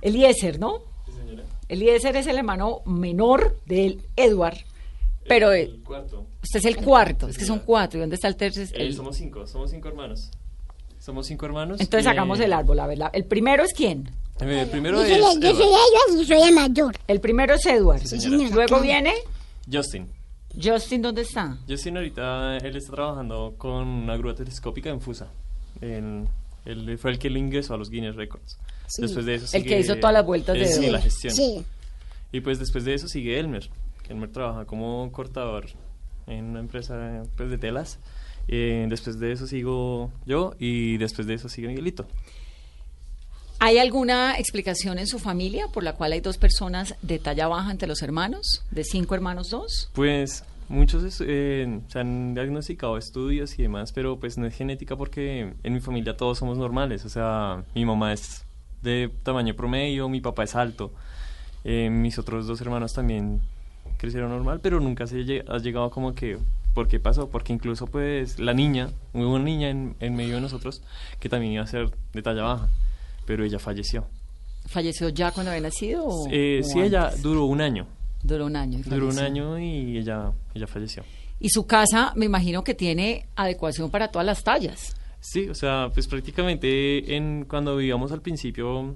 Eliezer, 0.02 0.60
no? 0.60 0.82
Eliezer 1.70 2.16
es 2.16 2.28
el 2.28 2.38
hermano 2.38 2.82
menor 2.86 3.60
de 3.66 4.00
Edward, 4.16 4.58
pero 5.28 5.54
eh, 5.54 5.64
El 5.64 5.84
cuarto. 5.84 6.26
Usted 6.44 6.60
es 6.60 6.66
el 6.66 6.78
cuarto, 6.78 7.28
es 7.28 7.38
que 7.38 7.46
son 7.46 7.60
cuatro. 7.60 7.98
¿Y 7.98 8.02
dónde 8.02 8.16
está 8.16 8.28
el 8.28 8.36
tercer? 8.36 8.68
Eh, 8.74 8.88
El- 8.88 8.96
somos 8.96 9.18
cinco, 9.18 9.46
somos 9.48 9.72
cinco 9.72 9.88
hermanos. 9.88 10.30
Somos 11.00 11.28
cinco 11.28 11.46
hermanos. 11.46 11.80
Entonces 11.80 12.06
y, 12.06 12.10
hagamos 12.10 12.40
eh, 12.40 12.46
el 12.46 12.54
árbol, 12.54 12.80
a 12.80 12.88
ver. 12.88 12.98
la- 12.98 13.08
El 13.14 13.26
primero 13.26 13.64
es 13.64 13.74
quién? 13.74 14.10
eh, 14.42 14.62
el 14.62 14.70
primero 14.70 14.98
Yo 14.98 15.04
es 15.16 15.22
soy, 15.22 15.42
yo 15.42 15.54
soy 15.54 15.64
Edward. 15.64 15.80
ella 16.14 16.22
y 16.22 16.26
soy 16.26 16.42
el 16.42 16.54
mayor. 16.54 16.96
El 17.08 17.20
primero 17.22 17.54
es 17.54 17.66
Edward. 17.66 18.02
señora. 18.06 18.50
Luego 18.54 18.80
viene 18.82 19.14
Justin. 19.72 20.08
Justin, 20.62 21.02
¿dónde 21.02 21.22
está? 21.22 21.58
Justin 21.68 21.98
ahorita, 21.98 22.58
él 22.58 22.76
está 22.76 22.94
trabajando 22.94 23.54
con 23.58 23.88
una 23.88 24.18
grúa 24.18 24.34
telescópica 24.36 24.90
en 24.90 25.00
Fusa. 25.00 25.28
En- 25.82 26.28
él 26.66 26.98
fue 26.98 27.12
el 27.12 27.20
que 27.20 27.30
lo 27.30 27.38
ingresó 27.38 27.74
a 27.74 27.78
los 27.78 27.90
Guinness 27.90 28.16
Records. 28.16 28.58
Sí. 28.88 29.04
Después 29.04 29.26
de 29.26 29.36
eso 29.36 29.46
El 29.56 29.64
que 29.64 29.70
sigue- 29.70 29.80
hizo 29.82 29.96
todas 29.98 30.14
las 30.14 30.26
vueltas 30.26 30.56
de 30.58 30.66
sigue 30.66 30.82
dedo. 30.88 30.94
la 30.94 31.02
gestión. 31.02 31.34
Sí. 31.34 31.64
Y 32.32 32.42
pues 32.42 32.60
después 32.60 32.84
de 32.86 32.94
eso 32.96 33.08
sigue 33.08 33.40
Elmer. 33.40 33.70
que 34.04 34.14
Elmer 34.14 34.32
trabaja 34.32 34.66
como 34.66 35.10
cortador 35.12 35.68
en 36.30 36.46
una 36.46 36.60
empresa 36.60 37.24
pues, 37.36 37.50
de 37.50 37.58
telas. 37.58 38.00
Eh, 38.48 38.88
después 38.90 39.20
de 39.20 39.32
eso 39.32 39.46
sigo 39.46 40.12
yo 40.26 40.54
y 40.58 40.98
después 40.98 41.28
de 41.28 41.36
eso 41.36 41.50
sigue 41.50 41.68
Miguelito. 41.68 42.08
¿Hay 43.62 43.78
alguna 43.78 44.40
explicación 44.40 45.00
en 45.00 45.08
su 45.08 45.20
familia 45.20 45.68
por 45.68 45.84
la 45.84 45.94
cual 45.94 46.14
hay 46.14 46.22
dos 46.22 46.38
personas 46.38 46.96
de 47.02 47.20
talla 47.20 47.48
baja 47.48 47.72
entre 47.72 47.90
los 47.90 48.02
hermanos? 48.02 48.64
¿De 48.72 48.86
cinco 48.86 49.16
hermanos, 49.16 49.50
dos? 49.50 49.92
Pues 49.94 50.46
muchos 50.70 51.22
eh, 51.22 51.82
se 51.88 52.00
han 52.00 52.34
diagnosticado 52.34 52.98
estudios 52.98 53.60
y 53.60 53.64
demás, 53.64 53.92
pero 53.92 54.18
pues 54.18 54.38
no 54.38 54.48
es 54.48 54.56
genética 54.56 54.96
porque 54.96 55.54
en 55.62 55.74
mi 55.74 55.82
familia 55.82 56.16
todos 56.16 56.38
somos 56.38 56.58
normales. 56.58 57.04
O 57.04 57.10
sea, 57.10 57.66
mi 57.76 57.86
mamá 57.86 58.14
es 58.14 58.46
de 58.82 59.12
tamaño 59.24 59.54
promedio, 59.56 60.08
mi 60.08 60.22
papá 60.22 60.46
es 60.46 60.56
alto. 60.56 60.94
Eh, 61.66 61.90
mis 61.90 62.18
otros 62.18 62.48
dos 62.48 62.62
hermanos 62.62 62.94
también 62.94 63.42
crecieron 64.00 64.32
normal, 64.32 64.60
pero 64.64 64.80
nunca 64.80 65.06
se 65.06 65.18
lle- 65.26 65.44
ha 65.48 65.60
llegado 65.60 65.92
como 65.92 66.16
que, 66.16 66.40
¿por 66.74 66.88
qué 66.88 67.00
pasó? 67.00 67.30
Porque 67.30 67.54
incluso 67.54 67.86
pues 67.86 68.40
la 68.40 68.54
niña, 68.54 68.90
hubo 69.14 69.36
una 69.36 69.44
niña 69.44 69.70
en, 69.70 69.96
en 70.00 70.16
medio 70.16 70.36
de 70.36 70.42
nosotros 70.42 70.82
que 71.20 71.30
también 71.30 71.54
iba 71.54 71.64
a 71.64 71.68
ser 71.68 71.92
de 72.14 72.22
talla 72.24 72.42
baja, 72.44 72.70
pero 73.28 73.44
ella 73.44 73.60
falleció. 73.60 74.06
¿Falleció 74.68 75.10
ya 75.10 75.32
cuando 75.32 75.52
había 75.52 75.62
nacido? 75.62 76.06
o- 76.06 76.28
Eh, 76.32 76.62
o 76.64 76.68
sí, 76.68 76.80
ella 76.80 77.12
duró 77.22 77.46
un 77.46 77.62
año. 77.62 77.86
Duró 78.24 78.46
un 78.48 78.56
año. 78.56 78.80
y 78.80 78.90
Duró 78.90 79.08
un 79.10 79.20
año 79.20 79.60
y 79.60 79.98
ella, 79.98 80.32
ella 80.54 80.68
falleció. 80.68 81.04
Y 81.40 81.50
su 81.50 81.66
casa, 81.66 82.12
me 82.16 82.26
imagino 82.26 82.64
que 82.64 82.74
tiene 82.74 83.26
adecuación 83.36 83.90
para 83.90 84.10
todas 84.10 84.26
las 84.26 84.44
tallas. 84.44 84.96
Sí, 85.22 85.48
o 85.50 85.56
sea, 85.56 85.90
pues 85.94 86.08
prácticamente 86.08 87.16
en 87.16 87.46
cuando 87.46 87.76
vivíamos 87.78 88.12
al 88.12 88.22
principio, 88.22 88.96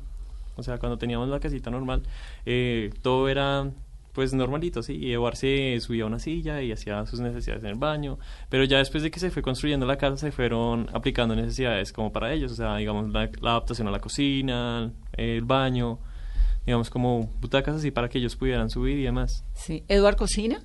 o 0.55 0.63
sea, 0.63 0.77
cuando 0.77 0.97
teníamos 0.97 1.27
la 1.29 1.39
casita 1.39 1.69
normal, 1.69 2.03
eh, 2.45 2.91
todo 3.01 3.27
era 3.29 3.69
pues 4.13 4.33
normalito, 4.33 4.83
sí, 4.83 4.95
y 4.95 5.11
Eduard 5.11 5.35
se 5.35 5.79
subía 5.79 6.03
a 6.03 6.07
una 6.07 6.19
silla 6.19 6.61
y 6.61 6.71
hacía 6.71 7.05
sus 7.05 7.19
necesidades 7.19 7.63
en 7.63 7.69
el 7.69 7.75
baño, 7.75 8.19
pero 8.49 8.63
ya 8.63 8.77
después 8.77 9.03
de 9.03 9.11
que 9.11 9.19
se 9.19 9.31
fue 9.31 9.41
construyendo 9.41 9.85
la 9.85 9.97
casa 9.97 10.17
se 10.17 10.31
fueron 10.31 10.87
aplicando 10.93 11.35
necesidades 11.35 11.91
como 11.91 12.11
para 12.11 12.31
ellos, 12.31 12.51
o 12.51 12.55
sea, 12.55 12.77
digamos 12.77 13.11
la, 13.11 13.29
la 13.41 13.51
adaptación 13.51 13.87
a 13.87 13.91
la 13.91 13.99
cocina, 13.99 14.93
el 15.13 15.41
baño, 15.41 15.99
digamos 16.65 16.89
como 16.89 17.27
butacas 17.41 17.75
así 17.75 17.91
para 17.91 18.07
que 18.07 18.19
ellos 18.19 18.35
pudieran 18.35 18.69
subir 18.69 18.97
y 18.99 19.03
demás. 19.03 19.43
Sí. 19.53 19.83
¿Eduard 19.87 20.15
cocina? 20.15 20.61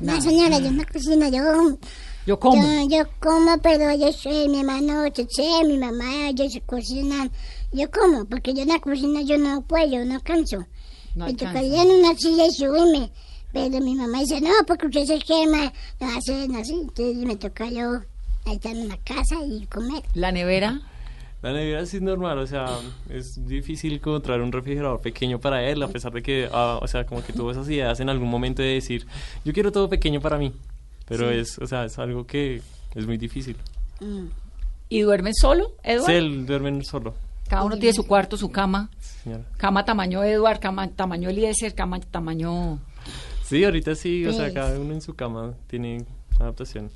No, 0.00 0.20
señora, 0.20 0.58
yo 0.58 0.70
no 0.70 0.84
cocino, 0.92 1.28
yo... 1.28 1.78
Yo 2.26 2.38
como. 2.38 2.62
Yo, 2.62 2.98
yo 2.98 3.04
como, 3.18 3.56
pero 3.62 3.94
yo 3.96 4.12
soy 4.12 4.48
mi 4.48 4.60
hermano 4.60 5.08
Cheche, 5.08 5.64
mi 5.66 5.78
mamá, 5.78 6.28
ellos 6.28 6.52
cocinan. 6.66 7.30
Yo 7.72 7.90
como, 7.90 8.26
porque 8.26 8.52
yo 8.52 8.62
en 8.62 8.68
la 8.68 8.78
cocina 8.78 9.22
yo 9.22 9.38
no 9.38 9.62
puedo, 9.62 9.86
yo 9.86 10.04
no 10.04 10.20
canso. 10.20 10.66
No 11.14 11.24
me 11.24 11.30
alcanza. 11.32 11.60
tocaría 11.60 11.82
en 11.82 11.88
una 11.90 12.14
silla 12.16 12.46
y 12.46 12.52
subirme. 12.52 13.10
Pero 13.52 13.80
mi 13.80 13.94
mamá 13.96 14.20
dice, 14.20 14.40
no, 14.40 14.50
porque 14.66 14.86
usted 14.86 15.06
se 15.06 15.18
quema, 15.18 15.72
no 16.00 16.16
hacen 16.16 16.54
así. 16.54 16.72
Entonces 16.72 17.16
me 17.16 17.36
toca 17.36 17.68
yo 17.68 18.00
estar 18.46 18.72
en 18.72 18.88
la 18.88 18.96
casa 18.98 19.36
y 19.44 19.66
comer. 19.66 20.02
¿La 20.14 20.32
nevera? 20.32 20.80
La 21.42 21.52
nevera 21.52 21.86
sí 21.86 21.96
es 21.96 22.02
normal, 22.02 22.38
o 22.38 22.46
sea, 22.46 22.66
es 23.08 23.46
difícil 23.46 23.94
encontrar 23.94 24.42
un 24.42 24.52
refrigerador 24.52 25.00
pequeño 25.00 25.40
para 25.40 25.66
él, 25.66 25.82
a 25.82 25.88
pesar 25.88 26.12
de 26.12 26.22
que, 26.22 26.50
ah, 26.52 26.78
o 26.82 26.86
sea, 26.86 27.06
como 27.06 27.24
que 27.24 27.32
tuvo 27.32 27.50
esas 27.50 27.66
ideas 27.70 27.98
en 28.00 28.10
algún 28.10 28.28
momento 28.28 28.60
de 28.60 28.74
decir, 28.74 29.06
yo 29.42 29.54
quiero 29.54 29.72
todo 29.72 29.88
pequeño 29.88 30.20
para 30.20 30.36
mí, 30.36 30.52
pero 31.08 31.30
es, 31.30 31.58
o 31.58 31.66
sea, 31.66 31.86
es 31.86 31.98
algo 31.98 32.26
que 32.26 32.60
es 32.94 33.06
muy 33.06 33.16
difícil. 33.16 33.56
¿Y 34.90 35.00
duermen 35.00 35.32
solo, 35.34 35.72
Eduard? 35.82 36.06
Sí, 36.06 36.12
él 36.12 36.44
duerme 36.44 36.84
solo, 36.84 37.14
Cada 37.48 37.64
uno 37.64 37.78
tiene 37.78 37.94
su 37.94 38.06
cuarto, 38.06 38.36
su 38.36 38.50
cama. 38.50 38.90
Señora. 39.22 39.44
Cama 39.56 39.84
tamaño 39.84 40.22
Eduard, 40.24 40.58
cama 40.60 40.88
tamaño 40.88 41.28
Eliezer, 41.30 41.74
cama 41.74 42.00
tamaño... 42.00 42.78
Sí, 43.44 43.64
ahorita 43.64 43.94
sí, 43.94 44.24
o 44.26 44.32
sea, 44.32 44.52
cada 44.52 44.78
uno 44.78 44.94
en 44.94 45.00
su 45.00 45.14
cama 45.14 45.54
tiene 45.66 46.04
adaptación 46.38 46.90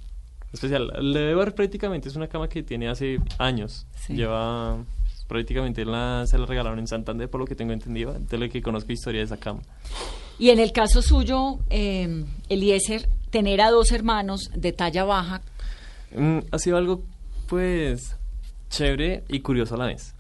especial. 0.53 0.93
La 1.01 1.19
de 1.21 1.31
Edward 1.33 1.55
prácticamente 1.55 2.09
es 2.09 2.15
una 2.17 2.29
cama 2.29 2.49
que 2.49 2.63
tiene 2.63 2.89
hace 2.89 3.19
años, 3.39 3.87
Sí. 4.07 4.15
lleva 4.15 4.79
prácticamente 5.27 5.85
la, 5.85 6.25
se 6.29 6.39
la 6.39 6.47
regalaron 6.47 6.79
en 6.79 6.87
Santander, 6.87 7.29
por 7.29 7.41
lo 7.41 7.47
que 7.47 7.57
tengo 7.57 7.73
entendido, 7.73 8.13
de 8.15 8.39
lo 8.39 8.49
que 8.49 8.63
conozco 8.63 8.93
historia 8.93 9.21
de 9.21 9.25
esa 9.25 9.37
cama. 9.39 9.63
Y 10.39 10.51
en 10.51 10.61
el 10.61 10.71
caso 10.73 11.03
suyo, 11.03 11.59
eh, 11.71 12.25
Eliezer, 12.49 13.09
tener 13.31 13.61
a 13.61 13.71
dos 13.71 13.91
hermanos 13.91 14.51
de 14.55 14.73
talla 14.73 15.05
baja, 15.05 15.41
Mm, 16.17 16.39
ha 16.53 16.59
sido 16.61 16.77
algo, 16.77 17.03
pues, 17.49 18.17
chévere 18.71 19.25
y 19.29 19.41
curioso 19.41 19.75
a 19.75 19.79
la 19.79 19.87
vez. 19.87 20.14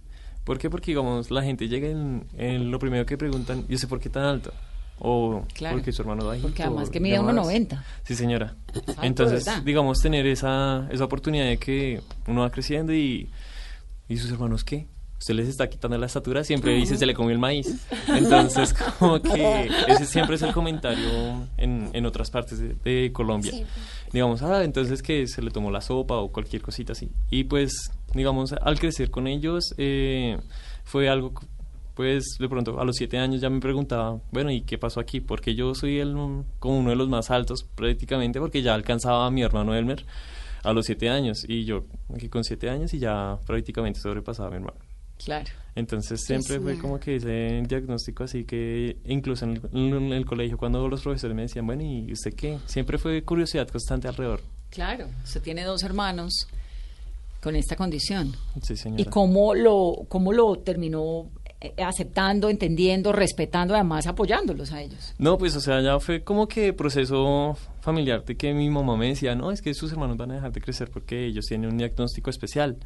¿Por 0.44 0.58
qué? 0.58 0.68
Porque, 0.70 0.90
digamos, 0.90 1.30
la 1.30 1.42
gente 1.42 1.68
llega 1.68 1.88
en, 1.88 2.26
en 2.36 2.70
lo 2.70 2.78
primero 2.78 3.06
que 3.06 3.16
preguntan, 3.16 3.64
yo 3.68 3.78
sé 3.78 3.86
por 3.86 3.98
qué 4.00 4.10
tan 4.10 4.24
alto. 4.24 4.52
O 5.00 5.42
Claro. 5.54 5.76
porque 5.76 5.90
su 5.90 6.02
hermano 6.02 6.24
bajito. 6.26 6.46
Porque 6.48 6.62
además 6.62 6.88
que 6.90 7.00
mide 7.00 7.16
demás. 7.16 7.34
1,90. 7.34 7.82
Sí, 8.04 8.14
señora. 8.14 8.54
Entonces, 9.02 9.44
¿verdad? 9.44 9.62
digamos, 9.62 10.00
tener 10.00 10.24
esa, 10.26 10.86
esa 10.92 11.04
oportunidad 11.04 11.46
de 11.46 11.56
que 11.56 12.00
uno 12.28 12.42
va 12.42 12.50
creciendo 12.50 12.92
y, 12.94 13.28
¿y 14.08 14.16
sus 14.18 14.30
hermanos 14.30 14.62
qué? 14.64 14.86
Usted 15.24 15.36
les 15.36 15.48
está 15.48 15.70
quitando 15.70 15.96
la 15.96 16.04
estatura, 16.04 16.44
siempre 16.44 16.74
dice 16.74 16.98
se 16.98 17.06
le 17.06 17.14
comió 17.14 17.32
el 17.32 17.38
maíz. 17.38 17.86
Entonces, 18.08 18.74
como 18.98 19.22
que 19.22 19.70
ese 19.88 20.04
siempre 20.04 20.36
es 20.36 20.42
el 20.42 20.52
comentario 20.52 21.48
en, 21.56 21.88
en 21.94 22.04
otras 22.04 22.30
partes 22.30 22.58
de, 22.58 22.74
de 22.84 23.10
Colombia. 23.10 23.54
Digamos, 24.12 24.42
ah, 24.42 24.62
entonces 24.62 25.00
que 25.00 25.26
se 25.26 25.40
le 25.40 25.50
tomó 25.50 25.70
la 25.70 25.80
sopa 25.80 26.16
o 26.16 26.30
cualquier 26.30 26.60
cosita 26.60 26.92
así. 26.92 27.08
Y 27.30 27.44
pues, 27.44 27.90
digamos, 28.12 28.52
al 28.52 28.78
crecer 28.78 29.10
con 29.10 29.26
ellos, 29.26 29.74
eh, 29.78 30.36
fue 30.84 31.08
algo, 31.08 31.32
pues, 31.94 32.36
de 32.38 32.46
pronto, 32.50 32.78
a 32.78 32.84
los 32.84 32.94
siete 32.96 33.16
años 33.16 33.40
ya 33.40 33.48
me 33.48 33.60
preguntaba, 33.60 34.20
bueno, 34.30 34.50
¿y 34.50 34.60
qué 34.60 34.76
pasó 34.76 35.00
aquí? 35.00 35.20
Porque 35.20 35.54
yo 35.54 35.74
soy 35.74 36.00
el, 36.00 36.12
como 36.58 36.80
uno 36.80 36.90
de 36.90 36.96
los 36.96 37.08
más 37.08 37.30
altos 37.30 37.64
prácticamente, 37.74 38.40
porque 38.40 38.60
ya 38.60 38.74
alcanzaba 38.74 39.24
a 39.24 39.30
mi 39.30 39.40
hermano 39.40 39.74
Elmer 39.74 40.04
a 40.64 40.74
los 40.74 40.84
siete 40.84 41.08
años. 41.08 41.46
Y 41.48 41.64
yo, 41.64 41.84
aquí 42.14 42.28
con 42.28 42.44
siete 42.44 42.68
años 42.68 42.92
y 42.92 42.98
ya 42.98 43.38
prácticamente 43.46 44.00
sobrepasaba 44.00 44.48
a 44.48 44.50
mi 44.50 44.56
hermano. 44.56 44.93
Claro. 45.24 45.50
Entonces 45.76 46.20
siempre 46.24 46.60
fue 46.60 46.78
como 46.78 47.00
que 47.00 47.16
ese 47.16 47.62
diagnóstico 47.66 48.24
así 48.24 48.44
que 48.44 48.96
incluso 49.06 49.44
en 49.44 49.52
el, 49.56 49.60
en 49.72 50.12
el 50.12 50.24
colegio 50.24 50.56
cuando 50.56 50.86
los 50.88 51.02
profesores 51.02 51.34
me 51.34 51.42
decían, 51.42 51.66
bueno, 51.66 51.82
¿y 51.82 52.12
usted 52.12 52.32
qué? 52.34 52.58
Siempre 52.66 52.96
fue 52.96 53.22
curiosidad 53.24 53.66
constante 53.68 54.06
alrededor. 54.06 54.40
Claro, 54.70 55.08
usted 55.24 55.42
tiene 55.42 55.64
dos 55.64 55.82
hermanos 55.82 56.46
con 57.42 57.56
esta 57.56 57.76
condición. 57.76 58.34
Sí, 58.62 58.76
señora. 58.76 59.02
¿Y 59.02 59.04
cómo 59.06 59.54
lo, 59.54 60.06
cómo 60.08 60.32
lo 60.32 60.56
terminó 60.56 61.28
aceptando, 61.78 62.48
entendiendo, 62.48 63.12
respetando, 63.12 63.74
además 63.74 64.06
apoyándolos 64.06 64.72
a 64.72 64.82
ellos? 64.82 65.14
No, 65.18 65.38
pues 65.38 65.56
o 65.56 65.60
sea, 65.60 65.80
ya 65.80 66.00
fue 66.00 66.22
como 66.22 66.48
que 66.48 66.72
proceso 66.72 67.56
familiar 67.80 68.24
de 68.24 68.36
que 68.36 68.54
mi 68.54 68.70
mamá 68.70 68.96
me 68.96 69.08
decía, 69.08 69.34
no, 69.34 69.50
es 69.50 69.60
que 69.60 69.74
sus 69.74 69.92
hermanos 69.92 70.16
van 70.16 70.30
a 70.30 70.34
dejar 70.34 70.52
de 70.52 70.60
crecer 70.60 70.90
porque 70.90 71.26
ellos 71.26 71.46
tienen 71.46 71.70
un 71.70 71.78
diagnóstico 71.78 72.30
especial. 72.30 72.78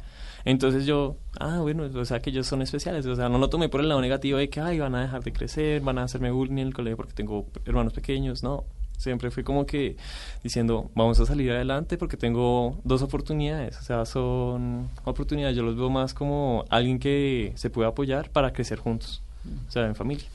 Entonces 0.45 0.85
yo, 0.85 1.17
ah, 1.39 1.59
bueno, 1.61 1.83
o 1.93 2.05
sea 2.05 2.19
que 2.19 2.29
ellos 2.29 2.47
son 2.47 2.61
especiales, 2.61 3.05
o 3.05 3.15
sea, 3.15 3.29
no 3.29 3.37
lo 3.37 3.49
tomé 3.49 3.69
por 3.69 3.81
el 3.81 3.89
lado 3.89 4.01
negativo 4.01 4.37
de 4.37 4.49
que, 4.49 4.59
ay, 4.59 4.79
van 4.79 4.95
a 4.95 5.01
dejar 5.01 5.23
de 5.23 5.31
crecer, 5.31 5.81
van 5.81 5.97
a 5.97 6.03
hacerme 6.03 6.31
bullying 6.31 6.59
en 6.59 6.67
el 6.67 6.73
colegio 6.73 6.97
porque 6.97 7.13
tengo 7.13 7.47
hermanos 7.65 7.93
pequeños, 7.93 8.43
no. 8.43 8.65
Siempre 8.99 9.31
fui 9.31 9.43
como 9.43 9.65
que 9.65 9.95
diciendo, 10.43 10.91
vamos 10.93 11.19
a 11.21 11.25
salir 11.25 11.49
adelante 11.51 11.97
porque 11.97 12.17
tengo 12.17 12.77
dos 12.83 13.01
oportunidades, 13.01 13.77
o 13.77 13.81
sea, 13.81 14.05
son 14.05 14.89
oportunidades, 15.05 15.55
yo 15.55 15.63
los 15.63 15.77
veo 15.77 15.89
más 15.89 16.13
como 16.13 16.65
alguien 16.69 16.99
que 16.99 17.53
se 17.55 17.69
puede 17.69 17.87
apoyar 17.87 18.29
para 18.29 18.51
crecer 18.51 18.77
juntos, 18.77 19.21
o 19.67 19.71
sea, 19.71 19.85
en 19.85 19.95
familia. 19.95 20.25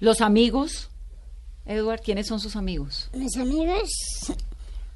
Los 0.00 0.22
amigos, 0.22 0.88
Edward, 1.66 2.00
¿quiénes 2.02 2.26
son 2.28 2.40
sus 2.40 2.56
amigos? 2.56 3.10
Mis 3.12 3.36
amigos, 3.36 3.90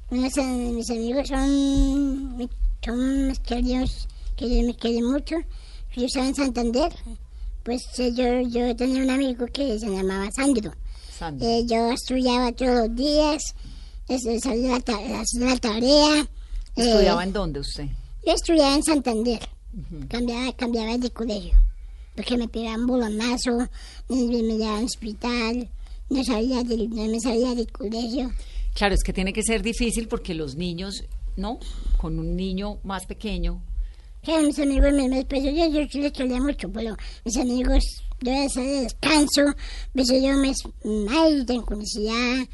mis, 0.09 0.35
mis 0.37 0.89
amigos 0.89 1.27
son, 1.27 2.37
mi- 2.37 2.49
son 2.83 3.27
mis 3.27 3.39
queridos, 3.39 4.07
que 4.35 4.49
yo 4.49 4.65
me 4.67 4.73
quieren 4.75 5.05
mucho. 5.05 5.35
Yo 5.95 6.05
estaba 6.05 6.25
en 6.27 6.33
Santander, 6.35 6.91
pues 7.63 7.81
yo, 7.95 8.41
yo 8.49 8.75
tenía 8.75 9.03
un 9.03 9.09
amigo 9.11 9.45
que 9.53 9.77
se 9.77 9.87
llamaba 9.87 10.29
Sandro. 10.31 10.71
Eh, 11.41 11.65
yo 11.67 11.91
estudiaba 11.91 12.51
todos 12.51 12.87
los 12.87 12.95
días, 12.95 13.43
salía 14.41 14.75
hacía 14.77 15.45
la 15.45 15.57
tarea. 15.57 16.21
eh, 16.21 16.27
¿Estudiaba 16.75 17.23
en 17.23 17.33
dónde 17.33 17.59
usted? 17.59 17.87
Yo 18.25 18.33
estudiaba 18.33 18.75
en 18.75 18.83
Santander, 18.83 19.39
cambiaba, 20.07 20.51
cambiaba 20.53 20.97
de 20.97 21.09
colegio, 21.11 21.53
porque 22.15 22.37
me 22.37 22.47
pegaban 22.47 22.87
bolonazo, 22.87 23.57
me, 24.09 24.15
me 24.15 24.57
llevaban 24.57 24.79
al 24.79 24.85
hospital, 24.85 25.69
no, 26.09 26.23
salía 26.23 26.63
del, 26.63 26.89
no 26.89 27.05
me 27.05 27.19
salía 27.19 27.53
del 27.55 27.71
colegio. 27.71 28.31
Claro, 28.73 28.95
es 28.95 29.03
que 29.03 29.13
tiene 29.13 29.33
que 29.33 29.43
ser 29.43 29.61
difícil 29.61 30.07
porque 30.07 30.33
los 30.33 30.55
niños, 30.55 31.03
¿no? 31.35 31.59
Con 31.97 32.19
un 32.19 32.35
niño 32.35 32.79
más 32.83 33.05
pequeño, 33.05 33.61
Claro, 34.23 34.43
mis 34.43 34.59
amigos 34.59 34.93
me, 34.93 35.09
me 35.09 35.25
pues, 35.25 35.43
yo, 35.43 35.49
yo 35.49 35.79
les 35.99 36.11
quería 36.13 36.39
mucho, 36.39 36.71
pero 36.71 36.95
mis 37.25 37.37
amigos, 37.37 37.83
yo 38.21 38.31
a 38.31 38.39
veces 38.41 38.55
de 38.55 38.81
descanso, 38.81 39.55
veces 39.93 40.23
yo 40.23 40.37
me, 40.37 40.53
ay, 41.09 41.45
tengo 41.45 41.65
curiosidad, 41.65 42.47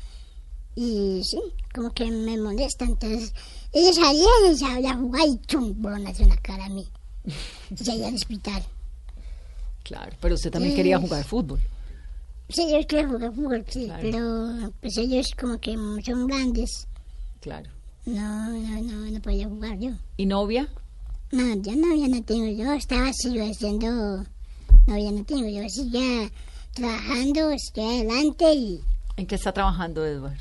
y 0.76 1.22
sí, 1.24 1.40
como 1.74 1.92
que 1.94 2.10
me 2.10 2.38
molesta, 2.38 2.86
entonces, 2.86 3.34
ellos 3.74 3.96
salían 3.96 4.82
y 4.84 4.86
a 4.88 4.96
jugar 4.96 5.28
y 5.28 5.38
chum, 5.48 5.74
bolonazo 5.82 6.24
en 6.24 6.30
la 6.30 6.38
cara 6.38 6.66
a 6.66 6.70
mí, 6.70 6.88
y 7.26 7.84
salía 7.84 8.08
al 8.08 8.16
hospital. 8.16 8.64
claro, 9.84 10.16
pero 10.22 10.36
usted 10.36 10.52
también 10.52 10.76
quería 10.76 11.00
jugar 11.00 11.24
fútbol. 11.24 11.60
Sí, 12.50 12.66
yo 12.72 12.78
quiero 12.88 13.10
jugar 13.10 13.34
fútbol, 13.34 13.66
sí, 13.68 13.86
Claro. 13.86 14.02
pero 14.02 14.74
pues 14.80 14.98
ellos 14.98 15.28
como 15.38 15.60
que 15.60 15.74
son 16.06 16.28
grandes. 16.28 16.88
Claro. 17.42 17.70
No, 18.06 18.50
no, 18.52 18.82
no, 18.82 19.12
no 19.12 19.22
podía 19.22 19.50
jugar 19.50 19.78
yo. 19.80 19.92
¿Y 20.16 20.26
novia? 20.26 20.70
No, 21.34 21.44
yo 21.56 21.76
no, 21.76 21.94
ya 21.94 22.08
no 22.08 22.24
tengo. 22.24 22.48
Yo 22.48 22.72
estaba 22.72 23.10
así 23.10 23.38
haciendo... 23.38 24.24
No, 24.88 24.98
ya 24.98 25.12
no 25.12 25.24
tengo. 25.26 25.48
Yo 25.48 25.70
seguía 25.70 26.32
trabajando, 26.74 27.52
estoy 27.52 27.84
adelante 27.84 28.54
y 28.54 28.82
¿En 29.18 29.26
qué 29.26 29.36
está 29.36 29.52
trabajando 29.52 30.06
Edward? 30.06 30.40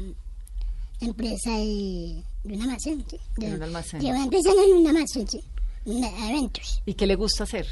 Empresa 0.99 1.51
de, 1.51 2.23
de 2.43 2.53
un 2.55 2.61
almacén, 2.63 3.05
sí. 3.07 3.19
De, 3.35 3.53
un 3.53 3.61
almacén. 3.61 3.99
De 3.99 4.07
una 4.07 4.23
empresa 4.23 4.49
no, 4.49 4.63
en 4.63 4.77
un 4.77 4.87
almacén, 4.87 5.27
sí. 5.27 5.43
De 5.85 6.07
eventos. 6.29 6.81
¿Y 6.87 6.95
qué 6.95 7.05
le 7.05 7.15
gusta 7.15 7.43
hacer? 7.43 7.67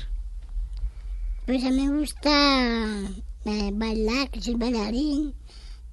Pues 1.48 1.64
a 1.64 1.72
mí 1.72 1.88
me 1.88 2.00
gusta 2.00 3.02
eh, 3.46 3.72
bailar, 3.74 4.30
que 4.30 4.42
soy 4.42 4.54
bailarín, 4.56 5.34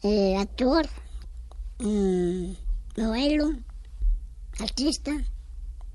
eh, 0.03 0.37
actor, 0.37 0.87
mm, 1.79 2.53
modelo, 2.99 3.53
artista, 4.59 5.13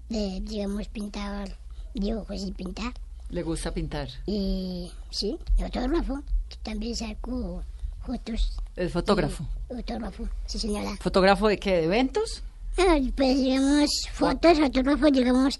eh, 0.09 0.39
digamos 0.41 0.87
pintar 0.87 1.55
dibujos 1.93 2.43
y 2.43 2.51
pintar. 2.51 2.93
Le 3.29 3.43
gusta 3.43 3.73
pintar. 3.73 4.07
Y 4.25 4.91
sí, 5.09 5.37
fotógrafo, 5.57 6.21
que 6.49 6.57
también 6.63 6.95
saco 6.95 7.63
fotos. 8.05 8.57
Es 8.75 8.91
fotógrafo. 8.91 9.45
Fotógrafo, 9.67 10.29
sí 10.45 10.59
señora. 10.59 10.95
¿Fotógrafo 11.01 11.47
de 11.47 11.57
qué? 11.59 11.77
¿De 11.77 11.83
eventos? 11.85 12.41
Ah, 12.77 12.97
pues 13.15 13.37
digamos, 13.37 13.89
fotos, 14.13 14.59
fotógrafo, 14.59 15.07
digamos, 15.11 15.59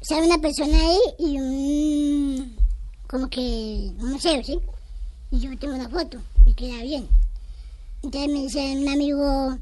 sale 0.00 0.26
una 0.26 0.38
persona 0.38 0.76
ahí 0.76 0.98
y 1.18 1.38
un, 1.38 2.56
como 3.06 3.28
que, 3.30 3.40
un 3.98 4.12
museo, 4.12 4.42
¿sí? 4.42 4.58
Y 5.30 5.38
yo 5.40 5.56
tengo 5.58 5.74
una 5.74 5.88
foto 5.88 6.18
y 6.46 6.54
queda 6.54 6.82
bien. 6.82 7.08
Entonces 8.02 8.32
me 8.32 8.40
dice 8.40 8.76
un 8.76 8.88
amigo, 8.88 9.58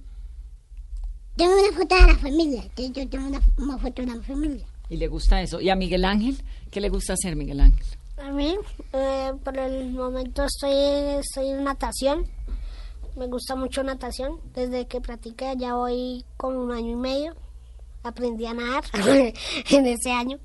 tengo 1.37 1.53
una 1.55 1.79
foto 1.79 1.95
de 1.95 2.03
la 2.03 2.19
familia, 2.19 2.65
yo 2.77 3.09
tengo 3.09 3.27
una, 3.27 3.41
una 3.59 3.79
foto 3.79 4.03
de 4.03 4.09
la 4.09 4.23
familia. 4.23 4.67
Y 4.89 4.97
le 4.97 5.09
gusta 5.09 5.43
eso. 5.43 5.61
¿Y 5.61 5.69
a 5.69 5.77
Miguel 5.77 6.05
Ángel? 6.05 6.41
¿Qué 6.71 6.81
le 6.81 6.89
gusta 6.89 7.15
hacer, 7.15 7.37
Miguel 7.37 7.61
Ángel? 7.61 7.85
A 8.19 8.31
mí, 8.31 8.57
eh, 8.93 9.33
por 9.45 9.59
el 9.59 9.93
momento 9.93 10.45
estoy, 10.45 10.73
estoy 11.19 11.51
en 11.51 11.65
natación. 11.65 12.27
Me 13.17 13.27
gusta 13.27 13.57
mucho 13.57 13.83
natación. 13.83 14.41
Desde 14.55 14.87
que 14.87 15.01
practiqué 15.01 15.55
ya 15.57 15.75
voy 15.75 16.25
con 16.37 16.57
un 16.57 16.71
año 16.71 16.93
y 16.93 16.97
medio. 16.97 17.35
Aprendí 18.03 18.47
a 18.47 18.55
nadar 18.55 18.85
en 19.71 19.87
ese 19.87 20.13
año. 20.13 20.39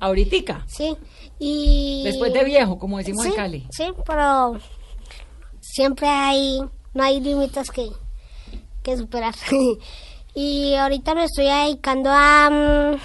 ¿Ahoritica? 0.00 0.64
Sí. 0.66 0.96
Y... 1.38 2.02
Después 2.04 2.32
de 2.32 2.44
viejo, 2.44 2.78
como 2.78 2.96
decimos 2.96 3.24
sí, 3.24 3.28
en 3.28 3.34
Cali. 3.36 3.66
Sí, 3.70 3.84
pero 4.06 4.58
siempre 5.60 6.08
hay, 6.08 6.60
no 6.94 7.02
hay 7.02 7.20
límites 7.20 7.70
que, 7.70 7.90
que 8.82 8.96
superar. 8.96 9.34
y 10.34 10.74
ahorita 10.74 11.14
me 11.14 11.24
estoy 11.24 11.46
dedicando 11.46 12.10
a, 12.12 12.50
mm, 12.50 12.96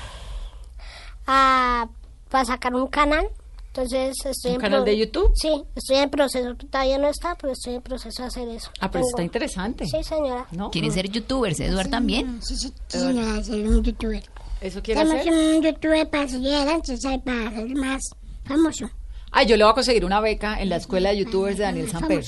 a, 1.27 1.87
para 2.29 2.45
sacar 2.45 2.73
un 2.75 2.87
canal. 2.87 3.27
Entonces 3.67 4.15
estoy 4.25 4.51
¿Un 4.51 4.55
en 4.55 4.61
canal 4.61 4.83
de 4.83 4.97
YouTube? 4.97 5.31
Sí, 5.35 5.63
estoy 5.75 5.97
en 5.97 6.09
proceso. 6.09 6.55
Todavía 6.55 6.97
no 6.97 7.07
está, 7.07 7.35
pero 7.35 7.53
estoy 7.53 7.75
en 7.75 7.81
proceso 7.81 8.23
de 8.23 8.27
hacer 8.27 8.49
eso. 8.49 8.71
Ah, 8.81 8.89
pero 8.89 9.03
Tengo- 9.03 9.09
está 9.09 9.23
interesante. 9.23 9.85
Sí, 9.85 10.03
señora. 10.03 10.47
¿No? 10.51 10.71
¿Quiere 10.71 10.89
ser 10.91 11.07
youtubers, 11.09 11.59
Eduard 11.59 11.89
también? 11.89 12.41
Sí, 12.41 12.55
sí, 12.57 12.73
sí 12.87 12.99
señora, 12.99 13.43
ser 13.43 13.67
un 13.67 13.83
youtuber. 13.83 14.23
¿Eso 14.59 14.81
quiere 14.81 15.01
Estamos 15.01 15.21
hacer? 15.21 15.33
un 15.33 15.61
youtuber 15.61 16.09
para 16.09 16.27
seguir 16.27 16.53
adelante, 16.55 16.97
para 17.23 17.51
ser 17.51 17.75
más 17.75 18.01
famoso. 18.43 18.89
Ah, 19.31 19.43
yo 19.43 19.55
le 19.55 19.63
voy 19.63 19.71
a 19.71 19.75
conseguir 19.75 20.03
una 20.03 20.19
beca 20.19 20.59
en 20.59 20.69
la 20.69 20.77
escuela 20.77 21.09
de 21.11 21.17
youtubers 21.19 21.57
de 21.57 21.63
Daniel 21.63 21.89
Samper. 21.89 22.25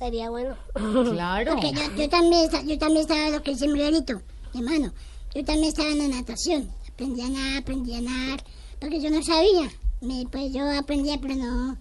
Sería 0.00 0.30
bueno. 0.30 0.56
Claro. 1.12 1.52
Porque 1.52 1.72
yo, 1.72 1.82
yo 1.96 2.08
también 2.08 2.50
yo 2.66 2.78
también 2.78 3.02
estaba 3.02 3.28
lo 3.30 3.42
que 3.42 3.52
dice 3.52 3.68
Miguelito, 3.68 4.20
mi 4.54 4.60
hermano. 4.60 4.92
yo 5.34 5.44
también 5.44 5.68
estaba 5.68 5.90
en 5.90 5.98
la 5.98 6.08
natación. 6.08 6.70
Aprendí 6.88 7.20
a 7.22 7.28
nadar, 7.28 7.58
aprendí 7.62 7.94
a 7.94 8.00
nadar, 8.00 8.42
porque 8.80 9.00
yo 9.00 9.10
no 9.10 9.22
sabía. 9.22 9.70
Me, 10.00 10.26
pues 10.32 10.52
yo 10.52 10.68
aprendía, 10.76 11.18
pero 11.20 11.34
no 11.36 11.76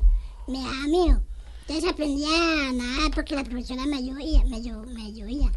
me 0.47 0.59
daba 0.59 0.87
miedo. 0.87 1.21
Entonces 1.67 1.89
aprendí 1.89 2.25
a 2.25 2.71
nadar 2.73 3.11
porque 3.15 3.35
la 3.35 3.43
profesora 3.43 3.85
me 3.85 3.95
ayudía, 3.97 4.43
me, 4.45 4.57
ayu- 4.61 4.85
me 4.85 5.05
ayudía, 5.05 5.51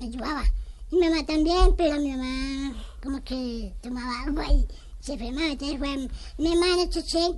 me 0.00 0.06
ayudaba. 0.06 0.42
Y 0.90 0.96
mi 0.96 1.08
mamá 1.08 1.24
también, 1.24 1.74
pero 1.76 2.00
mi 2.00 2.10
mamá 2.16 2.74
como 3.02 3.22
que 3.22 3.74
tomaba 3.80 4.22
agua 4.24 4.44
y 4.52 4.66
se 5.00 5.12
enfermaba. 5.14 5.46
Entonces 5.52 5.78
fue 5.78 6.08
mi 6.38 6.52
hermana 6.52 6.88
Cheche. 6.90 7.34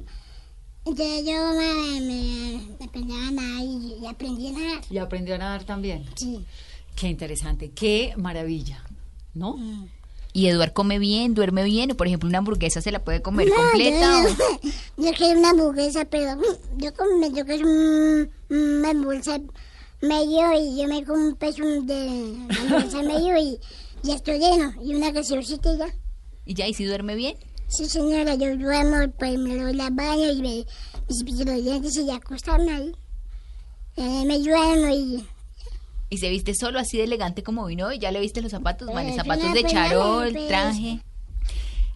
Entonces 0.89 1.25
yo 1.27 1.53
me, 1.55 2.01
me, 2.01 2.61
me 2.79 2.85
aprendí 2.87 3.13
a 3.15 3.31
nadar 3.31 3.63
y, 3.65 3.97
y 4.03 4.07
aprendí 4.07 4.47
a 4.49 4.53
nadar. 4.53 4.81
Y 4.91 4.99
aprendió 4.99 5.35
a 5.35 5.39
nadar 5.39 5.65
también. 5.65 6.05
Sí. 6.17 6.45
Qué 6.97 7.09
interesante, 7.09 7.71
qué 7.71 8.13
maravilla, 8.17 8.83
¿no? 9.35 9.57
¿Y 10.33 10.47
Eduard 10.47 10.73
come 10.73 10.99
bien, 10.99 11.35
duerme 11.35 11.65
bien? 11.65 11.93
O 11.93 11.97
por 11.97 12.07
ejemplo, 12.07 12.29
una 12.29 12.39
hamburguesa 12.39 12.81
se 12.81 12.91
la 12.91 13.03
puede 13.05 13.23
comer 13.23 13.49
No, 13.49 13.55
completa. 13.55 14.23
Yo, 14.23 14.29
o- 14.31 15.05
yo 15.05 15.13
quiero 15.17 15.39
una 15.39 15.51
hamburguesa, 15.51 16.05
pero 16.07 16.37
mm, 16.37 16.79
yo 16.79 16.93
como 16.95 17.27
yo 17.35 17.45
quiero 17.47 17.67
un- 17.69 18.31
una 18.51 18.91
hamburguesa 18.91 19.41
medio 20.01 20.53
y 20.61 20.77
yo 20.81 20.87
me 20.89 21.05
como 21.05 21.25
un 21.29 21.37
peso 21.37 21.63
de 21.65 22.37
hamburguesa 22.61 23.03
medio 23.03 23.37
y 23.39 23.59
ya 24.03 24.15
estoy 24.17 24.39
lleno. 24.39 24.73
Y 24.83 24.95
una 24.95 25.11
gaseosita 25.13 25.73
y 25.75 25.79
ya. 25.79 25.87
¿Y 26.47 26.55
ya? 26.55 26.67
¿Y 26.67 26.75
si 26.75 26.85
duerme 26.85 27.15
bien? 27.15 27.37
Sí, 27.69 27.87
señora, 27.87 28.35
yo 28.35 28.57
duermo, 28.57 29.13
pues 29.19 29.39
me 29.39 29.57
doy 29.57 29.75
la 29.75 29.91
baño 29.91 30.33
y 30.33 30.41
me, 30.43 30.65
me 31.25 31.45
los 31.45 31.65
dientes 31.65 31.97
y 31.97 32.07
ya 32.07 32.17
acostarme 32.17 32.73
ahí. 32.73 32.93
Eh, 33.97 34.25
me 34.27 34.39
duermo 34.39 34.89
y... 34.89 35.25
¿Y 36.11 36.19
se 36.19 36.31
viste 36.31 36.55
solo 36.55 36.79
así 36.79 36.97
de 36.97 37.05
elegante 37.05 37.43
como 37.43 37.67
vino 37.67 37.87
hoy? 37.89 37.99
¿Ya 37.99 38.11
le 38.11 38.21
viste 38.21 38.41
los 38.41 38.51
zapatos, 38.51 38.89
Vale? 38.89 39.11
Eh, 39.11 39.15
Zapatos 39.15 39.53
de 39.53 39.61
pues, 39.61 39.73
charol, 39.73 40.33
pues. 40.33 40.49
traje. 40.49 41.01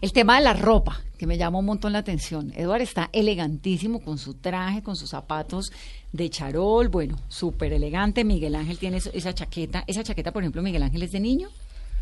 El 0.01 0.11
tema 0.13 0.35
de 0.37 0.43
la 0.43 0.53
ropa, 0.53 1.01
que 1.17 1.25
me 1.25 1.37
llama 1.37 1.59
un 1.59 1.65
montón 1.65 1.93
la 1.93 1.99
atención. 1.99 2.51
Eduard 2.55 2.81
está 2.81 3.09
elegantísimo 3.13 4.01
con 4.03 4.17
su 4.19 4.35
traje, 4.35 4.83
con 4.83 4.95
sus 4.95 5.09
zapatos 5.09 5.71
de 6.11 6.29
charol, 6.29 6.89
bueno, 6.89 7.17
súper 7.29 7.73
elegante. 7.73 8.23
Miguel 8.23 8.53
Ángel 8.55 8.77
tiene 8.77 8.97
esa 8.97 9.33
chaqueta. 9.33 9.83
Esa 9.87 10.03
chaqueta, 10.03 10.31
por 10.31 10.43
ejemplo, 10.43 10.61
Miguel 10.61 10.83
Ángel 10.83 11.01
es 11.03 11.11
de 11.13 11.19
niño. 11.21 11.49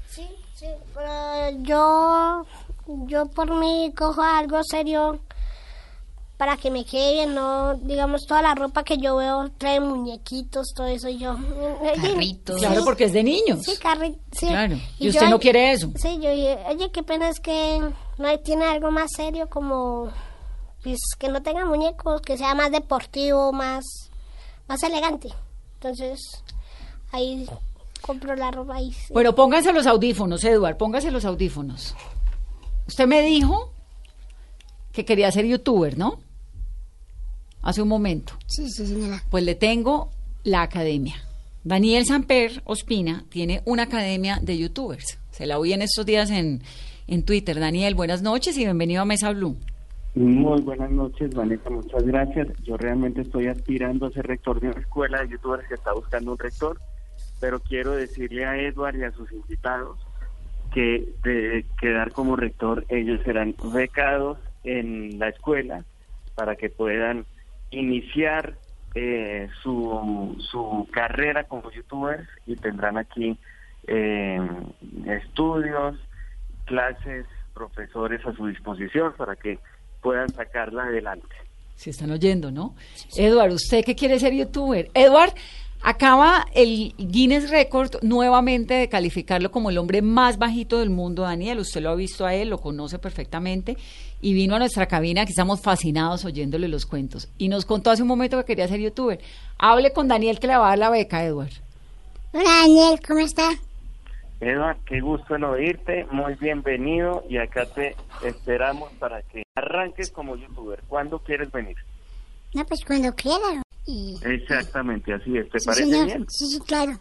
Sí, 0.09 0.28
sí, 0.55 0.65
pero 0.93 1.61
yo, 1.61 2.45
yo 2.88 3.27
por 3.27 3.55
mí 3.55 3.93
cojo 3.95 4.21
algo 4.21 4.63
serio 4.63 5.21
para 6.41 6.57
que 6.57 6.71
me 6.71 6.84
quede 6.86 7.13
bien, 7.13 7.36
no, 7.36 7.75
digamos, 7.75 8.25
toda 8.25 8.41
la 8.41 8.55
ropa 8.55 8.84
que 8.84 8.97
yo 8.97 9.17
veo 9.17 9.51
trae 9.59 9.79
muñequitos, 9.79 10.73
todo 10.75 10.88
eso, 10.88 11.07
y 11.07 11.19
yo... 11.19 11.36
Carritos. 12.01 12.57
Claro, 12.57 12.84
porque 12.84 13.03
es 13.03 13.13
de 13.13 13.21
niños. 13.21 13.61
Sí, 13.61 13.77
carri 13.79 14.17
sí. 14.32 14.47
Claro. 14.47 14.75
Y 14.97 15.09
usted 15.09 15.29
no 15.29 15.39
quiere 15.39 15.71
eso. 15.71 15.91
Sí, 15.97 16.19
yo 16.19 16.32
dije, 16.32 16.57
oye, 16.67 16.91
qué 16.91 17.03
pena 17.03 17.29
es 17.29 17.39
que 17.39 17.79
no 18.17 18.39
tiene 18.39 18.65
algo 18.65 18.89
más 18.89 19.11
serio 19.15 19.49
como, 19.51 20.09
pues, 20.82 20.97
que 21.19 21.29
no 21.29 21.43
tenga 21.43 21.63
muñecos, 21.63 22.21
que 22.21 22.39
sea 22.39 22.55
más 22.55 22.71
deportivo, 22.71 23.53
más, 23.53 23.86
más 24.67 24.82
elegante. 24.82 25.29
Entonces, 25.75 26.43
ahí 27.11 27.47
compro 28.01 28.36
la 28.36 28.49
ropa 28.49 28.77
ahí. 28.77 28.91
sí. 28.91 29.13
Bueno, 29.13 29.36
pónganse 29.36 29.71
los 29.71 29.86
audífonos, 29.86 30.43
Eduard, 30.43 30.77
póngase 30.77 31.11
los 31.11 31.23
audífonos. 31.23 31.93
Usted 32.92 33.08
me 33.08 33.22
dijo 33.22 33.72
que 34.92 35.06
quería 35.06 35.32
ser 35.32 35.46
youtuber, 35.46 35.98
¿no? 35.98 36.20
Hace 37.62 37.82
un 37.82 37.88
momento. 37.88 38.34
Sí, 38.48 38.70
sí, 38.70 38.86
señora. 38.86 39.24
Pues 39.30 39.46
le 39.46 39.56
tengo 39.56 40.10
la 40.44 40.64
academia. 40.64 41.16
Daniel 41.64 42.06
Samper 42.06 42.62
Ospina 42.66 43.24
tiene 43.30 43.62
una 43.64 43.84
academia 43.84 44.39
de 44.42 44.58
youtubers. 44.58 45.20
Se 45.30 45.46
la 45.46 45.58
oí 45.58 45.72
en 45.72 45.84
estos 45.84 46.06
días 46.06 46.32
en, 46.32 46.64
en 47.08 47.24
Twitter. 47.24 47.62
Daniel, 47.62 47.96
buenas 47.96 48.24
noches 48.24 48.58
y 48.58 48.66
bienvenido 48.66 49.04
a 49.04 49.06
Mesa 49.06 49.32
Blue. 49.32 49.56
Muy 50.14 50.60
buenas 50.60 50.92
noches, 50.92 51.34
Vanessa, 51.34 51.70
muchas 51.70 52.04
gracias. 52.04 52.50
Yo 52.64 52.76
realmente 52.76 53.22
estoy 53.22 53.48
aspirando 53.48 54.08
a 54.08 54.12
ser 54.12 54.28
rector 54.28 54.60
de 54.60 54.68
una 54.68 54.82
escuela 54.82 55.22
de 55.22 55.30
youtubers 55.30 55.66
que 55.66 55.76
está 55.76 55.94
buscando 55.94 56.34
un 56.34 56.38
rector, 56.38 56.78
pero 57.39 57.62
quiero 57.62 57.94
decirle 57.94 58.44
a 58.44 58.58
Edward 58.58 58.98
y 58.98 59.04
a 59.04 59.14
sus 59.14 59.32
invitados 59.32 59.98
que 60.74 61.09
de 61.24 61.65
quedar 61.80 62.11
como 62.11 62.36
rector 62.36 62.86
ellos 62.89 63.22
serán 63.24 63.55
becados 63.74 64.38
en 64.63 65.19
la 65.19 65.30
escuela 65.30 65.84
para 66.36 66.55
que 66.55 66.69
puedan 66.69 67.26
iniciar 67.72 68.55
eh, 68.95 69.49
su, 69.61 70.36
su 70.39 70.88
carrera 70.91 71.45
como 71.45 71.72
youtubers 71.72 72.28
y 72.45 72.55
tendrán 72.55 72.97
aquí 72.97 73.38
eh, 73.88 74.39
estudios, 75.07 75.97
clases, 76.65 77.26
profesores 77.53 78.26
a 78.26 78.34
su 78.34 78.47
disposición 78.47 79.13
para 79.17 79.36
que 79.36 79.59
puedan 80.01 80.30
sacarla 80.30 80.84
adelante. 80.84 81.36
Si 81.76 81.89
están 81.89 82.11
oyendo, 82.11 82.51
¿no? 82.51 82.76
Eduard, 83.17 83.53
¿usted 83.53 83.84
qué 83.84 83.95
quiere 83.95 84.19
ser 84.19 84.34
youtuber? 84.34 84.89
Eduard, 84.93 85.34
acaba 85.82 86.45
el 86.53 86.93
Guinness 86.97 87.49
Record 87.49 88.01
nuevamente 88.01 88.73
de 88.75 88.89
calificarlo 88.89 89.51
como 89.51 89.69
el 89.69 89.77
hombre 89.77 90.01
más 90.01 90.38
bajito 90.38 90.79
del 90.79 90.89
mundo, 90.89 91.23
Daniel. 91.23 91.59
Usted 91.59 91.82
lo 91.82 91.89
ha 91.89 91.95
visto 91.95 92.25
a 92.25 92.34
él, 92.34 92.49
lo 92.49 92.59
conoce 92.59 92.99
perfectamente 92.99 93.77
y 94.21 94.34
vino 94.34 94.55
a 94.55 94.59
nuestra 94.59 94.88
cabina, 94.88 95.25
que 95.25 95.32
estamos 95.32 95.61
fascinados 95.61 96.25
oyéndole 96.25 96.67
los 96.67 96.86
cuentos. 96.86 97.29
Y 97.38 97.49
nos 97.49 97.65
contó 97.65 97.91
hace 97.91 98.01
un 98.01 98.07
momento 98.07 98.38
que 98.38 98.45
quería 98.45 98.67
ser 98.67 98.79
youtuber. 98.79 99.19
Hable 99.57 99.91
con 99.93 100.07
Daniel 100.07 100.39
que 100.39 100.47
le 100.47 100.57
va 100.57 100.67
a 100.67 100.69
dar 100.69 100.79
la 100.79 100.89
beca, 100.89 101.23
Eduard. 101.23 101.51
Hola, 102.34 102.43
Daniel, 102.61 102.99
¿cómo 103.05 103.19
está? 103.19 103.49
Edward, 104.39 104.77
qué 104.86 105.01
gusto 105.01 105.36
en 105.36 105.43
oírte, 105.43 106.07
muy 106.11 106.34
bienvenido 106.34 107.23
y 107.29 107.38
acá 107.38 107.67
te 107.67 107.95
esperamos 108.23 108.91
para 108.93 109.21
que 109.21 109.43
arranques 109.55 110.09
como 110.09 110.36
youtuber. 110.36 110.82
¿Cuándo 110.88 111.19
quieres 111.19 111.51
venir? 111.51 111.77
No, 112.55 112.65
pues 112.65 112.84
cuando 112.84 113.13
quiera. 113.13 113.61
Y... 113.86 114.17
Exactamente, 114.23 115.13
así 115.13 115.38
es. 115.38 115.49
¿Te 115.49 115.59
Sí, 115.59 115.65
parece 115.65 115.84
señor. 115.86 116.05
bien? 116.05 116.25
Sí, 116.29 116.45
sí, 116.47 116.59
claro. 116.59 116.99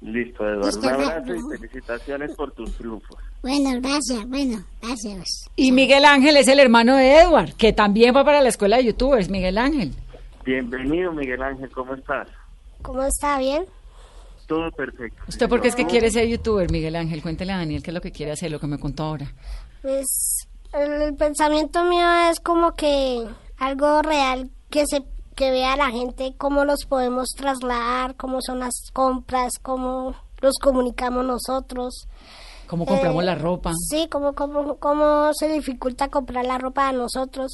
Listo, 0.00 0.44
Eduardo. 0.48 0.66
Listo, 0.66 0.86
Un 0.86 0.94
abrazo 0.94 1.34
y 1.34 1.56
felicitaciones 1.58 2.34
por 2.36 2.52
tus 2.52 2.72
triunfos. 2.76 3.18
Bueno, 3.42 3.70
gracias, 3.80 4.26
bueno, 4.28 4.62
gracias. 4.82 5.48
Y 5.56 5.72
Miguel 5.72 6.04
Ángel 6.04 6.36
es 6.36 6.48
el 6.48 6.60
hermano 6.60 6.96
de 6.96 7.20
Eduard, 7.20 7.52
que 7.54 7.72
también 7.72 8.14
va 8.14 8.24
para 8.24 8.40
la 8.40 8.48
escuela 8.48 8.76
de 8.76 8.84
youtubers, 8.86 9.28
Miguel 9.28 9.58
Ángel. 9.58 9.92
Bienvenido, 10.44 11.12
Miguel 11.12 11.42
Ángel, 11.42 11.70
¿cómo 11.70 11.94
estás? 11.94 12.28
¿Cómo 12.82 13.02
está? 13.02 13.38
¿Bien? 13.38 13.64
Todo 14.46 14.70
perfecto. 14.72 15.22
¿Usted 15.28 15.48
por 15.48 15.60
qué 15.60 15.68
es 15.68 15.74
que 15.74 15.84
quiere 15.86 16.10
ser 16.10 16.26
youtuber, 16.26 16.70
Miguel 16.70 16.96
Ángel? 16.96 17.20
Cuéntele 17.20 17.52
a 17.52 17.58
Daniel 17.58 17.82
qué 17.82 17.90
es 17.90 17.94
lo 17.94 18.00
que 18.00 18.12
quiere 18.12 18.32
hacer, 18.32 18.50
lo 18.50 18.58
que 18.60 18.66
me 18.66 18.78
contó 18.78 19.02
ahora. 19.04 19.30
Pues 19.82 20.48
el, 20.72 21.02
el 21.02 21.14
pensamiento 21.16 21.84
mío 21.84 22.06
es 22.30 22.40
como 22.40 22.74
que 22.74 23.26
algo 23.58 24.00
real 24.02 24.50
que 24.70 24.84
se 24.86 25.02
que 25.38 25.52
vea 25.52 25.76
la 25.76 25.90
gente 25.92 26.34
cómo 26.36 26.64
los 26.64 26.84
podemos 26.88 27.28
trasladar, 27.36 28.16
cómo 28.16 28.40
son 28.42 28.58
las 28.58 28.74
compras, 28.92 29.52
cómo 29.62 30.16
los 30.40 30.54
comunicamos 30.60 31.24
nosotros. 31.24 32.08
¿Cómo 32.66 32.84
compramos 32.84 33.22
Eh, 33.22 33.26
la 33.26 33.34
ropa? 33.36 33.70
Sí, 33.88 34.08
cómo, 34.10 34.34
cómo, 34.34 34.78
cómo 34.78 35.30
se 35.34 35.46
dificulta 35.48 36.08
comprar 36.08 36.44
la 36.44 36.58
ropa 36.58 36.88
a 36.88 36.92
nosotros. 36.92 37.52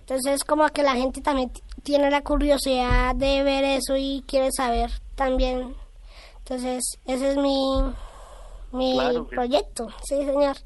Entonces, 0.00 0.42
como 0.42 0.66
que 0.70 0.82
la 0.82 0.94
gente 0.96 1.20
también 1.20 1.52
tiene 1.84 2.10
la 2.10 2.22
curiosidad 2.22 3.14
de 3.14 3.44
ver 3.44 3.62
eso 3.62 3.96
y 3.96 4.24
quiere 4.26 4.48
saber 4.50 4.90
también. 5.14 5.76
Entonces, 6.38 6.82
ese 7.06 7.30
es 7.30 7.36
mi, 7.36 7.80
mi 8.72 8.94
Claro 8.94 9.24
que 9.24 9.30
sí. 9.30 9.34
proyecto, 9.36 9.86
sí, 10.02 10.16
señor. 10.24 10.56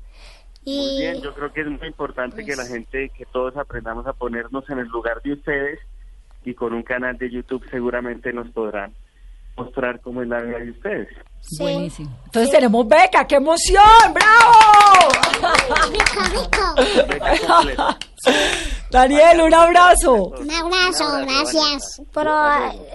Y 0.65 0.79
Muy 0.79 0.97
bien, 0.99 1.21
yo 1.21 1.35
creo 1.35 1.53
que 1.53 1.61
es 1.61 1.67
muy 1.67 1.87
importante 1.89 2.43
que 2.43 2.57
la 2.57 2.65
gente, 2.65 3.11
que 3.15 3.27
todos 3.27 3.55
aprendamos 3.59 4.07
a 4.07 4.15
ponernos 4.15 4.65
en 4.71 4.79
el 4.79 4.87
lugar 4.89 5.21
de 5.23 5.35
ustedes 5.35 5.79
y 6.45 6.55
con 6.55 6.73
un 6.73 6.83
canal 6.83 7.17
de 7.19 7.31
YouTube 7.31 7.65
seguramente 7.71 8.33
nos 8.33 8.49
podrán 8.51 8.93
mostrar 9.57 10.01
cómo 10.01 10.23
es 10.23 10.29
la 10.29 10.41
vida 10.41 10.59
de 10.59 10.71
ustedes. 10.71 11.09
Buenísimo. 11.59 12.11
Entonces 12.25 12.51
tenemos 12.51 12.89
beca, 12.89 13.27
¡qué 13.27 13.37
emoción! 13.37 13.83
¡Bravo! 14.13 15.09
Rico, 15.93 17.67
rico. 17.67 17.99
Daniel, 18.91 19.41
un 19.43 19.55
abrazo. 19.55 20.29
Un 20.29 20.51
abrazo, 20.51 21.05
gracias. 21.23 22.01
Pero 22.13 22.33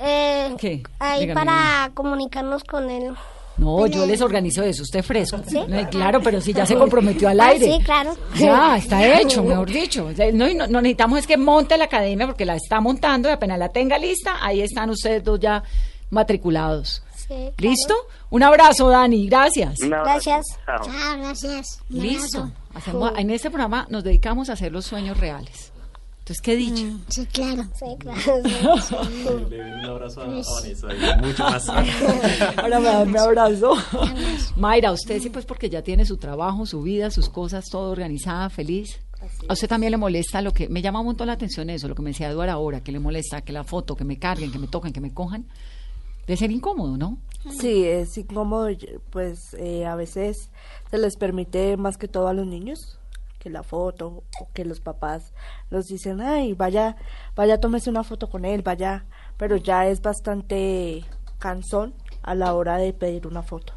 eh, 0.01 0.55
¿Qué? 0.57 0.83
ahí 0.99 1.21
Dígame, 1.21 1.39
para 1.39 1.91
comunicarnos 1.93 2.63
con 2.63 2.89
él. 2.89 3.13
No, 3.59 3.85
yo 3.87 4.05
les 4.05 4.21
organizo 4.21 4.63
eso, 4.63 4.83
usted 4.83 5.03
fresco. 5.03 5.39
¿Sí? 5.47 5.59
No, 5.67 5.89
Claro, 5.89 6.21
pero 6.21 6.39
si 6.41 6.53
ya 6.53 6.65
se 6.65 6.75
comprometió 6.75 7.27
al 7.29 7.39
Ah, 7.41 7.47
aire. 7.49 7.65
sí, 7.77 7.83
claro. 7.83 8.15
Ya, 8.37 8.77
está 8.77 9.19
hecho, 9.19 9.43
mejor 9.43 9.69
dicho. 9.69 10.09
No, 10.33 10.47
y 10.47 10.55
no, 10.55 10.65
no 10.67 10.81
necesitamos 10.81 11.19
es 11.19 11.27
que 11.27 11.37
monte 11.37 11.77
la 11.77 11.85
academia 11.85 12.25
porque 12.25 12.45
la 12.45 12.55
está 12.55 12.79
montando 12.79 13.29
y 13.29 13.31
apenas 13.33 13.59
la 13.59 13.69
tenga 13.69 13.97
lista, 13.97 14.37
ahí 14.41 14.61
están 14.61 14.89
ustedes 14.89 15.23
dos 15.23 15.39
ya 15.39 15.63
matriculados. 16.09 17.03
Sí, 17.15 17.27
claro. 17.27 17.53
¿Listo? 17.57 17.95
Un 18.31 18.43
abrazo, 18.43 18.89
Dani, 18.89 19.27
gracias. 19.27 19.77
Gracias. 19.79 20.45
Chao. 20.65 20.79
Gracias. 21.19 21.79
Listo. 21.89 22.49
Hacemos, 22.73 23.11
en 23.17 23.29
este 23.31 23.49
programa 23.49 23.85
nos 23.89 24.03
dedicamos 24.03 24.49
a 24.49 24.53
hacer 24.53 24.71
los 24.71 24.85
sueños 24.85 25.17
reales. 25.19 25.68
Entonces, 26.29 26.41
¿qué 26.41 26.55
dicha? 26.55 26.83
Mm, 26.83 27.01
sí, 27.07 27.25
claro. 27.25 27.63
Sí, 27.73 27.85
claro. 27.97 28.19
Le 29.49 29.57
doy 29.57 29.71
un 29.71 29.85
abrazo 29.85 30.21
a, 30.21 30.25
Pues- 30.25 30.47
Vanessa 30.47 30.87
mucho 31.23 31.43
más. 31.43 31.69
Ahora 32.57 32.79
me 32.79 32.85
da 32.85 33.03
un 33.03 33.17
abrazo. 33.17 33.73
Mayra, 34.55 34.91
usted 34.91 35.19
sí, 35.19 35.31
pues 35.31 35.45
porque 35.47 35.71
ya 35.71 35.81
tiene 35.81 36.05
su 36.05 36.17
trabajo, 36.17 36.67
su 36.67 36.83
vida, 36.83 37.09
sus 37.09 37.29
cosas, 37.29 37.65
todo 37.71 37.89
organizada, 37.89 38.51
feliz. 38.51 38.99
¿A 39.47 39.53
usted 39.53 39.67
también 39.67 39.89
le 39.89 39.97
molesta 39.97 40.39
lo 40.43 40.53
que... 40.53 40.69
Me 40.69 40.83
llama 40.83 40.99
un 40.99 41.07
montón 41.07 41.25
la 41.25 41.33
atención 41.33 41.67
eso, 41.71 41.87
lo 41.87 41.95
que 41.95 42.03
me 42.03 42.11
decía 42.11 42.29
Eduardo 42.29 42.53
ahora, 42.53 42.81
que 42.81 42.91
le 42.91 42.99
molesta, 42.99 43.41
que 43.41 43.51
la 43.51 43.63
foto, 43.63 43.95
que 43.95 44.03
me 44.05 44.19
carguen, 44.19 44.51
que 44.51 44.59
me 44.59 44.67
toquen, 44.67 44.93
que 44.93 45.01
me 45.01 45.11
cojan. 45.11 45.47
Debe 46.27 46.37
ser 46.37 46.51
incómodo, 46.51 46.95
¿no? 46.95 47.17
Sí, 47.59 47.85
es 47.85 48.15
incómodo, 48.19 48.69
pues 49.09 49.55
eh, 49.57 49.87
a 49.87 49.95
veces 49.95 50.51
se 50.91 50.97
les 50.99 51.15
permite 51.15 51.75
más 51.75 51.97
que 51.97 52.07
todo 52.07 52.27
a 52.27 52.33
los 52.33 52.45
niños 52.45 52.99
que 53.39 53.49
la 53.49 53.63
foto 53.63 54.23
o 54.39 54.47
que 54.53 54.65
los 54.65 54.79
papás 54.81 55.33
los 55.69 55.87
dicen, 55.87 56.21
ay, 56.21 56.53
vaya, 56.53 56.97
vaya, 57.35 57.59
tómese 57.59 57.89
una 57.89 58.03
foto 58.03 58.29
con 58.29 58.45
él, 58.45 58.61
vaya, 58.61 59.05
pero 59.37 59.55
ya 59.55 59.87
es 59.87 60.01
bastante 60.01 61.05
cansón 61.39 61.93
a 62.21 62.35
la 62.35 62.53
hora 62.53 62.77
de 62.77 62.93
pedir 62.93 63.25
una 63.25 63.41
foto. 63.41 63.73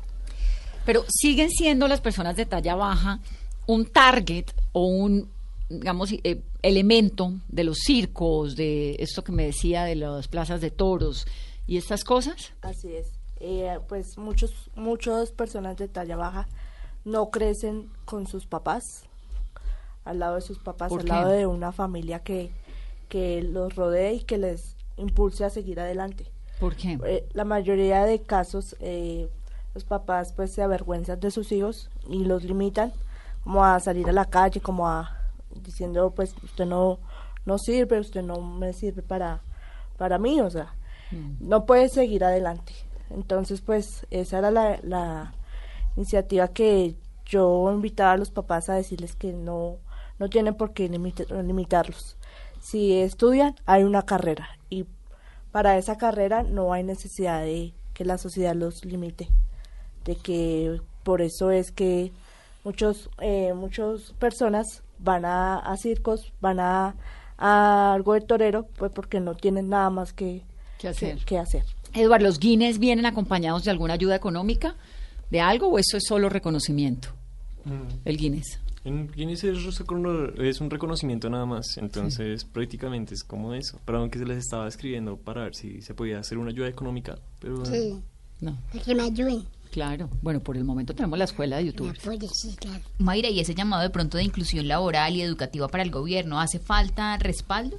Pero 0.84 1.04
siguen 1.08 1.48
siendo 1.48 1.86
las 1.86 2.00
personas 2.00 2.36
de 2.36 2.44
talla 2.44 2.74
baja 2.74 3.20
un 3.66 3.86
target 3.86 4.46
o 4.72 4.86
un, 4.86 5.30
digamos, 5.68 6.12
eh, 6.12 6.42
elemento 6.62 7.32
de 7.48 7.64
los 7.64 7.78
circos, 7.78 8.56
de 8.56 8.96
esto 8.98 9.22
que 9.22 9.32
me 9.32 9.46
decía 9.46 9.84
de 9.84 9.94
las 9.96 10.28
plazas 10.28 10.60
de 10.60 10.70
toros 10.70 11.26
y 11.66 11.76
estas 11.76 12.04
cosas. 12.04 12.52
Así 12.62 12.92
es. 12.94 13.12
Eh, 13.40 13.78
pues 13.88 14.18
muchos, 14.18 14.70
muchas 14.74 15.32
personas 15.32 15.76
de 15.76 15.88
talla 15.88 16.16
baja 16.16 16.48
no 17.04 17.30
crecen 17.30 17.90
con 18.04 18.26
sus 18.26 18.46
papás, 18.46 19.04
al 20.04 20.18
lado 20.18 20.36
de 20.36 20.40
sus 20.40 20.58
papás, 20.58 20.88
¿Por 20.88 21.00
al 21.00 21.06
qué? 21.06 21.12
lado 21.12 21.30
de 21.30 21.46
una 21.46 21.72
familia 21.72 22.20
que, 22.20 22.50
que 23.08 23.42
los 23.42 23.76
rodee 23.76 24.14
y 24.14 24.20
que 24.20 24.38
les 24.38 24.76
impulse 24.96 25.44
a 25.44 25.50
seguir 25.50 25.80
adelante. 25.80 26.26
¿Por 26.60 26.76
qué? 26.76 26.98
Eh, 27.04 27.26
la 27.32 27.44
mayoría 27.44 28.04
de 28.04 28.22
casos, 28.22 28.76
eh, 28.80 29.28
los 29.74 29.84
papás 29.84 30.32
pues 30.32 30.52
se 30.52 30.62
avergüenzan 30.62 31.20
de 31.20 31.30
sus 31.30 31.50
hijos 31.52 31.90
y 32.08 32.24
los 32.24 32.44
limitan 32.44 32.92
como 33.44 33.64
a 33.64 33.80
salir 33.80 34.08
a 34.08 34.12
la 34.12 34.26
calle, 34.26 34.60
como 34.60 34.88
a 34.88 35.18
diciendo 35.62 36.12
pues 36.14 36.34
usted 36.42 36.66
no, 36.66 36.98
no 37.44 37.58
sirve, 37.58 37.98
usted 37.98 38.22
no 38.22 38.40
me 38.40 38.72
sirve 38.72 39.02
para, 39.02 39.40
para 39.98 40.18
mí, 40.18 40.40
o 40.40 40.50
sea, 40.50 40.74
no 41.40 41.66
puede 41.66 41.88
seguir 41.88 42.24
adelante. 42.24 42.72
Entonces, 43.10 43.60
pues, 43.60 44.06
esa 44.10 44.38
era 44.38 44.50
la, 44.50 44.78
la 44.82 45.34
iniciativa 45.96 46.48
que 46.48 46.96
yo 47.26 47.70
invitaba 47.70 48.12
a 48.12 48.16
los 48.16 48.30
papás 48.30 48.68
a 48.68 48.74
decirles 48.74 49.14
que 49.14 49.32
no, 49.32 49.76
no 50.22 50.28
tienen 50.30 50.54
por 50.54 50.72
qué 50.72 50.88
limita- 50.88 51.24
limitarlos. 51.42 52.16
Si 52.60 52.92
estudian, 52.94 53.56
hay 53.66 53.82
una 53.82 54.02
carrera 54.02 54.48
y 54.70 54.84
para 55.50 55.76
esa 55.78 55.98
carrera 55.98 56.44
no 56.44 56.72
hay 56.72 56.84
necesidad 56.84 57.42
de 57.42 57.72
que 57.92 58.04
la 58.04 58.18
sociedad 58.18 58.54
los 58.54 58.84
limite. 58.84 59.28
De 60.04 60.14
que 60.14 60.80
por 61.02 61.22
eso 61.22 61.50
es 61.50 61.72
que 61.72 62.12
muchos, 62.62 63.10
eh, 63.20 63.52
muchas 63.52 64.12
personas 64.20 64.82
van 65.00 65.24
a, 65.24 65.58
a 65.58 65.76
circos, 65.76 66.32
van 66.40 66.60
a, 66.60 66.94
a 67.36 67.92
algo 67.92 68.14
de 68.14 68.20
torero, 68.20 68.68
pues 68.78 68.92
porque 68.92 69.18
no 69.18 69.34
tienen 69.34 69.68
nada 69.70 69.90
más 69.90 70.12
que, 70.12 70.42
¿Qué 70.78 70.86
hacer? 70.86 71.18
que- 71.18 71.24
que 71.24 71.38
hacer. 71.40 71.64
Eduardo, 71.94 72.26
¿los 72.26 72.38
Guinness 72.38 72.78
vienen 72.78 73.06
acompañados 73.06 73.64
de 73.64 73.72
alguna 73.72 73.94
ayuda 73.94 74.14
económica? 74.14 74.76
¿De 75.32 75.40
algo 75.40 75.66
o 75.66 75.78
eso 75.80 75.96
es 75.96 76.04
solo 76.06 76.28
reconocimiento? 76.28 77.08
El 78.04 78.16
Guinness. 78.16 78.60
En 78.84 79.08
Guinness 79.12 79.44
es, 79.44 80.60
un 80.60 80.70
reconocimiento 80.70 81.30
nada 81.30 81.46
más, 81.46 81.78
entonces 81.78 82.44
prácticamente 82.44 83.14
es 83.14 83.22
como 83.22 83.54
eso. 83.54 83.78
Pero 83.84 83.98
aunque 83.98 84.18
se 84.18 84.26
les 84.26 84.38
estaba 84.38 84.66
escribiendo 84.66 85.16
para 85.16 85.44
ver 85.44 85.54
si 85.54 85.82
se 85.82 85.94
podía 85.94 86.18
hacer 86.18 86.38
una 86.38 86.50
ayuda 86.50 86.68
económica, 86.68 87.16
pero 87.38 87.64
Sí, 87.64 88.02
No, 88.40 88.58
para 88.72 88.84
que 88.84 88.94
me 88.94 89.04
ayuden. 89.04 89.44
claro. 89.70 90.08
Bueno, 90.20 90.40
por 90.40 90.56
el 90.56 90.64
momento 90.64 90.94
tenemos 90.94 91.16
la 91.16 91.26
escuela 91.26 91.58
de 91.58 91.66
YouTube. 91.66 91.96
sí, 92.32 92.56
claro. 92.56 92.82
Mayra, 92.98 93.28
y 93.28 93.38
ese 93.38 93.54
llamado 93.54 93.82
de 93.82 93.90
pronto 93.90 94.18
de 94.18 94.24
inclusión 94.24 94.66
laboral 94.66 95.14
y 95.14 95.22
educativa 95.22 95.68
para 95.68 95.84
el 95.84 95.92
gobierno, 95.92 96.40
¿hace 96.40 96.58
falta 96.58 97.16
respaldo? 97.18 97.78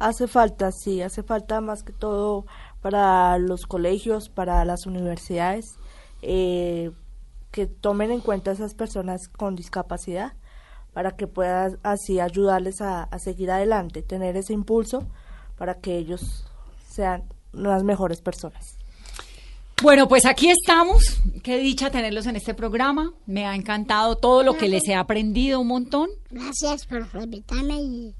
Hace 0.00 0.26
falta, 0.26 0.72
sí, 0.72 1.00
hace 1.00 1.22
falta 1.22 1.60
más 1.60 1.84
que 1.84 1.92
todo 1.92 2.44
para 2.82 3.38
los 3.38 3.66
colegios, 3.66 4.28
para 4.28 4.64
las 4.64 4.86
universidades, 4.86 5.76
eh, 6.22 6.90
que 7.54 7.68
tomen 7.68 8.10
en 8.10 8.20
cuenta 8.20 8.50
a 8.50 8.54
esas 8.54 8.74
personas 8.74 9.28
con 9.28 9.54
discapacidad 9.54 10.32
para 10.92 11.12
que 11.12 11.28
puedan 11.28 11.78
así 11.84 12.18
ayudarles 12.18 12.80
a, 12.80 13.04
a 13.04 13.18
seguir 13.20 13.52
adelante, 13.52 14.02
tener 14.02 14.36
ese 14.36 14.52
impulso 14.52 15.06
para 15.56 15.74
que 15.74 15.96
ellos 15.96 16.44
sean 16.84 17.22
las 17.52 17.84
mejores 17.84 18.20
personas. 18.22 18.76
Bueno, 19.84 20.08
pues 20.08 20.26
aquí 20.26 20.50
estamos. 20.50 21.20
Qué 21.44 21.58
dicha 21.58 21.90
tenerlos 21.90 22.26
en 22.26 22.34
este 22.34 22.54
programa. 22.54 23.12
Me 23.24 23.46
ha 23.46 23.54
encantado 23.54 24.16
todo 24.16 24.42
lo 24.42 24.54
que 24.54 24.68
les 24.68 24.88
he 24.88 24.96
aprendido 24.96 25.60
un 25.60 25.68
montón. 25.68 26.10
Gracias 26.30 26.86
por 26.86 27.06
invitarme 27.22 27.80
y 27.80 28.14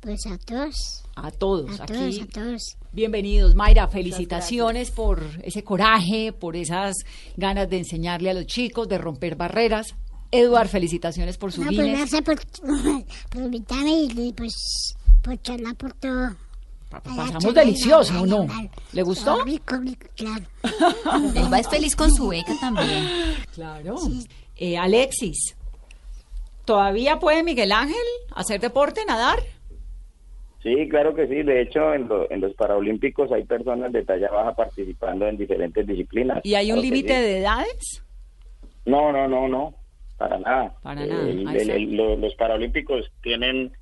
pues 0.00 0.26
a 0.26 0.36
todos. 0.38 1.03
A 1.16 1.30
todos 1.30 1.80
A 1.80 1.84
aquí. 1.84 1.92
todos, 1.92 2.20
a 2.20 2.26
todos. 2.26 2.76
Bienvenidos, 2.92 3.54
Mayra. 3.54 3.86
Felicitaciones 3.88 4.90
por 4.90 5.22
ese 5.42 5.62
coraje, 5.62 6.32
por 6.32 6.56
esas 6.56 6.96
ganas 7.36 7.68
de 7.70 7.78
enseñarle 7.78 8.30
a 8.30 8.34
los 8.34 8.46
chicos, 8.46 8.88
de 8.88 8.98
romper 8.98 9.36
barreras. 9.36 9.94
Eduard, 10.30 10.68
felicitaciones 10.68 11.36
por 11.38 11.52
su 11.52 11.62
No, 11.62 11.70
pues 11.72 11.86
gracias 11.86 12.22
por, 12.22 12.40
por 13.30 13.42
invitarme 13.42 14.08
y 14.12 14.32
pues 14.32 14.94
por 15.22 15.40
charlar 15.40 15.76
por 15.76 15.92
todo. 15.94 16.36
Pasamos 16.90 17.54
delicioso, 17.54 18.22
¿o 18.22 18.26
no? 18.26 18.46
¿Le 18.92 19.02
gustó? 19.02 19.38
Claro. 20.16 20.44
Elba 21.34 21.58
es 21.58 21.68
feliz 21.68 21.96
con 21.96 22.12
su 22.12 22.28
beca 22.28 22.52
también. 22.60 23.08
Claro. 23.52 23.96
Eh, 24.56 24.76
Alexis, 24.76 25.56
¿todavía 26.64 27.18
puede 27.18 27.42
Miguel 27.42 27.72
Ángel 27.72 27.96
hacer 28.34 28.60
deporte, 28.60 29.04
nadar? 29.04 29.40
Sí, 30.64 30.88
claro 30.88 31.14
que 31.14 31.28
sí. 31.28 31.42
De 31.42 31.60
hecho, 31.60 31.94
en, 31.94 32.08
lo- 32.08 32.28
en 32.30 32.40
los 32.40 32.54
Paralímpicos 32.54 33.30
hay 33.30 33.44
personas 33.44 33.92
de 33.92 34.02
talla 34.04 34.30
baja 34.32 34.56
participando 34.56 35.28
en 35.28 35.36
diferentes 35.36 35.86
disciplinas. 35.86 36.40
¿Y 36.42 36.54
hay 36.56 36.72
un 36.72 36.78
Claro 36.80 36.82
límite 36.94 37.14
sí. 37.14 37.22
de 37.22 37.38
edades? 37.38 38.02
No, 38.86 39.12
no, 39.12 39.28
no, 39.28 39.46
no. 39.46 39.74
Para 40.18 40.38
nada. 40.38 40.74
Para 40.82 41.04
nada, 41.06 41.28
el- 41.28 41.70
el- 41.70 41.94
lo- 41.96 42.16
los 42.16 42.34
Paralímpicos 42.34 43.12
tienen 43.22 43.72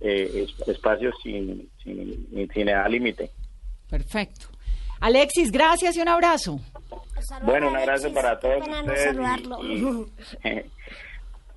eh, 0.00 0.46
es- 0.48 0.68
espacios 0.68 1.14
sin, 1.22 1.68
sin, 1.84 2.48
sin 2.52 2.68
edad 2.68 2.88
límite. 2.90 3.30
Perfecto. 3.88 4.46
Alexis, 5.00 5.52
gracias 5.52 5.96
y 5.96 6.00
un 6.00 6.08
abrazo. 6.08 6.58
Bueno, 7.44 7.68
un 7.68 7.76
abrazo 7.76 8.12
para 8.12 8.38
todos 8.40 8.64
pena 8.64 8.82
no 8.82 8.88
ustedes. 8.92 9.00
y- 9.00 9.14
saludarlo. 9.14 9.64
y- 9.64 10.06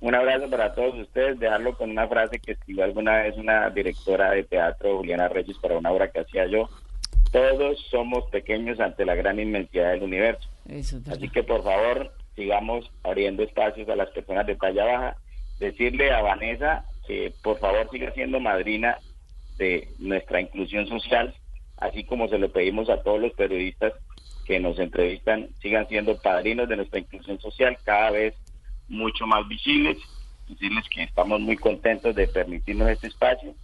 un 0.00 0.14
abrazo 0.14 0.48
para 0.50 0.74
todos 0.74 0.94
ustedes. 0.98 1.38
Dejarlo 1.38 1.76
con 1.76 1.90
una 1.90 2.08
frase 2.08 2.38
que 2.38 2.52
escribió 2.52 2.84
alguna 2.84 3.22
vez 3.22 3.36
una 3.36 3.70
directora 3.70 4.30
de 4.30 4.44
teatro, 4.44 4.98
Juliana 4.98 5.28
Reyes, 5.28 5.58
para 5.58 5.78
una 5.78 5.90
obra 5.90 6.10
que 6.10 6.20
hacía 6.20 6.46
yo. 6.46 6.68
Todos 7.32 7.78
somos 7.90 8.24
pequeños 8.30 8.80
ante 8.80 9.04
la 9.04 9.14
gran 9.14 9.38
inmensidad 9.40 9.92
del 9.92 10.02
universo. 10.02 10.48
Eso. 10.68 10.98
Así 11.10 11.28
que 11.28 11.42
por 11.42 11.62
favor 11.62 12.12
sigamos 12.34 12.90
abriendo 13.02 13.42
espacios 13.42 13.88
a 13.88 13.96
las 13.96 14.10
personas 14.10 14.46
de 14.46 14.56
talla 14.56 14.84
baja. 14.84 15.16
Decirle 15.58 16.12
a 16.12 16.20
Vanessa 16.20 16.84
que 17.06 17.32
por 17.42 17.58
favor 17.58 17.88
siga 17.90 18.12
siendo 18.12 18.40
madrina 18.40 18.98
de 19.56 19.88
nuestra 19.98 20.40
inclusión 20.40 20.86
social, 20.86 21.34
así 21.78 22.04
como 22.04 22.28
se 22.28 22.38
lo 22.38 22.50
pedimos 22.50 22.90
a 22.90 23.02
todos 23.02 23.20
los 23.20 23.32
periodistas 23.32 23.94
que 24.46 24.60
nos 24.60 24.78
entrevistan, 24.78 25.48
sigan 25.60 25.88
siendo 25.88 26.16
padrinos 26.18 26.68
de 26.68 26.76
nuestra 26.76 27.00
inclusión 27.00 27.40
social 27.40 27.76
cada 27.84 28.10
vez 28.10 28.34
mucho 28.88 29.26
más 29.26 29.46
visibles. 29.48 29.98
Decirles 30.48 30.84
que 30.88 31.02
estamos 31.02 31.40
muy 31.40 31.56
contentos 31.56 32.14
de 32.14 32.28
permitirnos 32.28 32.88
este 32.88 33.08
espacio 33.08 33.54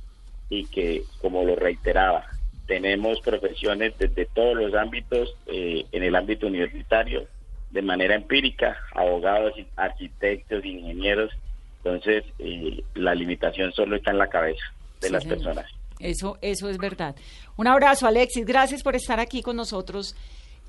y 0.50 0.64
que, 0.66 1.04
como 1.20 1.44
lo 1.44 1.54
reiteraba, 1.56 2.26
tenemos 2.66 3.20
profesiones 3.20 3.96
desde 3.98 4.26
todos 4.26 4.56
los 4.56 4.74
ámbitos, 4.74 5.34
eh, 5.46 5.86
en 5.92 6.02
el 6.02 6.14
ámbito 6.16 6.46
universitario, 6.46 7.26
de 7.70 7.82
manera 7.82 8.14
empírica, 8.14 8.76
abogados, 8.94 9.52
arquitectos, 9.76 10.64
ingenieros. 10.64 11.30
Entonces, 11.78 12.24
eh, 12.38 12.82
la 12.94 13.14
limitación 13.14 13.72
solo 13.72 13.96
está 13.96 14.10
en 14.10 14.18
la 14.18 14.28
cabeza 14.28 14.62
de 15.00 15.06
Sí, 15.08 15.12
las 15.12 15.22
señor. 15.22 15.38
personas. 15.38 15.66
Eso, 16.00 16.36
eso 16.42 16.68
es 16.68 16.78
verdad. 16.78 17.14
Un 17.56 17.68
abrazo, 17.68 18.06
Alexis. 18.06 18.44
Gracias 18.44 18.82
por 18.82 18.96
estar 18.96 19.20
aquí 19.20 19.40
con 19.40 19.56
nosotros 19.56 20.16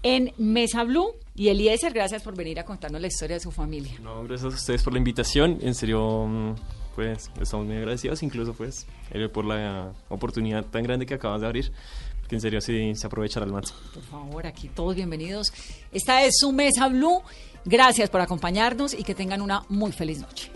en 0.03 0.33
Mesa 0.37 0.83
Blue. 0.83 1.15
Y 1.35 1.47
Eliezer, 1.47 1.93
gracias 1.93 2.21
por 2.21 2.35
venir 2.35 2.59
a 2.59 2.65
contarnos 2.65 3.01
la 3.01 3.07
historia 3.07 3.37
de 3.37 3.39
su 3.39 3.51
familia. 3.51 3.93
No, 4.01 4.23
gracias 4.23 4.53
a 4.53 4.55
ustedes 4.55 4.83
por 4.83 4.93
la 4.93 4.99
invitación. 4.99 5.57
En 5.61 5.73
serio, 5.73 6.27
mm, 6.27 6.55
pues 6.95 7.31
estamos 7.41 7.65
muy 7.65 7.77
agradecidos, 7.77 8.21
incluso 8.21 8.53
pues 8.53 8.85
eh, 9.11 9.27
por 9.29 9.45
la 9.45 9.93
oportunidad 10.09 10.63
tan 10.65 10.83
grande 10.83 11.05
que 11.07 11.15
acabas 11.15 11.41
de 11.41 11.47
abrir. 11.47 11.71
Que 12.27 12.35
en 12.35 12.41
serio 12.41 12.61
sí 12.61 12.93
se 12.95 13.07
aprovechará 13.07 13.45
al 13.45 13.51
máximo. 13.51 13.79
Por 13.93 14.03
favor, 14.03 14.45
aquí 14.45 14.69
todos 14.69 14.95
bienvenidos. 14.95 15.47
Esta 15.91 16.23
es 16.23 16.35
su 16.37 16.51
Mesa 16.51 16.87
Blue. 16.87 17.21
Gracias 17.65 18.09
por 18.09 18.21
acompañarnos 18.21 18.93
y 18.93 19.03
que 19.03 19.15
tengan 19.15 19.41
una 19.41 19.63
muy 19.69 19.91
feliz 19.91 20.19
noche. 20.19 20.51